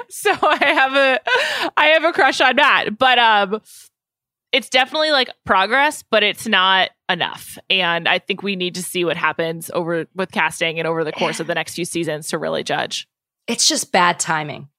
so 0.11 0.31
I 0.41 0.65
have 0.65 0.95
a, 0.95 1.71
I 1.77 1.85
have 1.87 2.03
a 2.03 2.11
crush 2.11 2.41
on 2.41 2.55
Matt, 2.55 2.97
but 2.97 3.19
um, 3.19 3.61
it's 4.51 4.69
definitely 4.69 5.11
like 5.11 5.29
progress, 5.45 6.03
but 6.09 6.23
it's 6.23 6.47
not 6.47 6.89
enough. 7.07 7.57
And 7.69 8.07
I 8.07 8.19
think 8.19 8.41
we 8.41 8.55
need 8.55 8.75
to 8.75 8.83
see 8.83 9.05
what 9.05 9.17
happens 9.17 9.69
over 9.73 10.07
with 10.15 10.31
casting 10.31 10.79
and 10.79 10.87
over 10.87 11.03
the 11.03 11.11
course 11.11 11.39
of 11.39 11.47
the 11.47 11.55
next 11.55 11.75
few 11.75 11.85
seasons 11.85 12.29
to 12.29 12.37
really 12.37 12.63
judge. 12.63 13.07
It's 13.47 13.67
just 13.67 13.91
bad 13.91 14.19
timing. 14.19 14.69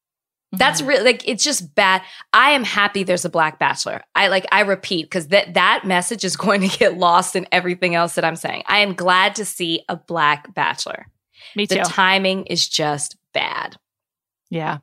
That's 0.52 0.82
really 0.82 1.04
like 1.04 1.28
it's 1.28 1.44
just 1.44 1.76
bad. 1.76 2.02
I 2.32 2.50
am 2.50 2.64
happy 2.64 3.04
there's 3.04 3.24
a 3.24 3.30
black 3.30 3.60
bachelor. 3.60 4.02
I 4.16 4.26
like 4.26 4.46
I 4.50 4.62
repeat 4.62 5.04
because 5.04 5.28
that 5.28 5.54
that 5.54 5.84
message 5.84 6.24
is 6.24 6.36
going 6.36 6.68
to 6.68 6.78
get 6.78 6.98
lost 6.98 7.36
in 7.36 7.46
everything 7.52 7.94
else 7.94 8.16
that 8.16 8.24
I'm 8.24 8.34
saying. 8.34 8.64
I 8.66 8.80
am 8.80 8.94
glad 8.94 9.36
to 9.36 9.44
see 9.44 9.84
a 9.88 9.94
black 9.96 10.52
bachelor. 10.52 11.06
Me 11.54 11.68
too. 11.68 11.76
The 11.76 11.82
timing 11.82 12.46
is 12.46 12.68
just 12.68 13.16
bad. 13.32 13.76
yeah. 14.50 14.78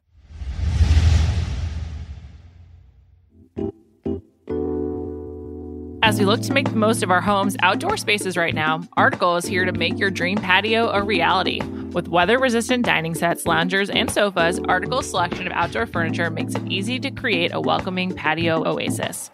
As 6.07 6.17
we 6.19 6.25
look 6.25 6.39
to 6.43 6.53
make 6.53 6.69
the 6.69 6.77
most 6.77 7.03
of 7.03 7.11
our 7.11 7.19
home's 7.19 7.57
outdoor 7.61 7.97
spaces 7.97 8.37
right 8.37 8.55
now, 8.55 8.81
Article 8.95 9.35
is 9.35 9.43
here 9.43 9.65
to 9.65 9.73
make 9.73 9.99
your 9.99 10.09
dream 10.09 10.37
patio 10.37 10.89
a 10.89 11.03
reality. 11.03 11.59
With 11.93 12.09
weather 12.09 12.37
resistant 12.37 12.85
dining 12.85 13.15
sets, 13.15 13.45
loungers, 13.45 13.89
and 13.89 14.11
sofas, 14.11 14.59
Article's 14.59 15.09
selection 15.09 15.47
of 15.47 15.53
outdoor 15.53 15.85
furniture 15.85 16.29
makes 16.29 16.55
it 16.55 16.67
easy 16.67 16.99
to 16.99 17.11
create 17.11 17.51
a 17.53 17.61
welcoming 17.61 18.13
patio 18.13 18.67
oasis. 18.67 19.29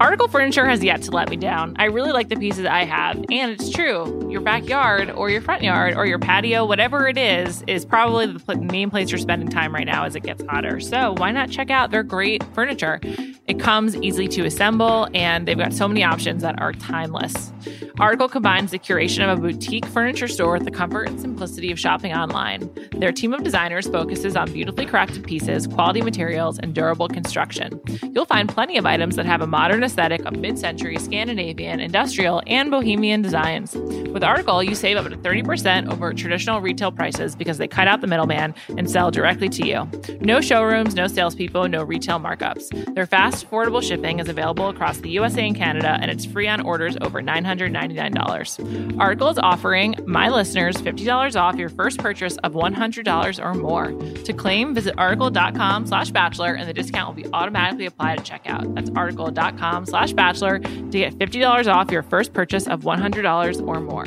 Article 0.00 0.26
Furniture 0.26 0.66
has 0.66 0.82
yet 0.82 1.02
to 1.02 1.12
let 1.12 1.30
me 1.30 1.36
down. 1.36 1.74
I 1.78 1.84
really 1.84 2.10
like 2.10 2.28
the 2.28 2.36
pieces 2.36 2.66
I 2.66 2.84
have, 2.84 3.16
and 3.30 3.52
it's 3.52 3.70
true. 3.70 4.28
Your 4.28 4.40
backyard 4.40 5.08
or 5.10 5.30
your 5.30 5.40
front 5.40 5.62
yard 5.62 5.94
or 5.94 6.04
your 6.04 6.18
patio, 6.18 6.66
whatever 6.66 7.06
it 7.06 7.16
is, 7.16 7.62
is 7.68 7.84
probably 7.84 8.26
the 8.26 8.56
main 8.56 8.90
place 8.90 9.10
you're 9.10 9.18
spending 9.18 9.48
time 9.48 9.72
right 9.72 9.86
now 9.86 10.04
as 10.04 10.16
it 10.16 10.24
gets 10.24 10.42
hotter. 10.48 10.80
So 10.80 11.14
why 11.18 11.30
not 11.30 11.48
check 11.48 11.70
out 11.70 11.92
their 11.92 12.02
great 12.02 12.42
furniture? 12.54 13.00
It 13.46 13.60
comes 13.60 13.94
easily 13.96 14.26
to 14.28 14.44
assemble, 14.44 15.08
and 15.14 15.46
they've 15.46 15.56
got 15.56 15.72
so 15.72 15.86
many 15.86 16.02
options 16.02 16.42
that 16.42 16.60
are 16.60 16.72
timeless. 16.72 17.52
Article 18.00 18.28
combines 18.28 18.72
the 18.72 18.80
curation 18.80 19.22
of 19.22 19.38
a 19.38 19.40
boutique 19.40 19.86
furniture 19.86 20.26
store 20.26 20.54
with 20.54 20.64
the 20.64 20.72
comfort 20.72 21.08
and 21.08 21.20
simplicity 21.20 21.53
of 21.70 21.78
shopping 21.78 22.12
online. 22.12 22.68
Their 22.98 23.12
team 23.12 23.32
of 23.32 23.42
designers 23.42 23.86
focuses 23.86 24.36
on 24.36 24.52
beautifully 24.52 24.86
crafted 24.86 25.26
pieces, 25.26 25.66
quality 25.66 26.02
materials, 26.02 26.58
and 26.58 26.74
durable 26.74 27.08
construction. 27.08 27.80
You'll 28.12 28.26
find 28.26 28.48
plenty 28.48 28.76
of 28.76 28.86
items 28.86 29.16
that 29.16 29.26
have 29.26 29.40
a 29.40 29.46
modern 29.46 29.82
aesthetic 29.84 30.24
of 30.24 30.36
mid 30.36 30.58
century 30.58 30.96
Scandinavian, 30.96 31.80
industrial, 31.80 32.42
and 32.46 32.70
bohemian 32.70 33.22
designs. 33.22 33.74
With 33.74 34.24
Article, 34.24 34.62
you 34.62 34.74
save 34.74 34.96
up 34.96 35.08
to 35.08 35.16
30% 35.16 35.92
over 35.92 36.12
traditional 36.12 36.60
retail 36.60 36.90
prices 36.90 37.36
because 37.36 37.58
they 37.58 37.68
cut 37.68 37.88
out 37.88 38.00
the 38.00 38.06
middleman 38.06 38.54
and 38.76 38.90
sell 38.90 39.10
directly 39.10 39.48
to 39.50 39.66
you. 39.66 40.18
No 40.20 40.40
showrooms, 40.40 40.94
no 40.94 41.06
salespeople, 41.06 41.68
no 41.68 41.82
retail 41.82 42.18
markups. 42.18 42.94
Their 42.94 43.06
fast, 43.06 43.48
affordable 43.48 43.82
shipping 43.82 44.20
is 44.20 44.28
available 44.28 44.68
across 44.68 44.98
the 44.98 45.10
USA 45.10 45.46
and 45.46 45.56
Canada, 45.56 45.98
and 46.00 46.10
it's 46.10 46.24
free 46.24 46.48
on 46.48 46.60
orders 46.60 46.96
over 47.00 47.20
$999. 47.22 49.00
Article 49.00 49.28
is 49.28 49.38
offering 49.38 49.94
my 50.06 50.28
listeners 50.28 50.76
$50 50.76 51.40
off 51.40 51.43
your 51.52 51.68
first 51.68 51.98
purchase 51.98 52.36
of 52.38 52.52
$100 52.54 53.44
or 53.44 53.54
more. 53.54 53.92
To 54.24 54.32
claim, 54.32 54.74
visit 54.74 54.94
article.com 54.96 55.86
slash 55.86 56.10
bachelor, 56.10 56.54
and 56.54 56.68
the 56.68 56.72
discount 56.72 57.08
will 57.14 57.22
be 57.22 57.28
automatically 57.32 57.86
applied 57.86 58.20
at 58.20 58.24
checkout. 58.26 58.74
That's 58.74 58.90
article.com 58.96 59.86
slash 59.86 60.12
bachelor 60.12 60.58
to 60.58 60.90
get 60.90 61.14
$50 61.14 61.72
off 61.72 61.90
your 61.90 62.02
first 62.02 62.32
purchase 62.32 62.66
of 62.66 62.82
$100 62.82 63.66
or 63.66 63.80
more. 63.80 64.06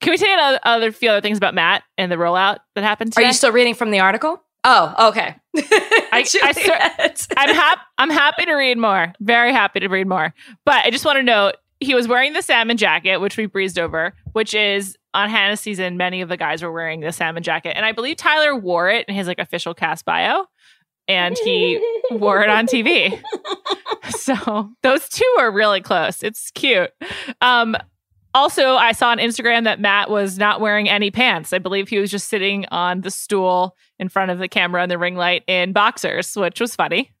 Can 0.00 0.12
we 0.12 0.16
say 0.16 0.32
another 0.32 0.60
other 0.64 0.92
few 0.92 1.10
other 1.10 1.20
things 1.20 1.36
about 1.36 1.54
Matt 1.54 1.82
and 1.98 2.10
the 2.10 2.16
rollout 2.16 2.58
that 2.74 2.84
happened 2.84 3.12
Are 3.16 3.22
you 3.22 3.34
still 3.34 3.52
reading 3.52 3.74
from 3.74 3.90
the 3.90 4.00
article? 4.00 4.42
Oh, 4.64 5.08
okay. 5.10 5.36
I, 5.56 6.26
I 6.42 6.52
cer- 6.52 7.26
I'm 7.36 7.54
happy. 7.54 7.80
I'm 7.98 8.10
happy 8.10 8.44
to 8.46 8.52
read 8.54 8.78
more. 8.78 9.12
Very 9.20 9.52
happy 9.52 9.80
to 9.80 9.88
read 9.88 10.06
more. 10.06 10.34
But 10.64 10.84
I 10.84 10.90
just 10.90 11.04
want 11.04 11.16
to 11.16 11.22
note 11.22 11.56
he 11.80 11.94
was 11.94 12.06
wearing 12.06 12.34
the 12.34 12.42
salmon 12.42 12.76
jacket, 12.76 13.18
which 13.18 13.36
we 13.36 13.46
breezed 13.46 13.78
over, 13.78 14.14
which 14.32 14.54
is 14.54 14.96
on 15.14 15.28
Hannah's 15.28 15.60
season. 15.60 15.96
Many 15.96 16.20
of 16.20 16.28
the 16.28 16.36
guys 16.36 16.62
were 16.62 16.72
wearing 16.72 17.00
the 17.00 17.12
salmon 17.12 17.42
jacket, 17.42 17.76
and 17.76 17.84
I 17.84 17.92
believe 17.92 18.16
Tyler 18.16 18.54
wore 18.54 18.88
it 18.90 19.06
in 19.08 19.14
his 19.14 19.26
like 19.26 19.38
official 19.38 19.74
cast 19.74 20.04
bio, 20.04 20.44
and 21.08 21.36
he 21.42 21.80
wore 22.10 22.42
it 22.42 22.50
on 22.50 22.66
TV. 22.66 23.20
So 24.10 24.70
those 24.82 25.08
two 25.08 25.36
are 25.38 25.50
really 25.50 25.80
close. 25.80 26.22
It's 26.22 26.50
cute. 26.50 26.90
Um, 27.40 27.76
also, 28.34 28.74
I 28.74 28.92
saw 28.92 29.10
on 29.10 29.18
Instagram 29.18 29.64
that 29.64 29.80
Matt 29.80 30.10
was 30.10 30.38
not 30.38 30.60
wearing 30.60 30.88
any 30.88 31.10
pants. 31.10 31.52
I 31.52 31.58
believe 31.58 31.88
he 31.88 31.98
was 31.98 32.10
just 32.10 32.28
sitting 32.28 32.66
on 32.70 33.00
the 33.00 33.10
stool 33.10 33.76
in 33.98 34.08
front 34.08 34.30
of 34.30 34.38
the 34.38 34.48
camera 34.48 34.82
and 34.82 34.90
the 34.90 34.98
ring 34.98 35.16
light 35.16 35.42
in 35.46 35.72
boxers, 35.72 36.36
which 36.36 36.60
was 36.60 36.76
funny. 36.76 37.12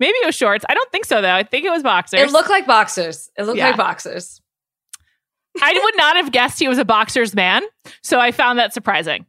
Maybe 0.00 0.14
it 0.22 0.26
was 0.26 0.34
shorts. 0.34 0.64
I 0.68 0.74
don't 0.74 0.90
think 0.92 1.04
so 1.06 1.20
though. 1.20 1.34
I 1.34 1.42
think 1.42 1.64
it 1.64 1.70
was 1.70 1.82
boxers. 1.82 2.20
It 2.20 2.30
looked 2.30 2.50
like 2.50 2.66
boxers. 2.66 3.30
It 3.36 3.44
looked 3.44 3.58
Yeah. 3.58 3.68
like 3.68 3.76
boxers. 3.76 4.40
I 5.60 5.72
would 5.82 5.96
not 5.96 6.16
have 6.16 6.30
guessed 6.30 6.60
he 6.60 6.68
was 6.68 6.78
a 6.78 6.84
boxers 6.84 7.34
man, 7.34 7.62
so 8.02 8.20
I 8.20 8.30
found 8.30 8.58
that 8.60 8.72
surprising. 8.72 9.26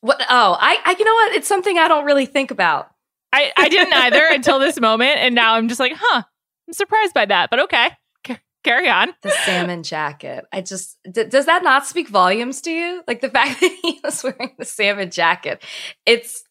What? 0.00 0.20
Oh, 0.30 0.56
I, 0.58 0.78
I. 0.84 0.96
You 0.98 1.04
know 1.04 1.14
what? 1.14 1.34
It's 1.34 1.48
something 1.48 1.78
I 1.78 1.88
don't 1.88 2.04
really 2.04 2.26
think 2.26 2.50
about. 2.50 2.90
I, 3.32 3.52
I 3.56 3.68
didn't 3.68 3.92
either 3.94 4.26
until 4.30 4.58
this 4.58 4.80
moment, 4.80 5.18
and 5.18 5.34
now 5.34 5.54
I'm 5.54 5.68
just 5.68 5.80
like, 5.80 5.92
huh, 5.94 6.22
I'm 6.68 6.72
surprised 6.72 7.12
by 7.14 7.26
that. 7.26 7.50
But 7.50 7.60
okay, 7.60 7.88
C- 8.26 8.36
carry 8.64 8.88
on. 8.88 9.12
The 9.22 9.30
salmon 9.44 9.82
jacket. 9.82 10.46
I 10.52 10.60
just 10.62 10.96
d- 11.10 11.24
does 11.24 11.46
that 11.46 11.62
not 11.62 11.86
speak 11.86 12.08
volumes 12.08 12.60
to 12.62 12.70
you? 12.70 13.02
Like 13.06 13.20
the 13.20 13.30
fact 13.30 13.60
that 13.60 13.78
he 13.82 14.00
was 14.02 14.22
wearing 14.22 14.54
the 14.58 14.64
salmon 14.64 15.10
jacket. 15.10 15.62
It's 16.06 16.44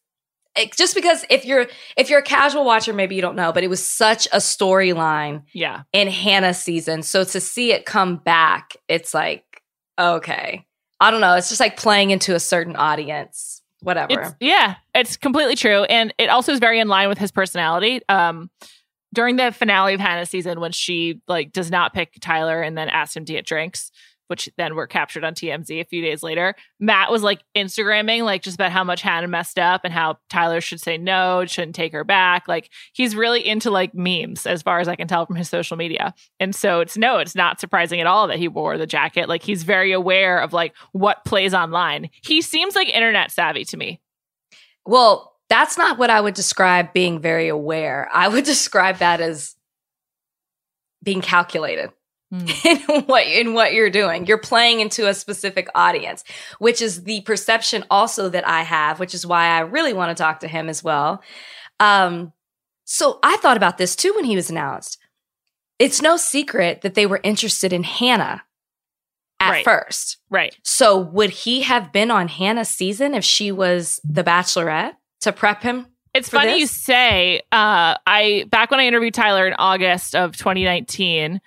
it's 0.56 0.76
just 0.76 0.94
because 0.94 1.24
if 1.30 1.44
you're 1.44 1.66
if 1.96 2.10
you're 2.10 2.20
a 2.20 2.24
casual 2.24 2.64
watcher, 2.64 2.92
maybe 2.92 3.14
you 3.14 3.22
don't 3.22 3.36
know, 3.36 3.52
but 3.52 3.64
it 3.64 3.68
was 3.68 3.84
such 3.86 4.26
a 4.32 4.38
storyline 4.38 5.42
Yeah, 5.52 5.82
in 5.92 6.08
Hannah's 6.08 6.58
season. 6.58 7.02
So 7.02 7.24
to 7.24 7.40
see 7.40 7.72
it 7.72 7.84
come 7.86 8.16
back, 8.16 8.76
it's 8.88 9.14
like 9.14 9.62
okay. 9.98 10.66
I 11.00 11.10
don't 11.10 11.20
know. 11.20 11.34
It's 11.34 11.48
just 11.48 11.60
like 11.60 11.76
playing 11.76 12.10
into 12.10 12.34
a 12.34 12.40
certain 12.40 12.74
audience. 12.76 13.62
Whatever. 13.80 14.20
It's, 14.20 14.34
yeah, 14.40 14.76
it's 14.94 15.16
completely 15.16 15.54
true, 15.54 15.84
and 15.84 16.12
it 16.18 16.28
also 16.30 16.52
is 16.52 16.58
very 16.58 16.80
in 16.80 16.88
line 16.88 17.08
with 17.08 17.18
his 17.18 17.30
personality. 17.30 18.00
Um, 18.08 18.50
during 19.14 19.36
the 19.36 19.52
finale 19.52 19.94
of 19.94 20.00
Hannah's 20.00 20.30
season, 20.30 20.60
when 20.60 20.72
she 20.72 21.20
like 21.28 21.52
does 21.52 21.70
not 21.70 21.94
pick 21.94 22.14
Tyler 22.20 22.62
and 22.62 22.76
then 22.76 22.88
asks 22.88 23.16
him 23.16 23.24
to 23.26 23.32
get 23.32 23.46
drinks, 23.46 23.90
which 24.28 24.48
then 24.56 24.74
were 24.74 24.86
captured 24.86 25.24
on 25.24 25.34
TMZ 25.34 25.80
a 25.80 25.84
few 25.84 26.02
days 26.02 26.22
later, 26.22 26.54
Matt 26.80 27.10
was 27.10 27.22
like 27.22 27.42
Instagramming 27.56 28.22
like 28.22 28.42
just 28.42 28.56
about 28.56 28.72
how 28.72 28.84
much 28.84 29.02
Hannah 29.02 29.28
messed 29.28 29.58
up 29.58 29.82
and 29.84 29.92
how 29.92 30.18
Tyler 30.28 30.60
should 30.60 30.80
say 30.80 30.98
no, 30.98 31.44
shouldn't 31.46 31.74
take 31.76 31.92
her 31.92 32.04
back. 32.04 32.48
Like 32.48 32.70
he's 32.92 33.14
really 33.14 33.46
into 33.46 33.70
like 33.70 33.94
memes, 33.94 34.46
as 34.46 34.62
far 34.62 34.80
as 34.80 34.88
I 34.88 34.96
can 34.96 35.08
tell 35.08 35.26
from 35.26 35.36
his 35.36 35.48
social 35.48 35.76
media. 35.76 36.14
And 36.40 36.54
so 36.54 36.80
it's 36.80 36.96
no, 36.96 37.18
it's 37.18 37.34
not 37.34 37.60
surprising 37.60 38.00
at 38.00 38.06
all 38.06 38.28
that 38.28 38.38
he 38.38 38.48
wore 38.48 38.78
the 38.78 38.86
jacket. 38.86 39.28
Like 39.28 39.42
he's 39.42 39.62
very 39.62 39.92
aware 39.92 40.38
of 40.38 40.52
like 40.52 40.74
what 40.92 41.24
plays 41.24 41.54
online. 41.54 42.10
He 42.22 42.42
seems 42.42 42.74
like 42.74 42.88
internet 42.88 43.30
savvy 43.30 43.64
to 43.66 43.76
me. 43.76 44.00
Well, 44.84 45.34
that's 45.48 45.78
not 45.78 45.98
what 45.98 46.10
I 46.10 46.20
would 46.20 46.34
describe 46.34 46.92
being 46.92 47.20
very 47.20 47.48
aware. 47.48 48.08
I 48.12 48.28
would 48.28 48.44
describe 48.56 48.98
that 48.98 49.20
as 49.20 49.54
being 51.02 51.20
calculated 51.20 51.90
Hmm. 52.40 52.46
in 52.64 53.02
what 53.06 53.26
in 53.26 53.54
what 53.54 53.72
you're 53.72 53.90
doing. 53.90 54.26
You're 54.26 54.38
playing 54.38 54.80
into 54.80 55.08
a 55.08 55.14
specific 55.14 55.68
audience, 55.74 56.24
which 56.58 56.82
is 56.82 57.04
the 57.04 57.20
perception 57.22 57.84
also 57.90 58.28
that 58.28 58.46
I 58.46 58.62
have, 58.62 58.98
which 59.00 59.14
is 59.14 59.26
why 59.26 59.46
I 59.46 59.60
really 59.60 59.92
want 59.92 60.16
to 60.16 60.20
talk 60.22 60.40
to 60.40 60.48
him 60.48 60.68
as 60.68 60.82
well. 60.82 61.22
Um, 61.80 62.32
so 62.84 63.18
I 63.22 63.36
thought 63.38 63.56
about 63.56 63.78
this 63.78 63.96
too 63.96 64.12
when 64.14 64.24
he 64.24 64.36
was 64.36 64.50
announced. 64.50 64.98
It's 65.78 66.00
no 66.00 66.16
secret 66.16 66.80
that 66.82 66.94
they 66.94 67.06
were 67.06 67.20
interested 67.22 67.72
in 67.72 67.82
Hannah 67.82 68.42
at 69.40 69.50
Right. 69.50 69.64
first. 69.64 70.18
Right. 70.30 70.56
So 70.62 70.96
would 70.98 71.30
he 71.30 71.62
have 71.62 71.92
been 71.92 72.10
on 72.10 72.28
Hannah's 72.28 72.68
season 72.70 73.14
if 73.14 73.24
she 73.24 73.52
was 73.52 74.00
the 74.02 74.24
bachelorette 74.24 74.94
to 75.20 75.32
prep 75.32 75.62
him? 75.62 75.86
It's 76.14 76.30
funny 76.30 76.52
this? 76.52 76.60
you 76.60 76.66
say. 76.66 77.42
Uh, 77.52 77.96
I 78.06 78.46
back 78.48 78.70
when 78.70 78.80
I 78.80 78.86
interviewed 78.86 79.12
Tyler 79.12 79.46
in 79.46 79.52
August 79.58 80.14
of 80.14 80.34
2019, 80.36 81.42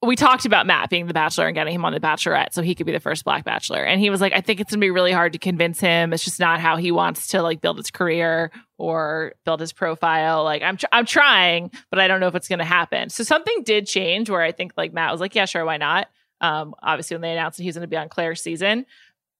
we 0.00 0.14
talked 0.14 0.44
about 0.44 0.66
Matt 0.66 0.90
being 0.90 1.06
the 1.06 1.14
Bachelor 1.14 1.46
and 1.46 1.54
getting 1.54 1.74
him 1.74 1.84
on 1.84 1.92
the 1.92 1.98
Bachelorette 1.98 2.52
so 2.52 2.62
he 2.62 2.74
could 2.76 2.86
be 2.86 2.92
the 2.92 3.00
first 3.00 3.24
Black 3.24 3.44
Bachelor. 3.44 3.82
And 3.82 4.00
he 4.00 4.10
was 4.10 4.20
like, 4.20 4.32
I 4.32 4.40
think 4.40 4.60
it's 4.60 4.70
gonna 4.70 4.80
be 4.80 4.90
really 4.90 5.10
hard 5.10 5.32
to 5.32 5.38
convince 5.38 5.80
him. 5.80 6.12
It's 6.12 6.24
just 6.24 6.38
not 6.38 6.60
how 6.60 6.76
he 6.76 6.92
wants 6.92 7.28
to 7.28 7.42
like 7.42 7.60
build 7.60 7.78
his 7.78 7.90
career 7.90 8.52
or 8.76 9.32
build 9.44 9.60
his 9.60 9.72
profile. 9.72 10.44
Like 10.44 10.62
I'm, 10.62 10.76
tr- 10.76 10.86
I'm 10.92 11.04
trying, 11.04 11.72
but 11.90 11.98
I 11.98 12.06
don't 12.06 12.20
know 12.20 12.28
if 12.28 12.36
it's 12.36 12.48
gonna 12.48 12.64
happen. 12.64 13.10
So 13.10 13.24
something 13.24 13.64
did 13.64 13.86
change 13.86 14.30
where 14.30 14.42
I 14.42 14.52
think 14.52 14.72
like 14.76 14.92
Matt 14.92 15.10
was 15.10 15.20
like, 15.20 15.34
yeah, 15.34 15.46
sure, 15.46 15.64
why 15.64 15.78
not? 15.78 16.08
Um, 16.40 16.74
obviously 16.80 17.16
when 17.16 17.22
they 17.22 17.32
announced 17.32 17.56
that 17.56 17.64
he 17.64 17.68
was 17.68 17.74
gonna 17.74 17.88
be 17.88 17.96
on 17.96 18.08
Clare's 18.08 18.40
season, 18.40 18.86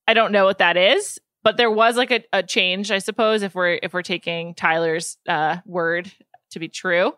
I 0.08 0.14
don't 0.14 0.32
know 0.32 0.44
what 0.44 0.58
that 0.58 0.76
is 0.76 1.18
but 1.44 1.56
there 1.56 1.70
was 1.70 1.96
like 1.96 2.10
a, 2.10 2.22
a 2.32 2.42
change 2.42 2.90
i 2.90 2.98
suppose 2.98 3.42
if 3.42 3.54
we're 3.54 3.78
if 3.82 3.94
we're 3.94 4.02
taking 4.02 4.54
tyler's 4.54 5.16
uh, 5.28 5.56
word 5.64 6.10
to 6.50 6.58
be 6.58 6.68
true. 6.68 7.12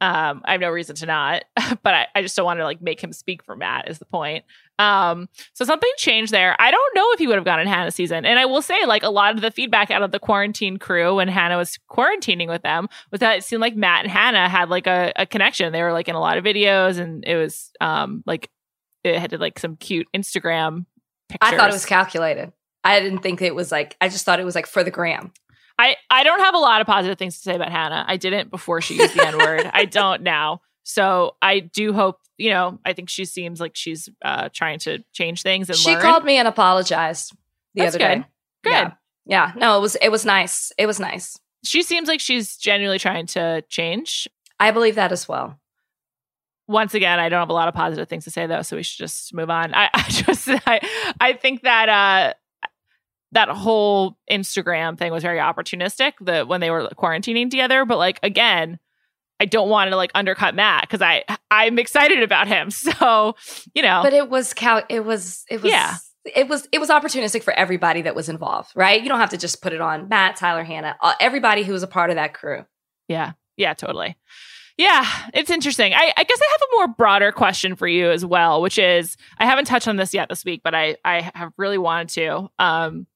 Um, 0.00 0.42
I 0.44 0.52
have 0.52 0.60
no 0.60 0.70
reason 0.70 0.96
to 0.96 1.06
not, 1.06 1.44
but 1.82 1.94
I, 1.94 2.06
I 2.14 2.22
just 2.22 2.36
don't 2.36 2.44
want 2.44 2.60
to 2.60 2.64
like 2.64 2.82
make 2.82 3.02
him 3.02 3.12
speak 3.12 3.42
for 3.44 3.56
Matt. 3.56 3.88
Is 3.88 3.98
the 3.98 4.04
point? 4.04 4.44
Um, 4.78 5.28
so 5.54 5.64
something 5.64 5.90
changed 5.96 6.32
there. 6.32 6.54
I 6.58 6.70
don't 6.70 6.94
know 6.94 7.12
if 7.12 7.18
he 7.18 7.26
would 7.26 7.36
have 7.36 7.44
gotten 7.44 7.66
Hannah 7.66 7.90
season. 7.90 8.24
And 8.24 8.38
I 8.38 8.44
will 8.44 8.62
say, 8.62 8.84
like 8.86 9.02
a 9.02 9.10
lot 9.10 9.34
of 9.34 9.40
the 9.40 9.50
feedback 9.50 9.90
out 9.90 10.02
of 10.02 10.12
the 10.12 10.18
quarantine 10.18 10.78
crew 10.78 11.16
when 11.16 11.28
Hannah 11.28 11.56
was 11.56 11.78
quarantining 11.90 12.48
with 12.48 12.62
them 12.62 12.88
was 13.10 13.20
that 13.20 13.38
it 13.38 13.44
seemed 13.44 13.60
like 13.60 13.76
Matt 13.76 14.04
and 14.04 14.12
Hannah 14.12 14.48
had 14.48 14.68
like 14.68 14.86
a, 14.86 15.12
a 15.16 15.26
connection. 15.26 15.72
They 15.72 15.82
were 15.82 15.92
like 15.92 16.08
in 16.08 16.14
a 16.14 16.20
lot 16.20 16.38
of 16.38 16.44
videos, 16.44 16.98
and 16.98 17.24
it 17.26 17.36
was 17.36 17.72
um 17.80 18.22
like 18.26 18.50
it 19.04 19.18
had 19.18 19.38
like 19.40 19.58
some 19.58 19.76
cute 19.76 20.08
Instagram 20.14 20.86
pictures. 21.28 21.52
I 21.52 21.56
thought 21.56 21.70
it 21.70 21.74
was 21.74 21.86
calculated. 21.86 22.52
I 22.84 23.00
didn't 23.00 23.18
think 23.20 23.42
it 23.42 23.54
was 23.54 23.72
like. 23.72 23.96
I 24.00 24.08
just 24.08 24.24
thought 24.24 24.40
it 24.40 24.44
was 24.44 24.54
like 24.54 24.66
for 24.66 24.84
the 24.84 24.90
gram. 24.90 25.32
I, 25.78 25.96
I 26.10 26.24
don't 26.24 26.40
have 26.40 26.54
a 26.54 26.58
lot 26.58 26.80
of 26.80 26.86
positive 26.86 27.18
things 27.18 27.36
to 27.36 27.40
say 27.42 27.54
about 27.54 27.70
Hannah. 27.70 28.04
I 28.06 28.16
didn't 28.16 28.50
before 28.50 28.80
she 28.80 28.94
used 28.96 29.14
the 29.14 29.26
N 29.26 29.38
word. 29.38 29.70
I 29.72 29.84
don't 29.86 30.22
now. 30.22 30.60
So 30.84 31.36
I 31.42 31.60
do 31.60 31.92
hope, 31.92 32.18
you 32.38 32.50
know, 32.50 32.78
I 32.84 32.92
think 32.92 33.08
she 33.10 33.24
seems 33.24 33.60
like 33.60 33.72
she's 33.74 34.08
uh, 34.24 34.48
trying 34.52 34.78
to 34.80 35.04
change 35.12 35.42
things 35.42 35.68
and 35.68 35.76
she 35.76 35.90
learn. 35.92 36.00
called 36.00 36.24
me 36.24 36.36
and 36.38 36.46
apologized 36.48 37.32
the 37.74 37.82
That's 37.82 37.96
other 37.96 38.04
good. 38.04 38.20
day. 38.22 38.26
Good. 38.62 38.70
Yeah. 38.70 38.92
yeah. 39.26 39.52
No, 39.56 39.78
it 39.78 39.80
was 39.80 39.96
it 39.96 40.08
was 40.10 40.24
nice. 40.24 40.72
It 40.78 40.86
was 40.86 40.98
nice. 41.00 41.38
She 41.64 41.82
seems 41.82 42.08
like 42.08 42.20
she's 42.20 42.56
genuinely 42.56 42.98
trying 42.98 43.26
to 43.28 43.62
change. 43.68 44.28
I 44.60 44.70
believe 44.70 44.94
that 44.94 45.12
as 45.12 45.28
well. 45.28 45.58
Once 46.68 46.94
again, 46.94 47.18
I 47.20 47.28
don't 47.28 47.40
have 47.40 47.50
a 47.50 47.52
lot 47.52 47.68
of 47.68 47.74
positive 47.74 48.08
things 48.08 48.24
to 48.24 48.30
say 48.30 48.46
though, 48.46 48.62
so 48.62 48.76
we 48.76 48.82
should 48.82 48.98
just 48.98 49.34
move 49.34 49.50
on. 49.50 49.74
I, 49.74 49.88
I 49.94 50.02
just 50.08 50.48
I 50.48 50.80
I 51.20 51.32
think 51.34 51.62
that 51.62 51.88
uh 51.88 52.34
that 53.36 53.48
whole 53.50 54.18
Instagram 54.30 54.98
thing 54.98 55.12
was 55.12 55.22
very 55.22 55.38
opportunistic. 55.38 56.12
that 56.22 56.48
when 56.48 56.60
they 56.60 56.70
were 56.70 56.88
quarantining 56.96 57.50
together, 57.50 57.84
but 57.84 57.98
like 57.98 58.18
again, 58.22 58.78
I 59.38 59.44
don't 59.44 59.68
want 59.68 59.90
to 59.90 59.96
like 59.96 60.10
undercut 60.14 60.54
Matt 60.54 60.82
because 60.82 61.02
I 61.02 61.24
I'm 61.50 61.78
excited 61.78 62.22
about 62.22 62.48
him. 62.48 62.70
So 62.72 63.36
you 63.74 63.82
know, 63.82 64.00
But 64.02 64.14
it 64.14 64.28
was 64.30 64.54
cal- 64.54 64.84
it 64.88 65.04
was 65.04 65.44
it 65.50 65.62
was 65.62 65.70
Yeah. 65.70 65.94
it 66.34 66.48
was 66.48 66.66
it 66.72 66.78
was 66.78 66.88
opportunistic 66.88 67.42
for 67.42 67.52
everybody 67.52 68.02
that 68.02 68.14
was 68.14 68.28
involved, 68.28 68.70
right? 68.74 69.02
You 69.02 69.08
don't 69.08 69.20
have 69.20 69.30
to 69.30 69.36
just 69.38 69.62
put 69.62 69.72
it 69.72 69.80
on 69.80 70.08
Matt, 70.08 70.36
Tyler, 70.36 70.64
Hannah, 70.64 70.96
everybody 71.20 71.62
who 71.62 71.72
was 71.72 71.82
a 71.82 71.86
part 71.86 72.10
of 72.10 72.16
that 72.16 72.32
crew. 72.34 72.64
Yeah. 73.08 73.32
Yeah, 73.58 73.74
totally. 73.74 74.16
Yeah, 74.78 75.06
it's 75.32 75.50
interesting. 75.50 75.94
I, 75.94 76.12
I 76.16 76.24
guess 76.24 76.38
I 76.38 76.48
have 76.52 76.60
a 76.60 76.76
more 76.76 76.88
broader 76.88 77.32
question 77.32 77.76
for 77.76 77.88
you 77.88 78.10
as 78.10 78.26
well, 78.26 78.60
which 78.60 78.78
is 78.78 79.16
I 79.38 79.46
haven't 79.46 79.64
touched 79.64 79.88
on 79.88 79.96
this 79.96 80.12
yet 80.12 80.28
this 80.28 80.44
week, 80.44 80.60
but 80.62 80.74
I, 80.74 80.96
I 81.04 81.30
have 81.34 81.52
really 81.56 81.78
wanted 81.78 82.08
to. 82.10 82.50
Um, 82.58 83.06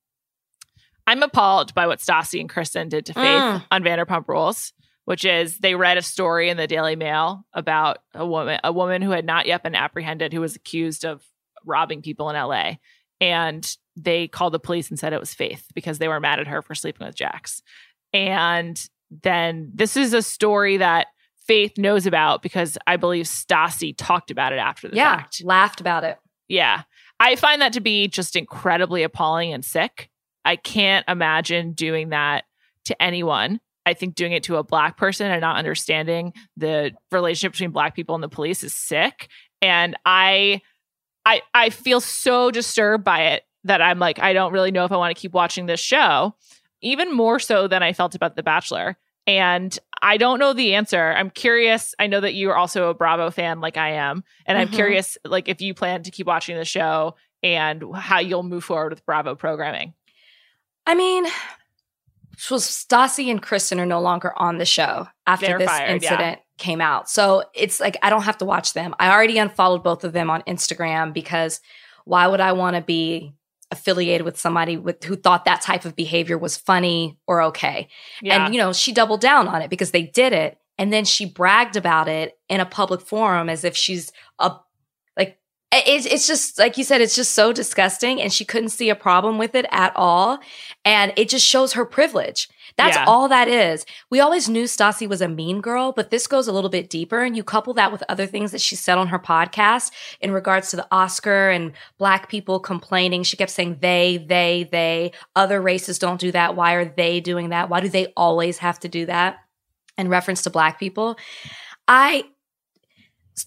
I'm 1.10 1.22
appalled 1.24 1.74
by 1.74 1.86
what 1.88 1.98
Stassi 1.98 2.38
and 2.40 2.48
Kristen 2.48 2.88
did 2.88 3.04
to 3.06 3.12
Faith 3.14 3.24
Mm. 3.24 3.64
on 3.72 3.82
Vanderpump 3.82 4.28
Rules, 4.28 4.72
which 5.06 5.24
is 5.24 5.58
they 5.58 5.74
read 5.74 5.98
a 5.98 6.02
story 6.02 6.48
in 6.50 6.56
the 6.56 6.66
Daily 6.68 6.94
Mail 6.94 7.44
about 7.52 7.98
a 8.14 8.24
woman, 8.24 8.60
a 8.62 8.72
woman 8.72 9.02
who 9.02 9.10
had 9.10 9.24
not 9.24 9.46
yet 9.46 9.62
been 9.64 9.74
apprehended, 9.74 10.32
who 10.32 10.40
was 10.40 10.54
accused 10.54 11.04
of 11.04 11.24
robbing 11.64 12.00
people 12.00 12.30
in 12.30 12.36
LA, 12.36 12.74
and 13.20 13.76
they 13.96 14.28
called 14.28 14.54
the 14.54 14.60
police 14.60 14.88
and 14.88 14.98
said 14.98 15.12
it 15.12 15.18
was 15.20 15.34
Faith 15.34 15.66
because 15.74 15.98
they 15.98 16.06
were 16.08 16.20
mad 16.20 16.38
at 16.38 16.46
her 16.46 16.62
for 16.62 16.74
sleeping 16.76 17.06
with 17.06 17.16
Jax. 17.16 17.60
And 18.14 18.80
then 19.10 19.70
this 19.74 19.96
is 19.96 20.14
a 20.14 20.22
story 20.22 20.76
that 20.76 21.08
Faith 21.46 21.76
knows 21.76 22.06
about 22.06 22.40
because 22.42 22.78
I 22.86 22.96
believe 22.96 23.26
Stassi 23.26 23.94
talked 23.96 24.30
about 24.30 24.52
it 24.52 24.58
after 24.60 24.88
the 24.88 24.94
yeah, 24.96 25.16
fact. 25.16 25.42
laughed 25.44 25.80
about 25.80 26.04
it. 26.04 26.18
Yeah. 26.46 26.82
I 27.18 27.34
find 27.34 27.60
that 27.62 27.72
to 27.72 27.80
be 27.80 28.06
just 28.06 28.36
incredibly 28.36 29.02
appalling 29.02 29.52
and 29.52 29.64
sick. 29.64 30.08
I 30.50 30.56
can't 30.56 31.04
imagine 31.08 31.74
doing 31.74 32.08
that 32.08 32.42
to 32.86 33.00
anyone. 33.00 33.60
I 33.86 33.94
think 33.94 34.16
doing 34.16 34.32
it 34.32 34.42
to 34.44 34.56
a 34.56 34.64
black 34.64 34.96
person 34.96 35.30
and 35.30 35.40
not 35.40 35.56
understanding 35.56 36.32
the 36.56 36.90
relationship 37.12 37.52
between 37.52 37.70
black 37.70 37.94
people 37.94 38.16
and 38.16 38.24
the 38.24 38.28
police 38.28 38.64
is 38.64 38.74
sick. 38.74 39.28
And 39.62 39.96
I 40.04 40.60
I 41.24 41.42
I 41.54 41.70
feel 41.70 42.00
so 42.00 42.50
disturbed 42.50 43.04
by 43.04 43.20
it 43.28 43.44
that 43.62 43.80
I'm 43.80 44.00
like, 44.00 44.18
I 44.18 44.32
don't 44.32 44.52
really 44.52 44.72
know 44.72 44.84
if 44.84 44.90
I 44.90 44.96
want 44.96 45.14
to 45.14 45.20
keep 45.20 45.32
watching 45.34 45.66
this 45.66 45.78
show, 45.78 46.34
even 46.82 47.14
more 47.14 47.38
so 47.38 47.68
than 47.68 47.82
I 47.84 47.92
felt 47.92 48.16
about 48.16 48.34
The 48.34 48.42
Bachelor. 48.42 48.96
And 49.28 49.78
I 50.02 50.16
don't 50.16 50.40
know 50.40 50.52
the 50.52 50.74
answer. 50.74 51.12
I'm 51.12 51.30
curious. 51.30 51.94
I 52.00 52.08
know 52.08 52.20
that 52.20 52.34
you 52.34 52.50
are 52.50 52.56
also 52.56 52.88
a 52.88 52.94
Bravo 52.94 53.30
fan 53.30 53.60
like 53.60 53.76
I 53.76 53.90
am. 53.92 54.24
And 54.46 54.58
I'm 54.58 54.68
Mhm. 54.68 54.74
curious 54.74 55.16
like 55.24 55.48
if 55.48 55.60
you 55.60 55.74
plan 55.74 56.02
to 56.02 56.10
keep 56.10 56.26
watching 56.26 56.56
the 56.56 56.64
show 56.64 57.14
and 57.42 57.84
how 57.94 58.18
you'll 58.18 58.42
move 58.42 58.64
forward 58.64 58.92
with 58.92 59.06
Bravo 59.06 59.34
programming. 59.34 59.94
I 60.90 60.96
mean, 60.96 61.24
so 62.36 62.56
Stassi 62.56 63.30
and 63.30 63.40
Kristen 63.40 63.78
are 63.78 63.86
no 63.86 64.00
longer 64.00 64.36
on 64.36 64.58
the 64.58 64.64
show 64.64 65.06
after 65.24 65.46
They're 65.46 65.58
this 65.58 65.68
fired, 65.68 66.02
yeah. 66.02 66.10
incident 66.10 66.40
came 66.58 66.80
out. 66.80 67.08
So 67.08 67.44
it's 67.54 67.78
like 67.78 67.96
I 68.02 68.10
don't 68.10 68.22
have 68.22 68.38
to 68.38 68.44
watch 68.44 68.72
them. 68.72 68.96
I 68.98 69.12
already 69.12 69.38
unfollowed 69.38 69.84
both 69.84 70.02
of 70.02 70.12
them 70.12 70.30
on 70.30 70.42
Instagram 70.48 71.14
because 71.14 71.60
why 72.06 72.26
would 72.26 72.40
I 72.40 72.50
want 72.54 72.74
to 72.74 72.82
be 72.82 73.36
affiliated 73.70 74.24
with 74.24 74.36
somebody 74.36 74.76
with 74.76 75.04
who 75.04 75.14
thought 75.14 75.44
that 75.44 75.62
type 75.62 75.84
of 75.84 75.94
behavior 75.94 76.36
was 76.36 76.56
funny 76.56 77.16
or 77.28 77.40
okay? 77.42 77.86
Yeah. 78.20 78.46
And 78.46 78.52
you 78.52 78.60
know, 78.60 78.72
she 78.72 78.92
doubled 78.92 79.20
down 79.20 79.46
on 79.46 79.62
it 79.62 79.70
because 79.70 79.92
they 79.92 80.02
did 80.02 80.32
it 80.32 80.58
and 80.76 80.92
then 80.92 81.04
she 81.04 81.24
bragged 81.24 81.76
about 81.76 82.08
it 82.08 82.36
in 82.48 82.58
a 82.58 82.66
public 82.66 83.00
forum 83.00 83.48
as 83.48 83.62
if 83.62 83.76
she's 83.76 84.10
a 84.40 84.56
it's 85.72 86.04
it's 86.06 86.26
just 86.26 86.58
like 86.58 86.76
you 86.76 86.82
said 86.84 87.00
it's 87.00 87.14
just 87.14 87.32
so 87.32 87.52
disgusting 87.52 88.20
and 88.20 88.32
she 88.32 88.44
couldn't 88.44 88.70
see 88.70 88.90
a 88.90 88.96
problem 88.96 89.38
with 89.38 89.54
it 89.54 89.66
at 89.70 89.92
all 89.94 90.40
and 90.84 91.12
it 91.16 91.28
just 91.28 91.46
shows 91.46 91.74
her 91.74 91.84
privilege. 91.84 92.48
That's 92.76 92.96
Yeah. 92.96 93.04
all 93.06 93.28
that 93.28 93.46
is. 93.46 93.84
We 94.10 94.20
always 94.20 94.48
knew 94.48 94.64
Stassi 94.64 95.08
was 95.08 95.20
a 95.20 95.28
mean 95.28 95.60
girl, 95.60 95.92
but 95.92 96.10
this 96.10 96.26
goes 96.26 96.48
a 96.48 96.52
little 96.52 96.70
bit 96.70 96.88
deeper 96.90 97.20
and 97.22 97.36
you 97.36 97.44
couple 97.44 97.74
that 97.74 97.92
with 97.92 98.02
other 98.08 98.26
things 98.26 98.52
that 98.52 98.60
she 98.60 98.74
said 98.74 98.98
on 98.98 99.08
her 99.08 99.18
podcast 99.18 99.92
in 100.20 100.32
regards 100.32 100.70
to 100.70 100.76
the 100.76 100.86
Oscar 100.90 101.50
and 101.50 101.72
black 101.98 102.28
people 102.28 102.58
complaining. 102.58 103.22
She 103.22 103.36
kept 103.36 103.50
saying 103.50 103.78
they, 103.80 104.24
they, 104.28 104.68
they, 104.72 105.12
other 105.36 105.60
races 105.60 105.98
don't 105.98 106.20
do 106.20 106.32
that. 106.32 106.56
Why 106.56 106.74
are 106.74 106.84
they 106.84 107.20
doing 107.20 107.50
that? 107.50 107.68
Why 107.68 107.80
do 107.80 107.88
they 107.88 108.06
always 108.16 108.58
have 108.58 108.80
to 108.80 108.88
do 108.88 109.06
that? 109.06 109.38
In 109.98 110.08
reference 110.08 110.42
to 110.42 110.50
black 110.50 110.78
people. 110.80 111.18
I 111.86 112.24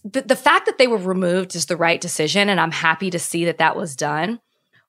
the, 0.03 0.21
the 0.21 0.35
fact 0.35 0.65
that 0.65 0.77
they 0.77 0.87
were 0.87 0.97
removed 0.97 1.55
is 1.55 1.65
the 1.65 1.77
right 1.77 1.99
decision 1.99 2.49
and 2.49 2.59
I'm 2.59 2.71
happy 2.71 3.09
to 3.09 3.19
see 3.19 3.45
that 3.45 3.57
that 3.59 3.75
was 3.75 3.95
done. 3.95 4.39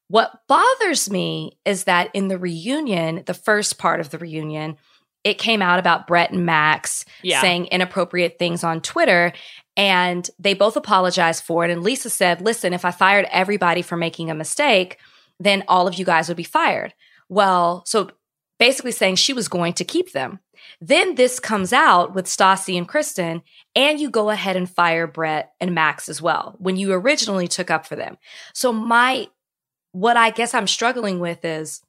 What 0.08 0.32
bothers 0.48 1.10
me 1.10 1.58
is 1.64 1.84
that 1.84 2.10
in 2.14 2.28
the 2.28 2.38
reunion, 2.38 3.22
the 3.26 3.34
first 3.34 3.78
part 3.78 4.00
of 4.00 4.10
the 4.10 4.18
reunion, 4.18 4.76
it 5.24 5.38
came 5.38 5.62
out 5.62 5.78
about 5.78 6.06
Brett 6.06 6.30
and 6.30 6.44
Max 6.44 7.04
Yeah. 7.22 7.40
saying 7.40 7.66
inappropriate 7.66 8.38
things 8.38 8.62
on 8.62 8.80
Twitter. 8.82 9.32
And 9.76 10.28
they 10.38 10.54
both 10.54 10.76
apologized 10.76 11.42
for 11.42 11.64
it. 11.64 11.70
And 11.70 11.82
Lisa 11.82 12.10
said, 12.10 12.40
Listen, 12.42 12.72
if 12.74 12.84
I 12.84 12.90
fired 12.90 13.26
everybody 13.32 13.82
for 13.82 13.96
making 13.96 14.30
a 14.30 14.34
mistake, 14.34 14.98
then 15.40 15.64
all 15.66 15.88
of 15.88 15.94
you 15.94 16.04
guys 16.04 16.28
would 16.28 16.36
be 16.36 16.44
fired. 16.44 16.94
Well, 17.28 17.82
so 17.86 18.10
basically 18.58 18.92
saying 18.92 19.16
she 19.16 19.32
was 19.32 19.48
going 19.48 19.72
to 19.74 19.84
keep 19.84 20.12
them. 20.12 20.38
Then 20.80 21.14
this 21.14 21.40
comes 21.40 21.72
out 21.72 22.14
with 22.14 22.26
Stassi 22.26 22.76
and 22.76 22.88
Kristen, 22.88 23.42
and 23.74 24.00
you 24.00 24.10
go 24.10 24.30
ahead 24.30 24.56
and 24.56 24.68
fire 24.68 25.06
Brett 25.06 25.52
and 25.60 25.74
Max 25.74 26.08
as 26.08 26.20
well 26.20 26.56
when 26.58 26.76
you 26.76 26.92
originally 26.92 27.48
took 27.48 27.70
up 27.70 27.86
for 27.86 27.96
them. 27.96 28.18
So, 28.52 28.72
my 28.72 29.28
what 29.92 30.16
I 30.16 30.30
guess 30.30 30.54
I'm 30.54 30.66
struggling 30.66 31.20
with 31.20 31.44
is 31.44 31.80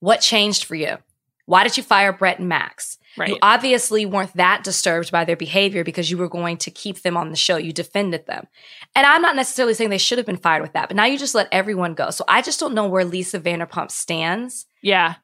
what 0.00 0.20
changed 0.20 0.64
for 0.64 0.74
you? 0.74 0.98
Why 1.46 1.62
did 1.62 1.76
you 1.76 1.82
fire 1.82 2.12
Brett 2.12 2.40
and 2.40 2.48
Max? 2.48 2.98
right. 3.18 3.30
You 3.30 3.38
obviously 3.42 4.06
weren't 4.06 4.34
that 4.34 4.64
disturbed 4.64 5.10
by 5.10 5.24
their 5.24 5.36
behavior 5.36 5.84
because 5.84 6.10
you 6.10 6.18
were 6.18 6.28
going 6.28 6.56
to 6.58 6.70
keep 6.70 7.02
them 7.02 7.16
on 7.16 7.30
the 7.30 7.36
show. 7.36 7.56
You 7.56 7.72
defended 7.72 8.26
them. 8.26 8.46
And 8.94 9.06
I'm 9.06 9.22
not 9.22 9.36
necessarily 9.36 9.74
saying 9.74 9.90
they 9.90 9.98
should 9.98 10.18
have 10.18 10.26
been 10.26 10.36
fired 10.36 10.62
with 10.62 10.72
that, 10.74 10.88
but 10.88 10.96
now 10.96 11.04
you 11.04 11.18
just 11.18 11.34
let 11.34 11.48
everyone 11.52 11.94
go. 11.94 12.10
So 12.10 12.24
I 12.28 12.42
just 12.42 12.60
don't 12.60 12.74
know 12.74 12.88
where 12.88 13.04
Lisa 13.04 13.40
Vanderpump 13.40 13.90
stands 13.90 14.66
yeah. 14.82 15.16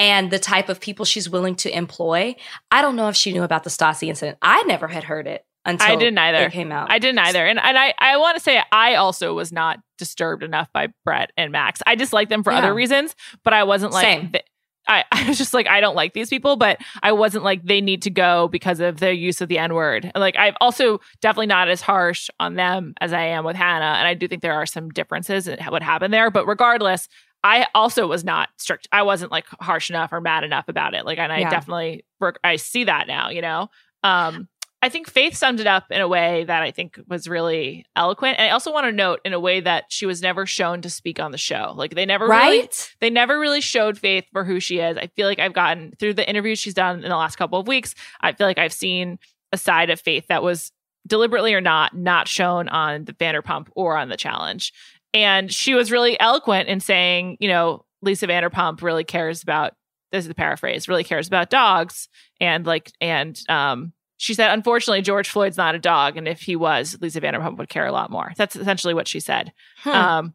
And 0.00 0.30
the 0.30 0.38
type 0.38 0.68
of 0.68 0.80
people 0.80 1.04
she's 1.04 1.28
willing 1.30 1.54
to 1.56 1.76
employ. 1.76 2.34
I 2.70 2.82
don't 2.82 2.96
know 2.96 3.08
if 3.08 3.14
she 3.16 3.32
knew 3.32 3.42
about 3.44 3.62
the 3.64 3.70
Stassi 3.70 4.08
incident. 4.08 4.38
I 4.42 4.62
never 4.64 4.88
had 4.88 5.04
heard 5.04 5.26
it 5.28 5.44
until 5.64 5.86
I 5.92 5.96
didn't 5.96 6.18
either. 6.18 6.38
it 6.46 6.52
came 6.52 6.72
out. 6.72 6.90
I 6.90 6.98
didn't 6.98 7.18
either. 7.18 7.46
And 7.46 7.60
and 7.60 7.78
I, 7.78 7.92
I 7.98 8.16
want 8.16 8.36
to 8.36 8.42
say 8.42 8.60
I 8.72 8.94
also 8.94 9.34
was 9.34 9.52
not 9.52 9.78
disturbed 9.98 10.42
enough 10.42 10.68
by 10.72 10.88
Brett 11.04 11.30
and 11.36 11.52
Max. 11.52 11.80
I 11.86 11.94
dislike 11.94 12.30
them 12.30 12.42
for 12.42 12.50
Yeah. 12.52 12.58
other 12.60 12.74
reasons, 12.74 13.14
but 13.44 13.52
I 13.52 13.64
wasn't 13.64 13.92
like 13.92 14.32
th- 14.32 14.44
I, 14.88 15.04
I 15.12 15.28
was 15.28 15.36
just 15.36 15.52
like, 15.52 15.68
I 15.68 15.80
don't 15.82 15.94
like 15.94 16.14
these 16.14 16.30
people, 16.30 16.56
but 16.56 16.78
I 17.02 17.12
wasn't 17.12 17.44
like 17.44 17.62
they 17.62 17.82
need 17.82 18.00
to 18.02 18.10
go 18.10 18.48
because 18.48 18.80
of 18.80 18.98
their 19.00 19.12
use 19.12 19.42
of 19.42 19.48
the 19.50 19.58
N 19.58 19.74
word. 19.74 20.10
Like 20.16 20.34
I'm 20.38 20.54
also 20.62 21.00
definitely 21.20 21.46
not 21.48 21.68
as 21.68 21.82
harsh 21.82 22.30
on 22.40 22.54
them 22.54 22.94
as 23.02 23.12
I 23.12 23.24
am 23.24 23.44
with 23.44 23.56
Hannah. 23.56 23.96
And 23.98 24.08
I 24.08 24.14
do 24.14 24.26
think 24.26 24.40
there 24.40 24.54
are 24.54 24.64
some 24.66 24.88
differences 24.88 25.46
in 25.46 25.62
what 25.66 25.82
happened 25.82 26.14
there. 26.14 26.30
But 26.30 26.46
regardless, 26.46 27.06
I 27.42 27.66
also 27.74 28.06
was 28.06 28.24
not 28.24 28.50
strict. 28.58 28.88
I 28.92 29.02
wasn't 29.02 29.32
like 29.32 29.46
harsh 29.60 29.90
enough 29.90 30.12
or 30.12 30.20
mad 30.20 30.44
enough 30.44 30.68
about 30.68 30.94
it. 30.94 31.06
Like, 31.06 31.18
and 31.18 31.32
I 31.32 31.40
Yeah. 31.40 31.50
definitely, 31.50 32.04
I 32.44 32.56
see 32.56 32.84
that 32.84 33.06
now, 33.06 33.30
you 33.30 33.40
know? 33.40 33.70
Um, 34.04 34.48
I 34.82 34.88
think 34.88 35.10
Faith 35.10 35.36
summed 35.36 35.60
it 35.60 35.66
up 35.66 35.84
in 35.90 36.00
a 36.00 36.08
way 36.08 36.44
that 36.44 36.62
I 36.62 36.70
think 36.70 36.98
was 37.06 37.28
really 37.28 37.84
eloquent. 37.96 38.38
And 38.38 38.48
I 38.48 38.52
also 38.52 38.72
want 38.72 38.86
to 38.86 38.92
note 38.92 39.20
in 39.26 39.34
a 39.34 39.40
way 39.40 39.60
that 39.60 39.84
she 39.88 40.06
was 40.06 40.22
never 40.22 40.46
shown 40.46 40.80
to 40.82 40.88
speak 40.90 41.20
on 41.20 41.32
the 41.32 41.38
show. 41.38 41.74
Like 41.76 41.94
they 41.94 42.06
never 42.06 42.26
right? 42.26 42.50
really 42.50 42.68
they 43.00 43.10
never 43.10 43.38
really 43.38 43.60
showed 43.60 43.98
Faith 43.98 44.24
for 44.32 44.42
who 44.42 44.58
she 44.58 44.78
is. 44.78 44.96
I 44.96 45.08
feel 45.08 45.26
like 45.26 45.38
I've 45.38 45.52
gotten 45.52 45.92
through 45.98 46.14
the 46.14 46.26
interviews 46.26 46.58
she's 46.58 46.72
done 46.72 47.02
in 47.04 47.10
the 47.10 47.16
last 47.16 47.36
couple 47.36 47.58
of 47.58 47.68
weeks. 47.68 47.94
I 48.22 48.32
feel 48.32 48.46
like 48.46 48.58
I've 48.58 48.72
seen 48.72 49.18
a 49.52 49.58
side 49.58 49.90
of 49.90 50.00
Faith 50.00 50.26
that 50.28 50.42
was 50.42 50.72
deliberately 51.06 51.52
or 51.52 51.60
not 51.60 51.94
not 51.94 52.26
shown 52.26 52.68
on 52.70 53.04
the 53.04 53.12
Vanderpump 53.12 53.68
or 53.74 53.98
on 53.98 54.08
the 54.08 54.16
challenge. 54.16 54.72
And 55.12 55.52
she 55.52 55.74
was 55.74 55.90
really 55.90 56.18
eloquent 56.20 56.68
in 56.68 56.80
saying, 56.80 57.36
you 57.40 57.48
know, 57.48 57.84
Lisa 58.02 58.26
Vanderpump 58.26 58.82
really 58.82 59.04
cares 59.04 59.42
about 59.42 59.72
this 60.12 60.24
is 60.24 60.28
the 60.28 60.34
paraphrase, 60.34 60.88
really 60.88 61.04
cares 61.04 61.26
about 61.28 61.50
dogs 61.50 62.08
and 62.40 62.66
like 62.66 62.90
and 63.00 63.40
um 63.48 63.92
she 64.16 64.34
said, 64.34 64.50
unfortunately, 64.52 65.00
George 65.00 65.30
Floyd's 65.30 65.56
not 65.56 65.74
a 65.74 65.78
dog. 65.78 66.18
And 66.18 66.28
if 66.28 66.42
he 66.42 66.54
was, 66.54 66.98
Lisa 67.00 67.22
Vanderpump 67.22 67.56
would 67.56 67.70
care 67.70 67.86
a 67.86 67.92
lot 67.92 68.10
more. 68.10 68.32
That's 68.36 68.54
essentially 68.54 68.92
what 68.92 69.08
she 69.08 69.18
said. 69.18 69.50
Hmm. 69.78 69.88
Um, 69.90 70.34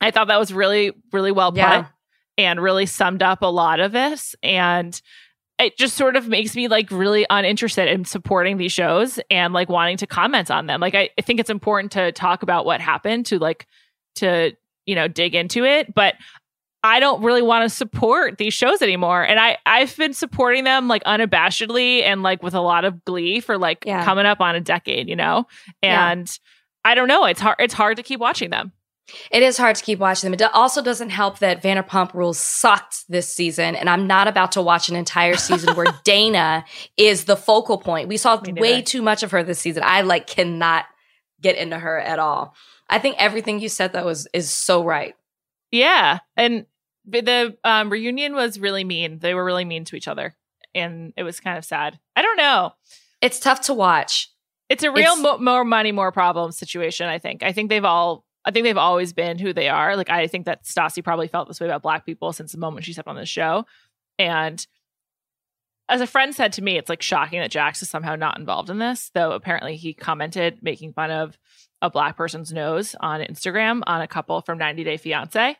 I 0.00 0.10
thought 0.10 0.26
that 0.26 0.40
was 0.40 0.52
really, 0.52 0.92
really 1.12 1.30
well 1.30 1.52
put 1.52 1.58
Yeah. 1.58 1.86
and 2.38 2.60
really 2.60 2.86
summed 2.86 3.22
up 3.22 3.42
a 3.42 3.46
lot 3.46 3.78
of 3.78 3.92
this. 3.92 4.34
And 4.42 5.00
it 5.58 5.76
just 5.76 5.96
sort 5.96 6.16
of 6.16 6.28
makes 6.28 6.54
me 6.54 6.68
like 6.68 6.90
really 6.90 7.26
uninterested 7.30 7.88
in 7.88 8.04
supporting 8.04 8.58
these 8.58 8.72
shows 8.72 9.18
and 9.30 9.52
like 9.52 9.68
wanting 9.68 9.96
to 9.98 10.06
comment 10.06 10.50
on 10.50 10.66
them. 10.66 10.80
Like, 10.80 10.94
I, 10.94 11.10
I 11.18 11.22
think 11.22 11.40
it's 11.40 11.50
important 11.50 11.92
to 11.92 12.12
talk 12.12 12.42
about 12.42 12.64
what 12.64 12.80
happened 12.80 13.26
to 13.26 13.38
like, 13.38 13.66
to, 14.16 14.52
you 14.86 14.94
know, 14.94 15.08
dig 15.08 15.34
into 15.34 15.64
it. 15.64 15.92
But 15.94 16.14
I 16.84 17.00
don't 17.00 17.22
really 17.24 17.42
want 17.42 17.68
to 17.68 17.74
support 17.76 18.38
these 18.38 18.54
shows 18.54 18.82
anymore. 18.82 19.22
And 19.24 19.40
I, 19.40 19.58
I've 19.66 19.96
been 19.96 20.12
supporting 20.14 20.62
them 20.62 20.86
like 20.86 21.02
unabashedly 21.02 22.02
and 22.04 22.22
like 22.22 22.40
with 22.40 22.54
a 22.54 22.60
lot 22.60 22.84
of 22.84 23.04
glee 23.04 23.40
for 23.40 23.58
like 23.58 23.84
Yeah. 23.84 24.04
coming 24.04 24.26
up 24.26 24.40
on 24.40 24.54
a 24.54 24.60
decade, 24.60 25.08
you 25.08 25.16
know? 25.16 25.46
Yeah. 25.82 26.12
And 26.12 26.38
I 26.84 26.94
don't 26.94 27.08
know. 27.08 27.24
It's 27.24 27.40
hard. 27.40 27.56
It's 27.58 27.74
hard 27.74 27.96
to 27.96 28.04
keep 28.04 28.20
watching 28.20 28.50
them. 28.50 28.72
It 29.30 29.42
is 29.42 29.56
hard 29.56 29.76
to 29.76 29.82
keep 29.84 29.98
watching 29.98 30.30
them. 30.30 30.34
It 30.34 30.54
also 30.54 30.82
doesn't 30.82 31.10
help 31.10 31.38
that 31.38 31.62
Vanderpump 31.62 32.12
Rules 32.14 32.38
sucked 32.38 33.08
this 33.08 33.32
season, 33.32 33.74
and 33.74 33.88
I'm 33.88 34.06
not 34.06 34.28
about 34.28 34.52
to 34.52 34.62
watch 34.62 34.88
an 34.88 34.96
entire 34.96 35.36
season 35.36 35.74
where 35.76 35.86
Dayna 36.04 36.64
is 36.96 37.24
the 37.24 37.36
focal 37.36 37.78
point. 37.78 38.08
We 38.08 38.16
saw 38.18 38.40
Me 38.40 38.52
way 38.52 38.82
too 38.82 39.00
much 39.02 39.22
of 39.22 39.30
her 39.30 39.42
this 39.42 39.58
season. 39.58 39.82
I 39.86 40.02
like 40.02 40.26
cannot 40.26 40.84
get 41.40 41.56
into 41.56 41.78
her 41.78 41.98
at 41.98 42.18
all. 42.18 42.54
I 42.90 42.98
think 42.98 43.16
everything 43.18 43.60
you 43.60 43.68
said 43.68 43.92
though 43.92 44.08
is 44.08 44.28
is 44.32 44.50
so 44.50 44.84
right. 44.84 45.14
Yeah, 45.70 46.18
and 46.36 46.66
the- 47.06 47.20
the 47.22 47.58
um, 47.64 47.90
reunion 47.90 48.34
was 48.34 48.58
really 48.58 48.84
mean. 48.84 49.18
They 49.20 49.34
were 49.34 49.44
really 49.44 49.64
mean 49.64 49.84
to 49.86 49.96
each 49.96 50.08
other, 50.08 50.36
and 50.74 51.12
it 51.16 51.22
was 51.22 51.40
kind 51.40 51.56
of 51.58 51.64
sad. 51.64 51.98
I 52.16 52.22
don't 52.22 52.36
know. 52.36 52.72
It's 53.22 53.40
tough 53.40 53.62
to 53.62 53.74
watch. 53.74 54.30
It's 54.68 54.82
a 54.82 54.90
real 54.90 55.12
It's- 55.14 55.22
mo- 55.22 55.38
more 55.38 55.64
money, 55.64 55.92
more 55.92 56.12
problems 56.12 56.58
situation. 56.58 57.08
I 57.08 57.18
think. 57.18 57.42
I 57.42 57.52
think 57.52 57.70
they've 57.70 57.84
all. 57.84 58.24
I 58.48 58.50
think 58.50 58.64
they've 58.64 58.78
always 58.78 59.12
been 59.12 59.38
who 59.38 59.52
they 59.52 59.68
are. 59.68 59.94
Like 59.94 60.08
I 60.08 60.26
think 60.26 60.46
that 60.46 60.64
Stassi 60.64 61.04
probably 61.04 61.28
felt 61.28 61.48
this 61.48 61.60
way 61.60 61.66
about 61.66 61.82
Black 61.82 62.06
people 62.06 62.32
since 62.32 62.52
the 62.52 62.58
moment 62.58 62.86
she 62.86 62.94
stepped 62.94 63.06
on 63.06 63.14
the 63.14 63.26
show, 63.26 63.66
and 64.18 64.66
as 65.90 66.00
a 66.00 66.06
friend 66.06 66.34
said 66.34 66.54
to 66.54 66.62
me, 66.62 66.78
it's 66.78 66.88
like 66.88 67.02
shocking 67.02 67.40
that 67.40 67.50
Jax 67.50 67.82
is 67.82 67.90
somehow 67.90 68.16
not 68.16 68.38
involved 68.38 68.70
in 68.70 68.78
this. 68.78 69.10
Though 69.12 69.32
apparently 69.32 69.76
he 69.76 69.92
commented 69.92 70.60
making 70.62 70.94
fun 70.94 71.10
of 71.10 71.36
a 71.82 71.90
black 71.90 72.16
person's 72.16 72.50
nose 72.50 72.96
on 73.00 73.20
Instagram 73.20 73.82
on 73.86 74.00
a 74.00 74.08
couple 74.08 74.40
from 74.40 74.56
90 74.56 74.82
Day 74.82 74.96
Fiance. 74.96 75.56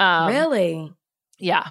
Um, 0.00 0.28
really? 0.28 0.90
yeah. 1.38 1.68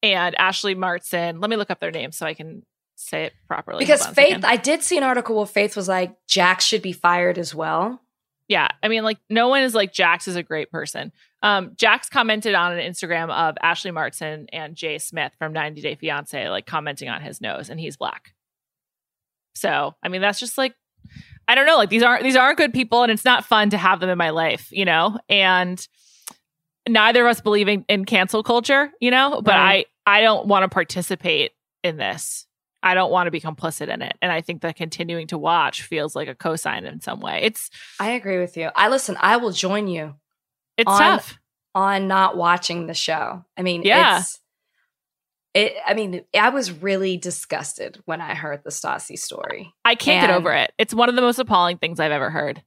And 0.00 0.34
Ashley 0.38 0.76
Martson. 0.76 1.40
Let 1.40 1.50
me 1.50 1.56
look 1.56 1.70
up 1.70 1.80
their 1.80 1.90
names 1.90 2.16
so 2.16 2.24
I 2.24 2.34
can 2.34 2.62
say 2.94 3.24
it 3.24 3.32
properly. 3.48 3.80
Because 3.80 4.04
Hold 4.04 4.18
on 4.18 4.24
a 4.24 4.28
Faith. 4.28 4.44
I 4.44 4.56
did 4.56 4.82
see 4.82 4.96
an 4.96 5.02
article 5.02 5.36
where 5.36 5.46
Faith 5.46 5.76
was 5.76 5.88
like, 5.88 6.14
Jax 6.28 6.64
should 6.64 6.82
be 6.82 6.92
fired 6.92 7.38
as 7.38 7.54
well. 7.54 8.00
Yeah. 8.48 8.68
I 8.82 8.88
mean, 8.88 9.04
like, 9.04 9.18
no 9.30 9.48
one 9.48 9.62
is 9.62 9.74
like 9.74 9.92
Jax 9.92 10.28
is 10.28 10.36
a 10.36 10.42
great 10.42 10.70
person. 10.70 11.12
Um, 11.42 11.72
Jax 11.76 12.08
commented 12.08 12.54
on 12.54 12.72
an 12.72 12.78
Instagram 12.78 13.30
of 13.30 13.56
Ashley 13.62 13.90
Martson 13.90 14.46
and 14.52 14.74
Jay 14.74 14.98
Smith 14.98 15.32
from 15.38 15.52
90 15.52 15.80
Day 15.80 15.94
Fiance, 15.94 16.48
like 16.48 16.66
commenting 16.66 17.08
on 17.08 17.22
his 17.22 17.40
nose, 17.40 17.70
and 17.70 17.78
he's 17.80 17.96
black. 17.96 18.34
So, 19.54 19.94
I 20.02 20.08
mean, 20.08 20.20
that's 20.20 20.40
just 20.40 20.58
like, 20.58 20.74
I 21.46 21.54
don't 21.54 21.66
know. 21.66 21.76
Like 21.76 21.90
these 21.90 22.02
aren't 22.02 22.22
these 22.22 22.36
aren't 22.36 22.56
good 22.56 22.72
people, 22.72 23.02
and 23.02 23.12
it's 23.12 23.24
not 23.24 23.44
fun 23.44 23.70
to 23.70 23.76
have 23.76 24.00
them 24.00 24.08
in 24.08 24.16
my 24.18 24.30
life, 24.30 24.68
you 24.70 24.84
know. 24.84 25.18
And 25.28 25.86
neither 26.88 27.26
of 27.26 27.30
us 27.30 27.40
believe 27.40 27.68
in, 27.68 27.84
in 27.88 28.04
cancel 28.04 28.42
culture, 28.42 28.90
you 29.00 29.10
know. 29.10 29.42
But 29.42 29.52
Right. 29.52 29.86
I 30.06 30.18
I 30.18 30.20
don't 30.22 30.46
want 30.46 30.62
to 30.62 30.68
participate 30.68 31.52
in 31.82 31.96
this. 31.98 32.46
I 32.84 32.94
don't 32.94 33.10
want 33.10 33.26
to 33.26 33.30
be 33.32 33.40
complicit 33.40 33.88
in 33.88 34.02
it, 34.02 34.16
and 34.22 34.30
I 34.30 34.40
think 34.42 34.62
that 34.62 34.76
continuing 34.76 35.26
to 35.28 35.38
watch 35.38 35.82
feels 35.82 36.14
like 36.14 36.28
a 36.28 36.34
cosign 36.34 36.84
in 36.90 37.00
some 37.00 37.18
way. 37.20 37.40
It's 37.42 37.70
I 37.98 38.10
agree 38.10 38.38
with 38.38 38.56
you. 38.56 38.70
I 38.76 38.88
listen, 38.88 39.16
I 39.20 39.38
will 39.38 39.52
join 39.52 39.88
you 39.88 40.14
it's 40.76 40.88
On- 40.90 40.98
tough. 41.00 41.38
on 41.74 42.06
not 42.08 42.36
watching 42.36 42.86
the 42.86 42.94
show. 42.94 43.44
I 43.56 43.62
mean, 43.62 43.82
Yeah. 43.82 44.18
it's 44.20 44.40
it 45.54 45.74
I 45.86 45.94
mean, 45.94 46.24
I 46.38 46.48
was 46.50 46.72
really 46.72 47.16
disgusted 47.16 48.00
when 48.04 48.20
I 48.20 48.34
heard 48.34 48.62
the 48.64 48.70
Stassi 48.70 49.18
story. 49.18 49.72
I 49.84 49.94
can't 49.94 50.26
get 50.26 50.34
over 50.36 50.52
it. 50.52 50.72
It's 50.78 50.92
one 50.94 51.08
of 51.08 51.14
the 51.14 51.20
most 51.22 51.38
appalling 51.38 51.78
things 51.78 52.00
I've 52.00 52.12
ever 52.12 52.30
heard. 52.30 52.62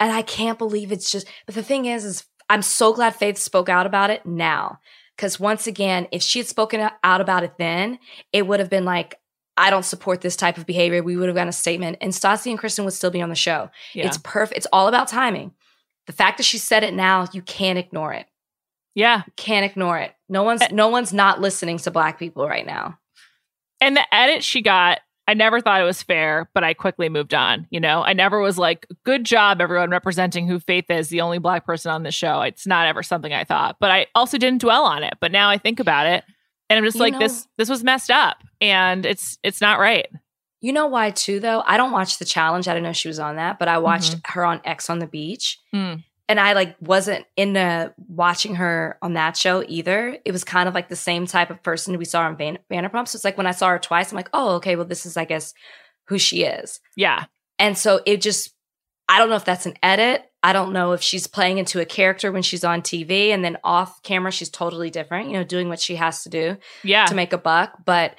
And 0.00 0.12
I 0.12 0.22
can't 0.22 0.58
believe 0.58 0.90
it's 0.92 1.10
just 1.10 1.26
but 1.46 1.54
the 1.54 1.62
thing 1.62 1.86
is 1.86 2.04
is 2.04 2.24
I'm 2.50 2.62
so 2.62 2.92
glad 2.92 3.14
Faith 3.14 3.38
spoke 3.38 3.68
out 3.68 3.86
about 3.86 4.10
it 4.10 4.26
now. 4.26 4.80
Cause 5.16 5.38
once 5.38 5.66
again, 5.66 6.08
if 6.10 6.22
she 6.22 6.40
had 6.40 6.48
spoken 6.48 6.88
out 7.04 7.20
about 7.20 7.44
it 7.44 7.56
then, 7.58 7.98
it 8.32 8.46
would 8.46 8.58
have 8.60 8.70
been 8.70 8.84
like, 8.84 9.20
I 9.56 9.70
don't 9.70 9.84
support 9.84 10.20
this 10.20 10.34
type 10.34 10.58
of 10.58 10.66
behavior. 10.66 11.02
We 11.02 11.16
would 11.16 11.28
have 11.28 11.36
gotten 11.36 11.48
a 11.48 11.52
statement, 11.52 11.98
and 12.00 12.12
Stassi 12.12 12.50
and 12.50 12.58
Kristen 12.58 12.84
would 12.84 12.94
still 12.94 13.12
be 13.12 13.22
on 13.22 13.28
the 13.28 13.36
show. 13.36 13.70
Yeah. 13.92 14.06
It's 14.06 14.18
perfect. 14.18 14.56
It's 14.58 14.66
all 14.72 14.88
about 14.88 15.06
timing. 15.06 15.52
The 16.06 16.12
fact 16.12 16.38
that 16.38 16.42
she 16.44 16.58
said 16.58 16.82
it 16.82 16.92
now, 16.92 17.28
you 17.32 17.40
can't 17.42 17.78
ignore 17.78 18.12
it. 18.12 18.26
yeah. 18.94 19.22
Can't 19.36 19.64
ignore 19.64 19.98
it. 19.98 20.12
No 20.28 20.42
one's 20.42 20.62
no 20.72 20.88
one's 20.88 21.12
not 21.12 21.40
listening 21.40 21.78
to 21.78 21.90
black 21.92 22.18
people 22.18 22.48
right 22.48 22.66
now. 22.66 22.98
And 23.80 23.96
the 23.96 24.14
edit 24.14 24.42
she 24.42 24.62
got, 24.62 24.98
I 25.26 25.34
never 25.34 25.60
thought 25.60 25.80
it 25.80 25.84
was 25.84 26.02
fair, 26.02 26.50
but 26.54 26.64
I 26.64 26.74
quickly 26.74 27.08
moved 27.08 27.32
on. 27.32 27.66
You 27.70 27.80
know, 27.80 28.02
I 28.02 28.12
never 28.12 28.40
was 28.40 28.58
like, 28.58 28.86
good 29.04 29.24
job, 29.24 29.60
everyone 29.60 29.90
representing 29.90 30.46
who 30.46 30.60
Faith 30.60 30.90
is, 30.90 31.08
the 31.08 31.22
only 31.22 31.38
black 31.38 31.64
person 31.64 31.90
on 31.90 32.02
the 32.02 32.10
show. 32.10 32.42
It's 32.42 32.66
not 32.66 32.86
ever 32.86 33.02
something 33.02 33.32
I 33.32 33.44
thought, 33.44 33.76
but 33.80 33.90
I 33.90 34.06
also 34.14 34.36
didn't 34.36 34.60
dwell 34.60 34.84
on 34.84 35.02
it. 35.02 35.14
But 35.20 35.32
now 35.32 35.48
I 35.48 35.56
think 35.56 35.80
about 35.80 36.06
it 36.06 36.24
and 36.68 36.76
I'm 36.78 36.84
just 36.84 36.96
You 36.96 37.02
like, 37.02 37.14
know- 37.14 37.20
this, 37.20 37.46
this 37.56 37.68
was 37.70 37.82
messed 37.82 38.10
up 38.10 38.36
and 38.60 39.06
it's, 39.06 39.38
it's 39.42 39.60
not 39.62 39.78
right. 39.78 40.06
You 40.60 40.72
know 40.72 40.86
why 40.86 41.10
too 41.10 41.40
though? 41.40 41.62
I 41.66 41.76
don't 41.76 41.92
watch 41.92 42.18
the 42.18 42.24
challenge. 42.24 42.68
I 42.68 42.72
didn't 42.72 42.84
know 42.84 42.92
she 42.92 43.08
was 43.08 43.18
on 43.18 43.36
that, 43.36 43.58
but 43.58 43.68
I 43.68 43.78
watched 43.78 44.16
her 44.28 44.44
on 44.44 44.60
Ex 44.64 44.88
on 44.88 44.98
the 44.98 45.06
Beach. 45.06 45.58
Hmm. 45.72 45.94
And 46.28 46.40
I 46.40 46.54
like 46.54 46.76
wasn't 46.80 47.26
into 47.36 47.92
watching 48.08 48.54
her 48.54 48.98
on 49.02 49.12
that 49.14 49.36
show 49.36 49.62
either. 49.68 50.16
It 50.24 50.32
was 50.32 50.42
kind 50.42 50.68
of 50.68 50.74
like 50.74 50.88
the 50.88 50.96
same 50.96 51.26
type 51.26 51.50
of 51.50 51.62
person 51.62 51.98
we 51.98 52.06
saw 52.06 52.22
on 52.22 52.36
Van- 52.36 52.58
Vanderpump. 52.72 53.08
So 53.08 53.16
it's 53.16 53.24
like 53.24 53.36
when 53.36 53.46
I 53.46 53.50
saw 53.50 53.68
her 53.68 53.78
twice, 53.78 54.10
I'm 54.10 54.16
like, 54.16 54.30
oh, 54.32 54.54
okay, 54.56 54.74
well, 54.76 54.86
this 54.86 55.04
is, 55.04 55.16
I 55.18 55.26
guess, 55.26 55.52
who 56.08 56.18
she 56.18 56.44
is. 56.44 56.80
Yeah. 56.96 57.24
And 57.58 57.76
so 57.76 58.00
it 58.06 58.22
just, 58.22 58.54
I 59.08 59.18
don't 59.18 59.28
know 59.28 59.36
if 59.36 59.44
that's 59.44 59.66
an 59.66 59.74
edit. 59.82 60.22
I 60.42 60.52
don't 60.54 60.72
know 60.72 60.92
if 60.92 61.02
she's 61.02 61.26
playing 61.26 61.58
into 61.58 61.80
a 61.80 61.84
character 61.86 62.32
when 62.32 62.42
she's 62.42 62.64
on 62.64 62.80
TV 62.82 63.28
and 63.28 63.44
then 63.44 63.58
off 63.62 64.02
camera, 64.02 64.30
she's 64.32 64.50
totally 64.50 64.90
different, 64.90 65.28
you 65.28 65.34
know, 65.34 65.44
doing 65.44 65.68
what 65.68 65.80
she 65.80 65.96
has 65.96 66.22
to 66.22 66.30
do 66.30 66.56
Yeah. 66.82 67.04
to 67.06 67.14
make 67.14 67.32
a 67.34 67.38
buck. 67.38 67.72
But 67.84 68.14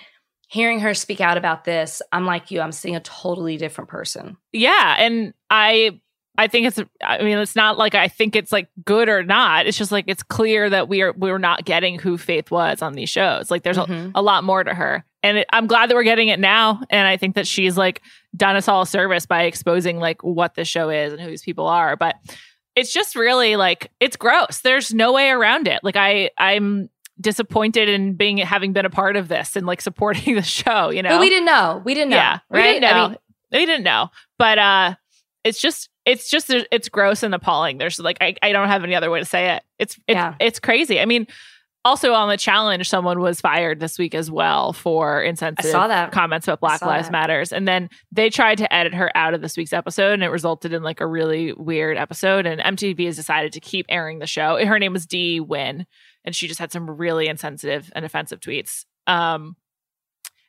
hearing 0.48 0.80
her 0.82 0.94
speak 0.94 1.22
out 1.22 1.38
about 1.38 1.64
this, 1.64 2.04
I'm 2.12 2.26
like 2.28 2.52
you, 2.52 2.62
I'm 2.62 2.72
seeing 2.72 2.96
a 2.96 3.00
totally 3.00 3.58
different 3.58 3.90
person. 3.90 4.38
Yeah, 4.54 4.96
and 5.00 5.34
I 5.50 6.02
I 6.38 6.48
think 6.48 6.68
it's 6.68 6.80
I 7.04 7.24
mean 7.24 7.38
it's 7.38 7.56
not 7.56 7.78
like 7.78 7.96
I 7.96 8.08
think 8.08 8.36
it's 8.36 8.52
like 8.52 8.68
good 8.84 9.10
or 9.10 9.24
not. 9.24 9.68
It's 9.68 9.78
just 9.78 9.92
like 9.92 10.06
it's 10.08 10.24
clear 10.24 10.70
that 10.70 10.88
we 10.90 11.02
are 11.02 11.14
we're 11.14 11.38
not 11.38 11.66
getting 11.66 11.98
who 12.00 12.18
Faith 12.18 12.52
was 12.52 12.82
on 12.82 12.94
these 12.94 13.10
shows. 13.10 13.50
Like 13.52 13.64
there's 13.64 13.78
Mhm. 13.78 14.12
a, 14.16 14.20
a 14.20 14.22
lot 14.22 14.44
more 14.44 14.64
to 14.64 14.74
her. 14.74 15.06
And 15.24 15.40
it, 15.40 15.48
I'm 15.52 15.66
glad 15.68 15.90
that 15.90 15.96
we're 15.96 16.04
getting 16.04 16.28
it 16.28 16.40
now 16.40 16.82
and 16.90 17.08
I 17.08 17.18
think 17.18 17.36
that 17.36 17.48
she's 17.48 17.78
like 17.78 18.02
done 18.36 18.56
us 18.56 18.68
all 18.68 18.82
a 18.84 18.86
service 18.88 19.26
by 19.26 19.44
exposing 19.44 19.98
like 20.00 20.24
what 20.24 20.56
the 20.56 20.66
show 20.66 20.90
is 20.90 21.14
and 21.14 21.22
who 21.22 21.30
these 21.30 21.42
people 21.44 21.68
are, 21.68 21.96
but 21.96 22.16
it's 22.76 22.92
just 22.94 23.16
really 23.16 23.56
like 23.56 23.90
it's 24.00 24.18
gross. 24.18 24.60
There's 24.60 24.94
no 24.94 25.14
way 25.14 25.30
around 25.30 25.68
it. 25.68 25.80
Like 25.84 25.96
I 25.96 26.30
I'm 26.38 26.90
disappointed 27.20 27.88
in 27.90 28.14
being 28.16 28.38
having 28.38 28.74
been 28.74 28.86
a 28.86 28.90
part 28.90 29.16
of 29.16 29.30
this 29.30 29.56
and 29.56 29.66
like 29.66 29.80
supporting 29.82 30.36
the 30.36 30.42
show, 30.44 30.90
you 30.90 31.02
know. 31.02 31.10
But 31.10 31.22
we 31.22 31.30
didn't 31.30 31.46
know. 31.46 31.82
We 31.86 31.94
didn't 31.94 32.10
know. 32.10 32.18
Yeah, 32.18 32.40
right? 32.50 32.60
we 32.60 32.62
didn't 32.80 32.82
know. 32.82 32.90
I 33.06 33.08
mean, 33.08 33.18
we 33.54 33.66
didn't 33.66 33.84
know, 33.84 34.10
but 34.38 34.58
uh, 34.60 34.96
it's 35.46 35.62
just 35.62 35.90
it's 36.06 36.30
just 36.30 36.50
it's 36.50 36.90
gross 36.90 37.24
and 37.24 37.34
appalling. 37.34 37.78
There's 37.78 38.00
like 38.00 38.18
I, 38.20 38.36
I 38.42 38.52
don't 38.52 38.68
have 38.68 38.84
any 38.84 38.96
other 38.96 39.10
way 39.10 39.20
to 39.20 39.26
say 39.26 39.56
it. 39.56 39.64
It's 39.80 39.96
it's 40.08 40.16
Yeah. 40.16 40.36
it's 40.42 40.60
crazy. 40.60 41.00
I 41.00 41.06
mean, 41.06 41.28
also 41.86 42.14
on 42.14 42.30
the 42.30 42.38
challenge, 42.38 42.90
someone 42.90 43.20
was 43.20 43.40
fired 43.40 43.80
this 43.80 44.00
week 44.00 44.16
as 44.16 44.30
well 44.32 44.74
for 44.74 45.22
insensitive 45.22 45.72
comments 46.12 46.48
about 46.48 46.60
Black 46.60 46.82
Lives 46.82 47.08
that. 47.08 47.12
Matters, 47.12 47.54
and 47.54 47.68
then 47.68 47.90
they 48.12 48.30
tried 48.30 48.58
to 48.58 48.74
edit 48.74 48.94
her 48.96 49.16
out 49.16 49.34
of 49.36 49.42
this 49.42 49.56
week's 49.56 49.72
episode, 49.72 50.14
and 50.14 50.24
it 50.24 50.30
resulted 50.30 50.74
in 50.74 50.82
like 50.84 51.00
a 51.00 51.08
really 51.08 51.54
weird 51.54 51.98
episode. 51.98 52.46
And 52.48 52.60
MTV 52.60 53.06
has 53.06 53.16
decided 53.16 53.54
to 53.54 53.60
keep 53.60 53.86
airing 53.88 54.18
the 54.20 54.28
show. 54.28 54.58
Her 54.66 54.80
name 54.80 54.94
was 54.94 55.06
Dee 55.06 55.40
Nguyen, 55.40 55.86
and 56.24 56.36
she 56.36 56.48
just 56.48 56.60
had 56.60 56.72
some 56.72 56.90
really 56.90 57.28
insensitive 57.28 57.92
and 57.96 58.04
offensive 58.04 58.40
tweets. 58.40 58.86
Um, 59.06 59.56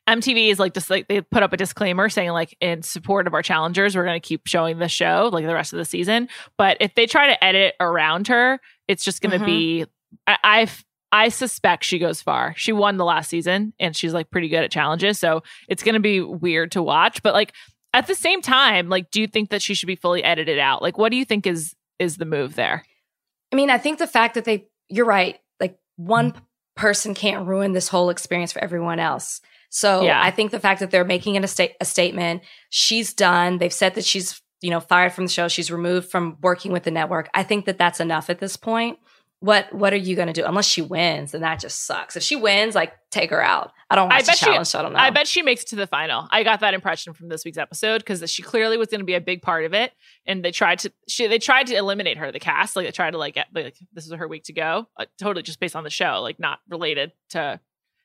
MTV 0.07 0.49
is 0.49 0.59
like 0.59 0.73
just 0.73 0.89
like 0.89 1.07
they 1.07 1.21
put 1.21 1.43
up 1.43 1.51
a 1.53 1.57
disclaimer 1.57 2.07
saying 2.09 2.31
like 2.31 2.55
in 2.61 2.81
support 2.81 3.27
of 3.27 3.33
our 3.33 3.41
challengers, 3.41 3.95
we're 3.95 4.05
going 4.05 4.19
to 4.19 4.25
keep 4.25 4.47
showing 4.47 4.79
the 4.79 4.87
show 4.87 5.29
like 5.31 5.45
the 5.45 5.53
rest 5.53 5.73
of 5.73 5.77
the 5.77 5.85
season. 5.85 6.29
But 6.57 6.77
if 6.79 6.95
they 6.95 7.05
try 7.05 7.27
to 7.27 7.43
edit 7.43 7.75
around 7.79 8.27
her, 8.29 8.59
it's 8.87 9.03
just 9.03 9.21
going 9.21 9.37
to 9.37 9.39
Mhm. 9.39 9.45
be. 9.45 9.85
I, 10.25 10.37
I've 10.43 10.85
I 11.11 11.29
suspect 11.29 11.83
she 11.85 11.99
goes 11.99 12.21
far. 12.21 12.53
She 12.57 12.71
won 12.73 12.97
the 12.97 13.05
last 13.05 13.29
season 13.29 13.73
and 13.79 13.95
she's 13.95 14.13
like 14.13 14.29
pretty 14.29 14.49
good 14.49 14.63
at 14.63 14.71
challenges, 14.71 15.19
so 15.19 15.41
it's 15.69 15.83
going 15.83 15.93
to 15.95 15.99
be 16.01 16.19
weird 16.21 16.71
to 16.73 16.83
watch. 16.83 17.23
But 17.23 17.33
like 17.33 17.53
at 17.93 18.07
the 18.07 18.15
same 18.15 18.41
time, 18.41 18.89
like, 18.89 19.09
do 19.11 19.21
you 19.21 19.27
think 19.27 19.49
that 19.49 19.61
she 19.61 19.73
should 19.73 19.87
be 19.87 19.95
fully 19.95 20.23
edited 20.23 20.59
out? 20.59 20.81
Like, 20.81 20.97
what 20.97 21.09
do 21.11 21.17
you 21.17 21.25
think 21.25 21.47
is 21.47 21.73
is 21.99 22.17
the 22.17 22.25
move 22.25 22.55
there? 22.55 22.83
I 23.51 23.55
mean, 23.55 23.69
I 23.69 23.77
think 23.77 23.99
the 23.99 24.07
fact 24.07 24.35
that 24.35 24.43
they, 24.45 24.67
you're 24.89 25.05
right, 25.05 25.39
like 25.59 25.79
one 25.95 26.33
person 26.75 27.13
can't 27.15 27.47
ruin 27.47 27.71
this 27.71 27.87
whole 27.87 28.09
experience 28.09 28.51
for 28.51 28.61
everyone 28.63 28.99
else. 28.99 29.39
So 29.69 30.03
Yeah. 30.03 30.21
I 30.21 30.31
think 30.31 30.51
the 30.51 30.59
fact 30.59 30.79
that 30.79 30.91
they're 30.91 31.05
making 31.05 31.41
a, 31.43 31.47
sta- 31.47 31.75
a 31.81 31.85
statement, 31.85 32.41
she's 32.69 33.13
done. 33.13 33.57
They've 33.57 33.73
said 33.73 33.95
that 33.95 34.05
she's, 34.05 34.41
you 34.61 34.69
know, 34.69 34.79
fired 34.79 35.13
from 35.13 35.25
the 35.25 35.31
show. 35.31 35.47
She's 35.47 35.69
removed 35.71 36.09
from 36.09 36.37
working 36.41 36.71
with 36.71 36.83
the 36.83 36.91
network. 36.91 37.29
I 37.33 37.43
think 37.43 37.65
that 37.65 37.77
that's 37.77 37.99
enough 37.99 38.29
at 38.29 38.39
this 38.39 38.57
point. 38.57 38.97
What 39.39 39.71
What 39.71 39.93
are 39.93 39.97
you 39.97 40.15
going 40.15 40.29
to 40.29 40.33
do? 40.33 40.43
Unless 40.45 40.65
she 40.65 40.81
wins, 40.81 41.35
and 41.35 41.43
that 41.43 41.59
just 41.59 41.85
sucks. 41.85 42.15
If 42.15 42.23
she 42.23 42.35
wins, 42.35 42.73
like 42.73 42.93
take 43.11 43.29
her 43.29 43.39
out. 43.39 43.71
I 43.87 43.95
don't 43.95 44.11
I 44.11 44.23
bet 44.23 44.35
she- 44.35 44.45
challenge, 44.47 44.65
so 44.67 44.79
I 44.79 44.81
don't 44.81 44.93
know. 44.93 44.99
I 44.99 45.11
bet 45.11 45.27
she 45.27 45.43
makes 45.43 45.61
it 45.61 45.67
to 45.69 45.75
the 45.75 45.85
final. 45.85 46.27
I 46.31 46.41
got 46.41 46.61
that 46.61 46.73
impression 46.73 47.13
from 47.13 47.29
this 47.29 47.45
week's 47.45 47.59
episode 47.59 47.99
because 47.99 48.27
she 48.31 48.41
clearly 48.41 48.77
was 48.77 48.87
going 48.87 49.01
to 49.01 49.05
be 49.05 49.13
a 49.13 49.21
big 49.21 49.43
part 49.43 49.63
of 49.65 49.75
it, 49.75 49.91
and 50.25 50.43
they 50.43 50.51
tried 50.51 50.79
to 50.79 50.91
she 51.07 51.27
they 51.27 51.37
tried 51.37 51.67
to 51.67 51.75
eliminate 51.75 52.17
her 52.17 52.31
the 52.31 52.39
cast 52.39 52.75
like 52.75 52.87
they 52.87 52.91
tried 52.91 53.11
to 53.11 53.19
like 53.19 53.35
get 53.35 53.45
like 53.53 53.75
this 53.93 54.07
is 54.07 54.11
her 54.13 54.27
week 54.27 54.45
to 54.45 54.53
go 54.53 54.87
uh, 54.97 55.05
totally 55.19 55.43
just 55.43 55.59
based 55.59 55.75
on 55.75 55.83
the 55.83 55.91
show 55.91 56.19
like 56.23 56.39
not 56.39 56.57
related 56.67 57.11
to 57.29 57.59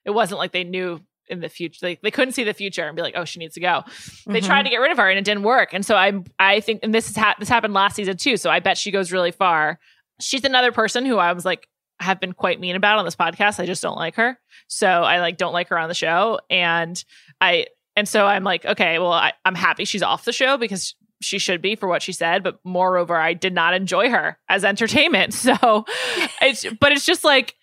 it 0.05 0.11
wasn't 0.11 0.39
like 0.39 0.53
they 0.53 0.65
knew 0.65 1.01
in 1.33 1.41
the 1.41 1.49
future 1.49 1.79
they, 1.83 1.99
they 2.03 2.11
couldn't 2.13 2.33
see 2.33 2.45
the 2.45 2.55
future 2.55 2.87
and 2.87 2.95
be 2.95 3.03
like 3.03 3.15
oh 3.17 3.25
she 3.25 3.39
needs 3.41 3.55
to 3.55 3.61
go. 3.61 3.83
They 4.27 4.41
Mhm. 4.41 4.47
tried 4.47 4.63
to 4.65 4.71
get 4.71 4.77
rid 4.77 4.93
of 4.93 4.99
her 4.99 5.09
and 5.11 5.19
it 5.19 5.25
didn't 5.25 5.43
work. 5.43 5.73
And 5.73 5.85
so 5.85 5.97
I 5.97 6.13
I 6.39 6.61
think 6.61 6.81
and 6.85 6.95
this 6.95 7.11
is 7.11 7.17
ha- 7.17 7.35
this 7.39 7.49
happened 7.49 7.75
last 7.75 7.97
season 7.97 8.17
too. 8.17 8.37
So 8.37 8.51
I 8.51 8.61
bet 8.61 8.79
she 8.79 8.91
goes 8.93 9.11
really 9.11 9.33
far. 9.33 9.79
She's 10.21 10.45
another 10.45 10.71
person 10.71 11.05
who 11.05 11.19
I 11.19 11.33
was 11.33 11.45
like 11.45 11.67
have 12.01 12.21
been 12.21 12.33
quite 12.33 12.61
mean 12.61 12.77
about 12.77 12.99
on 12.99 13.05
this 13.05 13.17
podcast. 13.17 13.59
I 13.61 13.67
just 13.67 13.83
don't 13.83 13.97
like 13.97 14.17
her. 14.17 14.39
So 14.69 14.87
I 14.87 15.21
like 15.21 15.37
don't 15.37 15.53
like 15.53 15.69
her 15.69 15.79
on 15.79 15.89
the 15.89 15.95
show. 15.95 16.39
And 16.51 17.03
I 17.41 17.67
and 17.97 18.09
so 18.09 18.27
I'm 18.27 18.45
like 18.45 18.65
okay 18.65 18.99
well 18.99 19.13
I, 19.13 19.33
I'm 19.45 19.55
happy 19.55 19.85
she's 19.85 20.03
off 20.03 20.25
the 20.25 20.33
show 20.33 20.57
because 20.57 20.95
she 21.21 21.39
should 21.39 21.63
be 21.63 21.77
for 21.77 21.89
what 21.89 22.03
she 22.03 22.13
said. 22.13 22.43
But 22.43 22.59
moreover 22.65 23.17
I 23.17 23.35
did 23.35 23.55
not 23.55 23.75
enjoy 23.75 24.11
her 24.11 24.39
as 24.49 24.65
entertainment. 24.65 25.35
So 25.43 25.85
it's 26.41 26.67
but 26.81 26.93
it's 26.93 27.07
just 27.07 27.23
like 27.25 27.55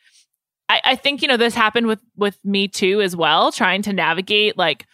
I, 0.70 0.82
I 0.86 0.96
think 0.96 1.22
you 1.22 1.28
know 1.28 1.38
this 1.38 1.56
happened 1.56 1.88
with 1.88 2.00
with 2.16 2.38
me 2.46 2.68
too 2.68 3.02
as 3.02 3.16
well 3.16 3.52
trying 3.52 3.82
to 3.84 3.94
navigate 3.94 4.58
like 4.58 4.86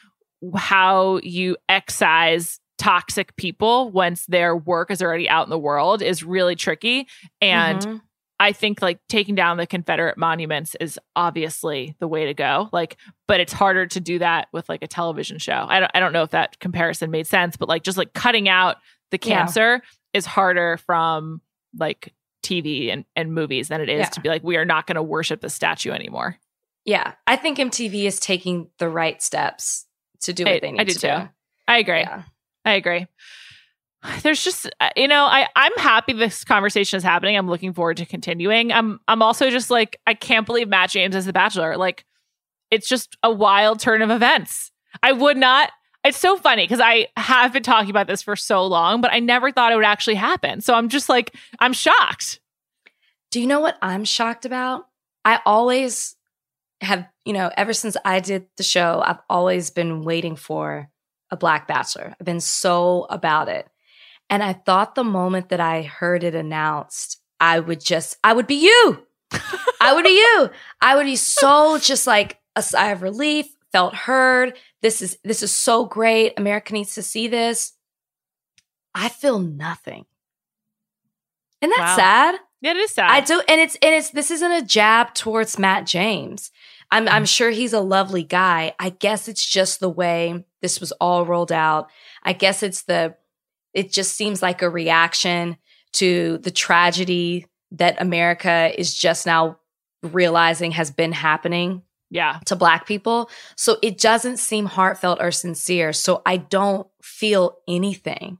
how 0.56 1.20
you 1.24 1.58
excise 1.70 2.60
toxic 2.78 3.36
people 3.36 3.92
once 3.92 4.26
their 4.26 4.56
work 4.56 4.92
is 4.92 5.02
already 5.02 5.30
out 5.30 5.46
in 5.46 5.50
the 5.50 5.58
world 5.60 6.02
is 6.02 6.24
really 6.24 6.56
tricky 6.56 7.08
and 7.42 7.80
Mhm. 7.82 8.02
I 8.38 8.52
think 8.52 8.82
like 8.82 9.00
taking 9.08 9.34
down 9.34 9.56
the 9.56 9.66
Confederate 9.66 10.18
monuments 10.18 10.76
is 10.82 11.00
obviously 11.16 11.96
the 12.00 12.08
way 12.08 12.26
to 12.26 12.34
go. 12.34 12.68
Like, 12.74 12.98
but 13.30 13.40
it's 13.40 13.54
harder 13.54 13.86
to 13.88 14.00
do 14.02 14.20
that 14.20 14.50
with 14.52 14.68
like 14.68 14.84
a 14.84 14.88
television 14.88 15.38
show. 15.40 15.66
I 15.70 15.80
don't 15.80 15.92
I 15.96 16.02
don't 16.02 16.12
know 16.12 16.24
if 16.24 16.32
that 16.32 16.60
comparison 16.60 17.12
made 17.12 17.28
sense, 17.28 17.56
but 17.56 17.70
like 17.70 17.84
just 17.84 17.98
like 17.98 18.12
cutting 18.12 18.50
out 18.50 18.76
the 19.12 19.20
Yeah. 19.24 19.38
cancer 19.38 19.82
is 20.14 20.26
harder 20.26 20.76
from 20.86 21.40
like 21.80 22.14
TV 22.46 22.92
and, 22.94 23.06
and 23.16 23.34
movies 23.34 23.68
than 23.68 23.82
it 23.82 23.90
is 23.90 24.00
Yeah. 24.00 24.10
to 24.10 24.22
be 24.22 24.30
like, 24.30 24.44
we 24.44 24.56
are 24.58 24.66
not 24.66 24.88
going 24.88 24.96
to 24.96 25.04
worship 25.04 25.42
the 25.42 25.50
statue 25.50 25.92
anymore. 25.92 26.38
yeah, 26.86 27.14
I 27.28 27.36
think 27.36 27.58
MTV 27.58 28.06
is 28.06 28.20
taking 28.20 28.70
the 28.78 28.88
right 28.88 29.22
steps 29.22 29.86
to 30.22 30.34
do 30.34 30.44
what 30.44 30.54
I- 30.54 30.60
they 30.60 30.68
I 30.70 30.72
need 30.72 30.88
do 30.88 30.94
to 30.94 31.00
too. 31.00 31.08
do. 31.08 31.30
I 31.68 31.78
agree. 31.80 32.00
Yeah. 32.02 32.24
I 32.64 32.74
agree. 32.74 33.08
There's 34.22 34.44
just 34.44 34.70
uh, 34.80 34.90
you 34.96 35.08
know 35.08 35.26
I 35.26 35.48
I'm 35.56 35.72
happy 35.78 36.14
this 36.14 36.44
conversation 36.44 36.98
is 36.98 37.04
happening. 37.04 37.36
I'm 37.36 37.50
looking 37.50 37.74
forward 37.74 37.98
to 37.98 38.06
continuing. 38.06 38.72
I'm 38.72 39.00
I'm 39.08 39.24
also 39.24 39.50
just 39.50 39.72
like 39.72 40.00
I 40.06 40.14
can't 40.14 40.46
believe 40.46 40.68
Matt 40.70 40.92
James 40.92 41.16
is 41.16 41.26
the 41.26 41.34
Bachelor. 41.34 41.76
Like 41.76 42.06
it's 42.70 42.88
just 42.88 43.18
a 43.24 43.32
wild 43.32 43.80
turn 43.80 44.04
of 44.04 44.12
events. 44.12 44.72
I 45.02 45.12
would 45.12 45.38
not. 45.38 45.72
It's 46.06 46.20
so 46.20 46.38
funny 46.38 46.64
because 46.64 46.80
I 46.80 47.08
have 47.18 47.52
been 47.52 47.64
talking 47.64 47.90
about 47.90 48.06
this 48.06 48.22
for 48.22 48.36
so 48.36 48.66
long, 48.66 49.02
but 49.02 49.12
I 49.12 49.20
never 49.20 49.52
thought 49.52 49.72
it 49.72 49.76
would 49.76 49.84
actually 49.84 50.16
happen. 50.16 50.62
So 50.62 50.76
I'm 50.76 50.88
just 50.88 51.10
like 51.10 51.36
I'm 51.60 51.74
shocked. 51.74 52.40
Do 53.32 53.42
you 53.42 53.48
know 53.48 53.60
what 53.60 53.78
I'm 53.82 54.06
shocked 54.06 54.46
about? 54.46 54.88
I 55.26 55.42
always 55.46 56.16
have, 56.82 57.08
you 57.26 57.34
know, 57.34 57.50
ever 57.58 57.74
since 57.74 57.98
I 58.06 58.20
did 58.20 58.46
the 58.58 58.64
show, 58.64 59.02
I've 59.04 59.20
always 59.30 59.72
been 59.72 60.04
waiting 60.04 60.36
for 60.36 60.90
a 61.32 61.36
Black 61.36 61.68
Bachelor. 61.68 62.16
I've 62.20 62.26
been 62.26 62.40
so 62.40 63.08
about 63.10 63.50
it. 63.50 63.68
And 64.30 64.44
I 64.44 64.54
thought 64.54 64.94
the 64.94 65.04
moment 65.04 65.50
that 65.50 65.60
I 65.60 65.82
heard 65.82 66.24
it 66.24 66.36
announced, 66.36 67.20
I 67.40 67.60
would 67.60 67.80
just, 67.80 68.18
I 68.24 68.34
would 68.34 68.48
be 68.48 68.56
you. 68.56 69.04
I 69.82 69.94
would 69.94 70.06
be 70.06 70.10
you. 70.10 70.50
I 70.82 70.96
would 70.96 71.06
be 71.06 71.16
so 71.16 71.80
just 71.80 72.06
like 72.06 72.40
a 72.56 72.62
sigh 72.62 72.92
of 72.92 73.02
relief, 73.02 73.55
felt 73.76 73.94
heard. 73.94 74.58
This 74.82 75.02
is 75.02 75.18
this 75.26 75.44
is 75.44 75.52
so 75.52 75.84
great. 75.84 76.32
America 76.38 76.72
needs 76.72 76.96
to 76.96 77.02
see 77.04 77.28
this. 77.28 77.74
I 78.94 79.10
feel 79.10 79.38
nothing. 79.40 80.06
And 81.62 81.72
that's 81.74 81.82
Wow. 81.82 81.96
sad. 81.98 82.36
Yeah, 82.62 82.72
it 82.72 82.78
is 82.78 82.92
sad. 82.92 83.12
I 83.12 83.20
do, 83.20 83.42
and 83.50 83.60
it's 83.60 83.76
and 83.82 83.94
it's 83.94 84.12
this 84.12 84.32
isn't 84.32 84.52
a 84.52 84.62
jab 84.62 85.14
towards 85.14 85.60
Matt 85.60 85.86
James. 85.86 86.52
I'm 86.90 87.10
I'm 87.10 87.26
sure 87.26 87.50
he's 87.50 87.74
a 87.74 87.82
lovely 87.82 88.24
guy. 88.24 88.74
I 88.80 88.92
guess 88.92 89.28
it's 89.28 89.46
just 89.46 89.82
the 89.82 89.90
way 89.90 90.46
this 90.62 90.80
was 90.80 90.94
all 90.94 91.26
rolled 91.26 91.52
out. 91.52 91.90
I 92.24 92.32
guess 92.32 92.64
it's 92.64 92.84
the 92.84 93.16
it 93.74 93.92
just 93.92 94.16
seems 94.16 94.42
like 94.42 94.62
a 94.62 94.70
reaction 94.70 95.58
to 95.94 96.38
the 96.38 96.52
tragedy 96.52 97.48
that 97.72 98.02
America 98.02 98.72
is 98.78 98.96
just 98.96 99.26
now 99.26 99.58
realizing 100.02 100.72
has 100.72 100.92
been 100.92 101.12
happening 101.12 101.82
yeah. 102.10 102.40
to 102.46 102.56
black 102.56 102.86
people. 102.88 103.30
So 103.58 103.78
it 103.82 103.98
doesn't 104.00 104.38
seem 104.38 104.66
heartfelt 104.66 105.20
or 105.22 105.32
sincere. 105.32 105.94
So 105.94 106.22
I 106.26 106.38
don't 106.38 106.88
feel 107.02 107.58
anything. 107.68 108.38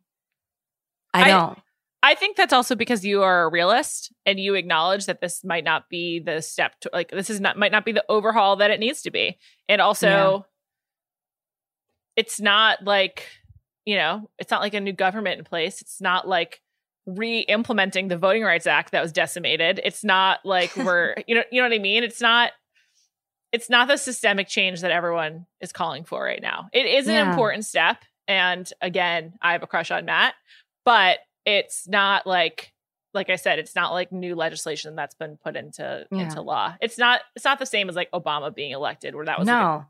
I 1.14 1.24
I- 1.24 1.28
don't. 1.28 1.60
I 2.04 2.14
think 2.14 2.38
that's 2.38 2.54
also 2.54 2.76
because 2.76 3.04
you 3.04 3.24
are 3.24 3.46
a 3.46 3.50
realist 3.50 4.14
and 4.28 4.40
you 4.40 4.54
acknowledge 4.54 5.08
that 5.08 5.22
this 5.22 5.44
might 5.44 5.64
not 5.64 5.90
be 5.90 6.20
the 6.20 6.40
step 6.40 6.80
to 6.82 6.90
like 6.94 7.10
this 7.10 7.32
is 7.32 7.42
not 7.42 7.58
might 7.58 7.72
not 7.72 7.84
be 7.84 7.94
the 7.94 8.06
overhaul 8.08 8.58
that 8.58 8.70
it 8.70 8.80
needs 8.80 9.02
to 9.02 9.10
be. 9.12 9.40
And 9.68 9.82
also 9.82 10.08
Yeah. 10.08 10.40
it's 12.16 12.40
not 12.40 12.84
like, 12.84 13.28
you 13.86 13.96
know, 13.96 14.30
it's 14.38 14.52
not 14.52 14.62
like 14.62 14.76
a 14.76 14.80
new 14.80 14.94
government 14.94 15.40
in 15.40 15.46
place. 15.46 15.82
It's 15.82 16.00
not 16.00 16.28
like 16.28 16.62
re-implementing 17.08 18.08
the 18.08 18.18
Voting 18.18 18.44
Rights 18.44 18.68
Act 18.68 18.92
that 18.92 19.02
was 19.02 19.12
decimated. 19.12 19.80
It's 19.84 20.04
not 20.04 20.40
like 20.46 20.76
we're 20.78 21.16
you 21.28 21.34
know 21.34 21.44
you 21.52 21.60
know 21.62 21.68
what 21.68 21.76
I 21.76 21.80
mean? 21.80 22.04
It's 22.04 22.22
not 22.22 22.52
it's 23.56 23.70
not 23.70 23.88
the 23.88 23.98
systemic 23.98 24.48
change 24.48 24.82
that 24.82 24.92
everyone 24.92 25.46
is 25.62 25.72
calling 25.72 26.04
for 26.04 26.22
right 26.22 26.42
now. 26.42 26.68
It 26.74 26.86
is 26.86 27.08
an 27.08 27.14
Yeah. 27.14 27.30
important 27.30 27.66
step. 27.66 27.98
And 28.28 28.70
again, 28.82 29.34
I 29.42 29.54
have 29.54 29.64
a 29.64 29.68
crush 29.68 29.92
on 29.92 30.04
Matt, 30.06 30.34
but 30.84 31.20
it's 31.46 31.88
not 31.88 32.28
like 32.28 32.72
like 33.14 33.30
I 33.30 33.38
said, 33.38 33.60
it's 33.60 33.76
not 33.76 33.94
like 33.94 34.12
new 34.12 34.36
legislation 34.36 34.94
that's 34.98 35.16
been 35.16 35.38
put 35.38 35.56
into 35.56 36.06
Yeah. 36.12 36.24
into 36.24 36.42
law. 36.42 36.76
It's 36.82 36.98
not 36.98 37.22
it's 37.36 37.46
not 37.46 37.60
the 37.60 37.66
same 37.66 37.88
as 37.90 37.96
like 37.96 38.12
Obama 38.12 38.54
being 38.54 38.72
elected 38.72 39.16
where 39.16 39.26
that 39.26 39.40
was 39.40 39.48
like, 39.48 39.56
a- 39.56 39.60
no. 39.60 39.86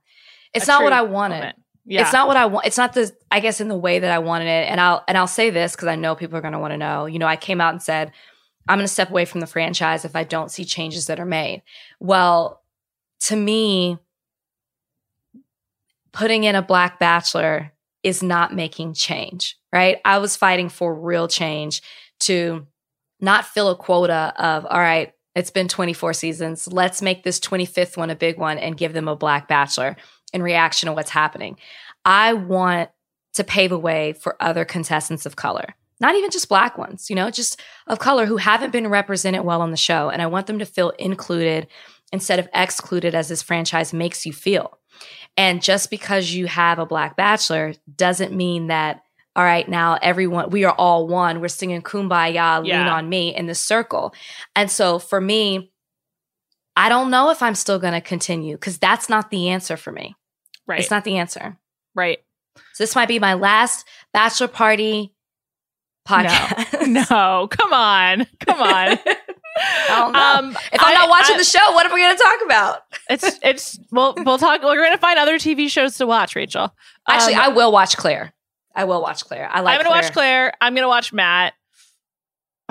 it's 0.53 0.65
a 0.67 0.71
not 0.71 0.83
what 0.83 0.93
I 0.93 1.01
wanted. 1.01 1.37
moment. 1.39 1.61
Yeah. 1.87 2.01
It's 2.01 2.13
not 2.13 2.27
what 2.27 2.37
I 2.37 2.45
want. 2.45 2.65
It's 2.67 2.77
not 2.77 2.93
the 2.93 3.11
I 3.31 3.39
guess 3.39 3.59
in 3.61 3.67
the 3.67 3.77
way 3.77 3.97
that 3.99 4.11
I 4.11 4.19
wanted 4.19 4.47
it. 4.47 4.69
And 4.69 4.79
I'll 4.79 5.03
and 5.07 5.17
I'll 5.17 5.27
say 5.39 5.49
this 5.49 5.75
because 5.75 5.87
I 5.87 5.95
know 5.95 6.15
people 6.15 6.37
are 6.37 6.41
going 6.41 6.53
to 6.53 6.59
want 6.59 6.73
to 6.73 6.77
know. 6.77 7.05
You 7.07 7.19
know, 7.19 7.27
I 7.27 7.35
came 7.35 7.59
out 7.61 7.73
and 7.73 7.81
said 7.81 8.11
I'm 8.67 8.77
going 8.77 8.87
to 8.87 8.93
step 8.93 9.09
away 9.11 9.25
from 9.25 9.41
the 9.41 9.47
franchise 9.47 10.05
if 10.05 10.15
I 10.15 10.23
don't 10.23 10.49
see 10.51 10.65
changes 10.65 11.07
that 11.07 11.19
are 11.19 11.25
made. 11.25 11.61
Well, 11.99 12.61
to 13.25 13.35
me, 13.35 13.97
putting 16.11 16.43
in 16.43 16.55
a 16.55 16.61
black 16.61 16.99
bachelor 16.99 17.71
is 18.03 18.21
not 18.21 18.53
making 18.53 18.93
change, 18.93 19.57
right? 19.73 19.99
I 20.05 20.19
was 20.19 20.35
fighting 20.35 20.69
for 20.69 20.93
real 20.93 21.27
change 21.27 21.81
to 22.21 22.67
not 23.19 23.45
fill 23.45 23.69
a 23.69 23.75
quota 23.75 24.33
of 24.37 24.65
all 24.65 24.79
right. 24.79 25.11
It's 25.33 25.49
been 25.49 25.67
24 25.67 26.13
seasons. 26.13 26.71
Let's 26.71 27.01
make 27.01 27.23
this 27.23 27.39
25th 27.39 27.97
one 27.97 28.09
a 28.09 28.15
big 28.15 28.37
one 28.37 28.57
and 28.57 28.77
give 28.77 28.93
them 28.93 29.07
a 29.07 29.15
black 29.15 29.47
bachelor 29.47 29.97
in 30.31 30.43
reaction 30.43 30.87
to 30.87 30.93
what's 30.93 31.09
happening. 31.09 31.57
I 32.05 32.33
want 32.33 32.91
to 33.33 33.43
pave 33.43 33.71
a 33.71 33.77
way 33.77 34.13
for 34.13 34.41
other 34.41 34.65
contestants 34.65 35.25
of 35.25 35.35
color, 35.35 35.65
not 35.99 36.15
even 36.15 36.29
just 36.29 36.47
black 36.47 36.77
ones, 36.77 37.09
you 37.09 37.15
know, 37.15 37.31
just 37.31 37.59
of 37.87 37.99
color 37.99 38.27
who 38.27 38.37
haven't 38.37 38.71
been 38.71 38.87
represented 38.87 39.43
well 39.43 39.61
on 39.61 39.71
the 39.71 39.77
show. 39.77 40.09
And 40.09 40.21
I 40.21 40.27
want 40.27 40.47
them 40.47 40.59
to 40.59 40.65
feel 40.65 40.91
included 40.91 41.67
instead 42.15 42.39
of 42.39 42.49
excluded 42.53 43.13
as 43.13 43.27
this 43.29 43.41
franchise 43.43 43.93
makes 43.93 44.25
you 44.25 44.33
feel. 44.33 44.79
And 45.37 45.61
just 45.61 45.89
because 45.89 46.33
you 46.33 46.47
have 46.47 46.79
a 46.79 46.85
black 46.85 47.15
bachelor 47.15 47.73
doesn't 47.95 48.31
mean 48.33 48.67
that, 48.67 49.01
all 49.35 49.43
right, 49.43 49.67
now 49.67 49.99
everyone, 50.01 50.49
we 50.49 50.63
are 50.63 50.73
all 50.73 51.07
one. 51.07 51.41
We're 51.41 51.49
singing 51.49 51.81
kumbaya, 51.81 52.59
lean 52.61 52.69
Yeah. 52.69 52.93
on 52.93 53.09
me 53.09 53.35
in 53.35 53.45
this 53.45 53.59
circle. 53.59 54.13
And 54.55 54.71
so 54.71 54.97
for 54.97 55.19
me, 55.21 55.71
I 56.77 56.89
don't 56.89 57.11
know 57.11 57.29
if 57.29 57.43
I'm 57.43 57.55
still 57.55 57.79
going 57.79 57.93
to 57.93 58.01
continue 58.01 58.55
because 58.55 58.77
that's 58.77 59.09
not 59.09 59.29
the 59.29 59.49
answer 59.49 59.77
for 59.77 59.91
me. 59.91 60.15
Right. 60.67 60.79
It's 60.79 60.89
not 60.91 61.03
the 61.03 61.17
answer. 61.17 61.57
right. 61.93 62.19
So 62.73 62.83
this 62.83 62.95
might 62.95 63.09
be 63.09 63.19
my 63.19 63.33
last 63.33 63.85
bachelor 64.13 64.47
party 64.47 65.13
podcast. 66.07 66.87
No, 66.87 67.47
come 67.49 67.73
on. 67.73 68.25
Come 68.45 68.61
on. 68.61 68.97
I 69.57 69.87
don't 69.89 70.13
know. 70.13 70.19
Um, 70.19 70.57
if 70.73 70.81
I'm 70.81 70.89
I- 70.89 70.93
not 70.93 71.09
watching 71.09 71.35
I- 71.35 71.37
the 71.39 71.43
show, 71.43 71.71
what 71.73 71.85
are 71.89 71.93
we 71.93 72.01
going 72.01 72.15
to 72.17 72.23
talk 72.23 72.39
about? 72.45 72.81
it's 73.09 73.39
it's 73.43 73.79
we'll 73.91 74.13
we'll 74.17 74.37
talk. 74.37 74.61
We're 74.63 74.83
gonna 74.83 74.97
find 74.97 75.17
other 75.19 75.37
TV 75.37 75.69
shows 75.69 75.97
to 75.97 76.05
watch, 76.07 76.35
Rachel. 76.35 76.73
Actually, 77.07 77.35
Um, 77.35 77.41
I 77.41 77.47
will 77.49 77.71
watch 77.71 77.95
Clare. 77.97 78.33
I 78.75 78.83
will 78.85 79.01
watch 79.01 79.23
Clare. 79.25 79.47
I 79.49 79.61
like. 79.61 79.75
I'm 79.79 79.85
gonna 79.85 79.95
watch 79.95 80.11
Clare. 80.11 80.53
I'm 80.59 80.75
gonna 80.75 80.87
watch 80.87 81.13
Matt. 81.13 81.53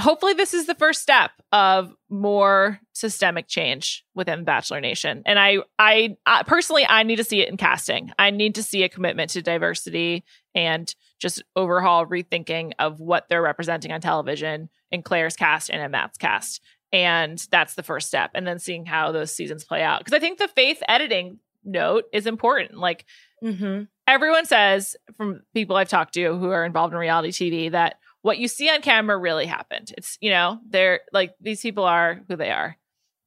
Hopefully, 0.00 0.32
this 0.34 0.54
is 0.54 0.66
the 0.66 0.74
first 0.74 1.00
step 1.02 1.30
of 1.52 1.94
more 2.10 2.80
systemic 2.94 3.46
change 3.46 4.04
within 4.12 4.42
Bachelor 4.42 4.80
Nation. 4.80 5.22
And 5.24 5.38
I, 5.38 5.58
I, 5.78 6.16
I 6.26 6.42
personally, 6.42 6.84
I 6.88 7.04
need 7.04 7.16
to 7.16 7.24
see 7.24 7.40
it 7.42 7.48
in 7.48 7.56
casting. 7.56 8.10
I 8.18 8.30
need 8.32 8.56
to 8.56 8.62
see 8.64 8.82
a 8.82 8.88
commitment 8.88 9.30
to 9.30 9.42
diversity 9.42 10.24
and 10.52 10.92
just 11.20 11.44
overhaul 11.54 12.06
rethinking 12.06 12.72
of 12.80 12.98
what 12.98 13.26
they're 13.28 13.40
representing 13.40 13.92
on 13.92 14.00
television 14.00 14.68
in 14.90 15.02
Clare's 15.02 15.36
cast 15.36 15.70
and 15.70 15.80
in 15.80 15.92
Matt's 15.92 16.18
cast. 16.18 16.60
And 16.94 17.44
that's 17.50 17.74
the 17.74 17.82
first 17.82 18.06
step. 18.06 18.30
And 18.34 18.46
then 18.46 18.60
seeing 18.60 18.86
how 18.86 19.10
those 19.10 19.32
seasons 19.32 19.64
play 19.64 19.82
out. 19.82 19.98
Because 19.98 20.12
I 20.12 20.20
think 20.20 20.38
the 20.38 20.46
faith 20.48 20.80
editing 20.88 21.40
note 21.64 22.04
is 22.12 22.26
important. 22.26 22.78
Like 22.78 23.04
Mm-hmm. 23.42 23.82
everyone 24.06 24.46
says 24.46 24.96
from 25.18 25.42
people 25.52 25.76
I've 25.76 25.88
talked 25.90 26.14
to 26.14 26.34
who 26.38 26.48
are 26.48 26.64
involved 26.64 26.94
in 26.94 26.98
reality 26.98 27.30
TV 27.30 27.70
that 27.72 27.98
what 28.22 28.38
you 28.38 28.48
see 28.48 28.70
on 28.70 28.80
camera 28.80 29.18
really 29.18 29.44
happened. 29.44 29.92
It's, 29.98 30.16
you 30.22 30.30
know, 30.30 30.60
they're 30.66 31.00
like 31.12 31.34
these 31.42 31.60
people 31.60 31.84
are 31.84 32.22
who 32.26 32.36
they 32.36 32.50
are. 32.50 32.78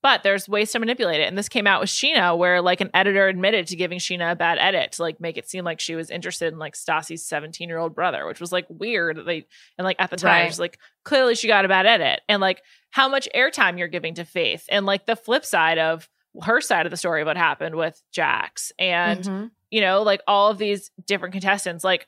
But 0.04 0.22
there's 0.24 0.48
ways 0.48 0.72
to 0.72 0.80
manipulate 0.80 1.20
it. 1.22 1.28
And 1.28 1.38
this 1.38 1.50
came 1.50 1.66
out 1.68 1.82
with 1.82 1.90
Scheana, 1.90 2.38
where 2.38 2.62
like 2.62 2.82
an 2.82 2.92
editor 2.94 3.28
admitted 3.28 3.68
to 3.68 3.76
giving 3.76 3.98
Scheana 4.00 4.32
a 4.32 4.36
bad 4.36 4.58
edit 4.60 4.92
to 4.94 5.02
like 5.02 5.20
make 5.20 5.38
it 5.38 5.50
seem 5.50 5.66
like 5.66 5.80
she 5.80 5.96
was 5.96 6.10
interested 6.12 6.54
in 6.54 6.60
like 6.60 6.76
Stassi's 6.76 7.26
17 7.26 7.68
year 7.68 7.80
old 7.80 7.96
brother, 7.96 8.26
which 8.28 8.40
was 8.40 8.52
like 8.52 8.68
weird. 8.70 9.20
They 9.26 9.48
and 9.78 9.86
like 9.86 9.98
at 10.00 10.10
the 10.12 10.16
time, 10.18 10.46
Right. 10.46 10.60
like 10.60 10.80
clearly 11.04 11.34
she 11.36 11.48
got 11.48 11.66
a 11.66 11.68
bad 11.68 11.86
edit. 11.88 12.22
And 12.30 12.40
like 12.42 12.62
how 12.92 13.10
much 13.10 13.28
airtime 13.36 13.78
you're 13.80 13.88
giving 13.88 14.14
to 14.16 14.24
Faith. 14.24 14.66
And 14.70 14.86
like 14.86 15.08
the 15.08 15.16
flip 15.16 15.44
side 15.44 15.78
of 15.80 16.08
her 16.44 16.62
side 16.62 16.86
of 16.86 16.92
the 16.92 16.98
story 16.98 17.22
of 17.22 17.26
what 17.28 17.36
happened 17.38 17.76
with 17.76 18.02
Jax. 18.12 18.72
And 18.78 19.24
Mhm. 19.24 19.52
you 19.72 19.82
know, 19.82 20.04
like 20.04 20.22
all 20.28 20.52
of 20.52 20.60
these 20.60 20.92
different 21.08 21.34
contestants, 21.34 21.84
like, 21.84 22.06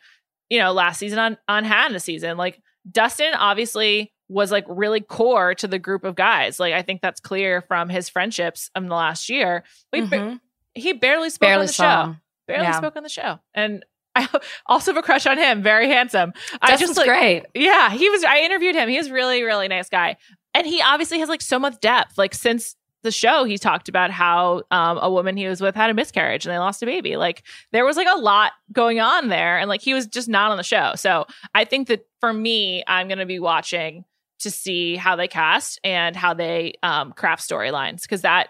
you 0.50 0.60
know, 0.60 0.72
last 0.74 1.00
season 1.00 1.18
on 1.18 1.38
on 1.48 1.64
Hannah 1.66 2.00
season, 2.00 2.38
like 2.38 2.62
Dustin 2.90 3.34
obviously 3.34 4.14
was 4.30 4.52
like 4.52 4.66
really 4.70 5.02
core 5.02 5.54
to 5.56 5.68
the 5.68 5.80
group 5.80 6.04
of 6.04 6.16
guys. 6.16 6.60
Like 6.60 6.74
I 6.74 6.82
think 6.84 7.02
that's 7.02 7.20
clear 7.20 7.62
from 7.62 7.90
his 7.90 8.08
friendships 8.10 8.70
in 8.76 8.88
the 8.88 8.96
last 8.96 9.28
year. 9.30 9.64
We 9.92 10.02
ba- 10.02 10.08
Mhm. 10.18 10.40
he 10.76 10.94
barely 10.94 11.30
spoke 11.30 11.50
on 11.50 11.60
the 11.62 11.68
saw. 11.68 12.06
show. 12.14 12.16
Barely 12.48 12.64
Yeah. 12.64 12.78
spoke 12.78 12.96
on 12.96 13.04
the 13.04 13.10
show. 13.10 13.40
And 13.54 13.84
I 14.16 14.28
also 14.68 14.92
have 14.92 14.98
a 14.98 15.02
crush 15.02 15.26
on 15.26 15.38
him. 15.38 15.62
Very 15.64 15.88
handsome. 15.90 16.34
I 16.62 16.70
Dustin's 16.72 16.92
just 16.92 16.98
like 16.98 17.08
great. 17.08 17.46
yeah, 17.54 17.90
he 17.92 18.10
was. 18.10 18.24
I 18.24 18.40
interviewed 18.40 18.76
him. 18.76 18.88
He 18.90 18.98
was 18.98 19.10
really, 19.12 19.44
really 19.44 19.68
nice 19.68 19.90
guy, 19.90 20.18
and 20.54 20.66
he 20.66 20.82
obviously 20.82 21.20
has 21.20 21.30
like 21.30 21.42
so 21.42 21.58
much 21.60 21.80
depth. 21.80 22.18
Like 22.18 22.34
since 22.34 22.76
the 23.02 23.12
show, 23.12 23.46
he 23.46 23.58
talked 23.58 23.88
about 23.88 24.12
how 24.12 24.64
um, 24.72 24.98
a 24.98 25.10
woman 25.10 25.38
he 25.38 25.48
was 25.48 25.62
with 25.62 25.74
had 25.74 25.90
a 25.90 25.94
miscarriage 25.94 26.46
and 26.46 26.52
they 26.54 26.58
lost 26.58 26.84
a 26.84 26.86
baby. 26.86 27.16
Like 27.18 27.44
there 27.72 27.86
was 27.86 27.96
like 27.96 28.08
a 28.12 28.18
lot 28.20 28.52
going 28.74 29.00
on 29.00 29.30
there, 29.30 29.58
and 29.60 29.70
like 29.70 29.82
he 29.82 29.94
was 29.94 30.06
just 30.08 30.28
not 30.28 30.52
on 30.52 30.58
the 30.58 30.64
show. 30.64 30.94
So 30.96 31.26
I 31.56 31.64
think 31.66 31.88
that 31.88 32.02
for 32.20 32.34
me, 32.34 32.84
I'm 32.88 33.08
going 33.08 33.20
to 33.20 33.26
be 33.26 33.40
watching 33.40 34.04
to 34.40 34.52
see 34.52 34.96
how 34.96 35.16
they 35.16 35.28
cast 35.28 35.80
and 35.84 36.16
how 36.16 36.34
they 36.34 36.74
um, 36.84 37.14
craft 37.14 37.48
storylines 37.48 38.02
because 38.02 38.22
that. 38.22 38.50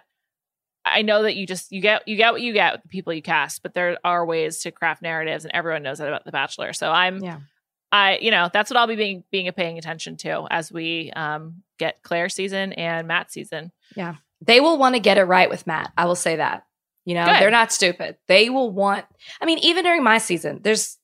I 0.85 1.01
know 1.01 1.23
that 1.23 1.35
you 1.35 1.45
just 1.45 1.71
you 1.71 1.81
get 1.81 2.07
you 2.07 2.15
get 2.15 2.31
what 2.31 2.41
you 2.41 2.53
get 2.53 2.73
with 2.73 2.83
the 2.83 2.87
people 2.87 3.13
you 3.13 3.21
cast, 3.21 3.61
but 3.61 3.73
there 3.73 3.97
are 4.03 4.25
ways 4.25 4.59
to 4.59 4.71
craft 4.71 5.01
narratives, 5.01 5.43
and 5.43 5.53
everyone 5.53 5.83
knows 5.83 5.99
that 5.99 6.07
about 6.07 6.25
The 6.25 6.31
Bachelor. 6.31 6.73
So 6.73 6.89
I'm 6.89 7.21
Yeah. 7.21 7.39
I, 7.91 8.19
you 8.21 8.31
know, 8.31 8.49
that's 8.51 8.69
what 8.69 8.77
I'll 8.77 8.87
be 8.87 8.95
being 8.95 9.23
being 9.31 9.51
paying 9.51 9.77
attention 9.77 10.15
to 10.17 10.47
as 10.49 10.71
we 10.71 11.11
um, 11.15 11.63
get 11.77 12.01
Clare 12.01 12.29
season 12.29 12.73
and 12.73 13.07
Matt 13.07 13.31
season. 13.31 13.71
Yeah, 13.95 14.15
they 14.41 14.61
will 14.61 14.77
want 14.77 14.95
to 14.95 14.99
get 14.99 15.17
it 15.17 15.23
right 15.23 15.49
with 15.49 15.67
Matt. 15.67 15.91
I 15.97 16.05
will 16.05 16.15
say 16.15 16.37
that. 16.37 16.65
You 17.05 17.15
know, 17.15 17.25
Good. 17.25 17.39
they're 17.39 17.51
not 17.51 17.71
stupid. 17.71 18.17
They 18.27 18.49
will 18.49 18.71
want, 18.71 19.05
I 19.41 19.45
mean, 19.45 19.57
even 19.59 19.83
during 19.83 20.03
my 20.03 20.19
season, 20.19 20.59
there's, 20.61 20.97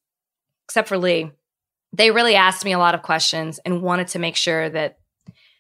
except 0.68 0.88
for 0.88 1.00
Lee, 1.00 1.32
they 1.96 2.12
really 2.12 2.36
asked 2.36 2.66
me 2.66 2.74
a 2.74 2.78
lot 2.78 2.94
of 2.96 3.02
questions 3.02 3.60
and 3.66 3.82
wanted 3.82 4.10
to 4.10 4.20
make 4.20 4.36
sure 4.36 4.70
that 4.70 5.00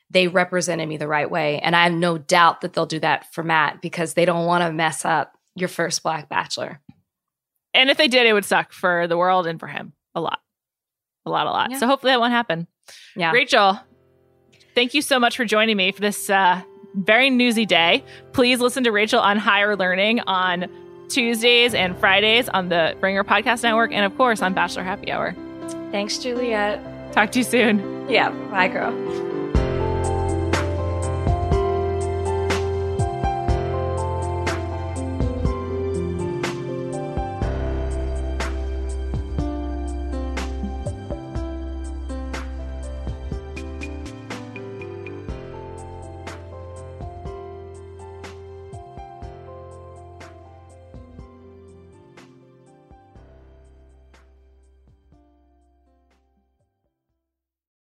they 0.10 0.28
represented 0.28 0.88
me 0.88 0.98
the 0.98 1.08
right 1.08 1.30
way. 1.30 1.60
And 1.60 1.76
I 1.76 1.84
have 1.84 1.94
no 1.94 2.18
doubt 2.18 2.62
that 2.62 2.74
they'll 2.74 2.86
do 2.86 3.00
that 3.00 3.34
for 3.34 3.44
Matt 3.44 3.82
because 3.82 4.14
they 4.14 4.26
don't 4.26 4.46
want 4.46 4.64
to 4.64 4.72
mess 4.72 5.06
up 5.06 5.34
your 5.56 5.70
first 5.70 6.04
Black 6.04 6.30
Bachelor. 6.30 6.82
And 7.74 7.90
if 7.90 7.98
they 7.98 8.08
did, 8.08 8.26
it 8.26 8.34
would 8.34 8.46
suck 8.46 8.72
for 8.72 9.08
the 9.08 9.18
world 9.18 9.48
and 9.48 9.60
for 9.60 9.68
him 9.68 9.94
a 10.14 10.22
lot, 10.22 10.40
a 11.26 11.30
lot, 11.30 11.48
a 11.48 11.52
lot. 11.52 11.72
Yeah. 11.72 11.80
So 11.80 11.88
hopefully 11.88 12.12
that 12.12 12.20
won't 12.20 12.32
happen. 12.32 12.68
Yeah. 13.16 13.32
Rachel, 13.32 13.80
thank 14.76 14.94
you 14.94 15.02
so 15.02 15.20
much 15.20 15.38
for 15.38 15.46
joining 15.46 15.78
me 15.78 15.92
for 15.92 16.02
this 16.02 16.30
uh, 16.30 16.62
very 16.96 17.30
newsy 17.30 17.66
day. 17.66 18.04
Please 18.34 18.60
listen 18.60 18.84
to 18.84 18.92
Rachel 18.92 19.20
on 19.20 19.38
Higher 19.38 19.76
Learning 19.76 20.20
on 20.22 20.68
Tuesdays 21.10 21.74
and 21.74 21.98
Fridays 21.98 22.50
on 22.50 22.70
the 22.70 22.96
Ringer 23.02 23.24
Podcast 23.24 23.64
Network, 23.64 23.92
and 23.92 24.06
of 24.06 24.16
course 24.18 24.42
on 24.42 24.54
Bachelor 24.54 24.84
Happy 24.84 25.12
Hour. 25.12 25.36
Thanks, 25.92 26.18
Juliet. 26.18 26.80
Talk 27.14 27.32
to 27.32 27.40
you 27.40 27.46
soon. 27.46 28.10
Yeah. 28.10 28.30
Bye, 28.52 28.68
girl. 28.68 28.92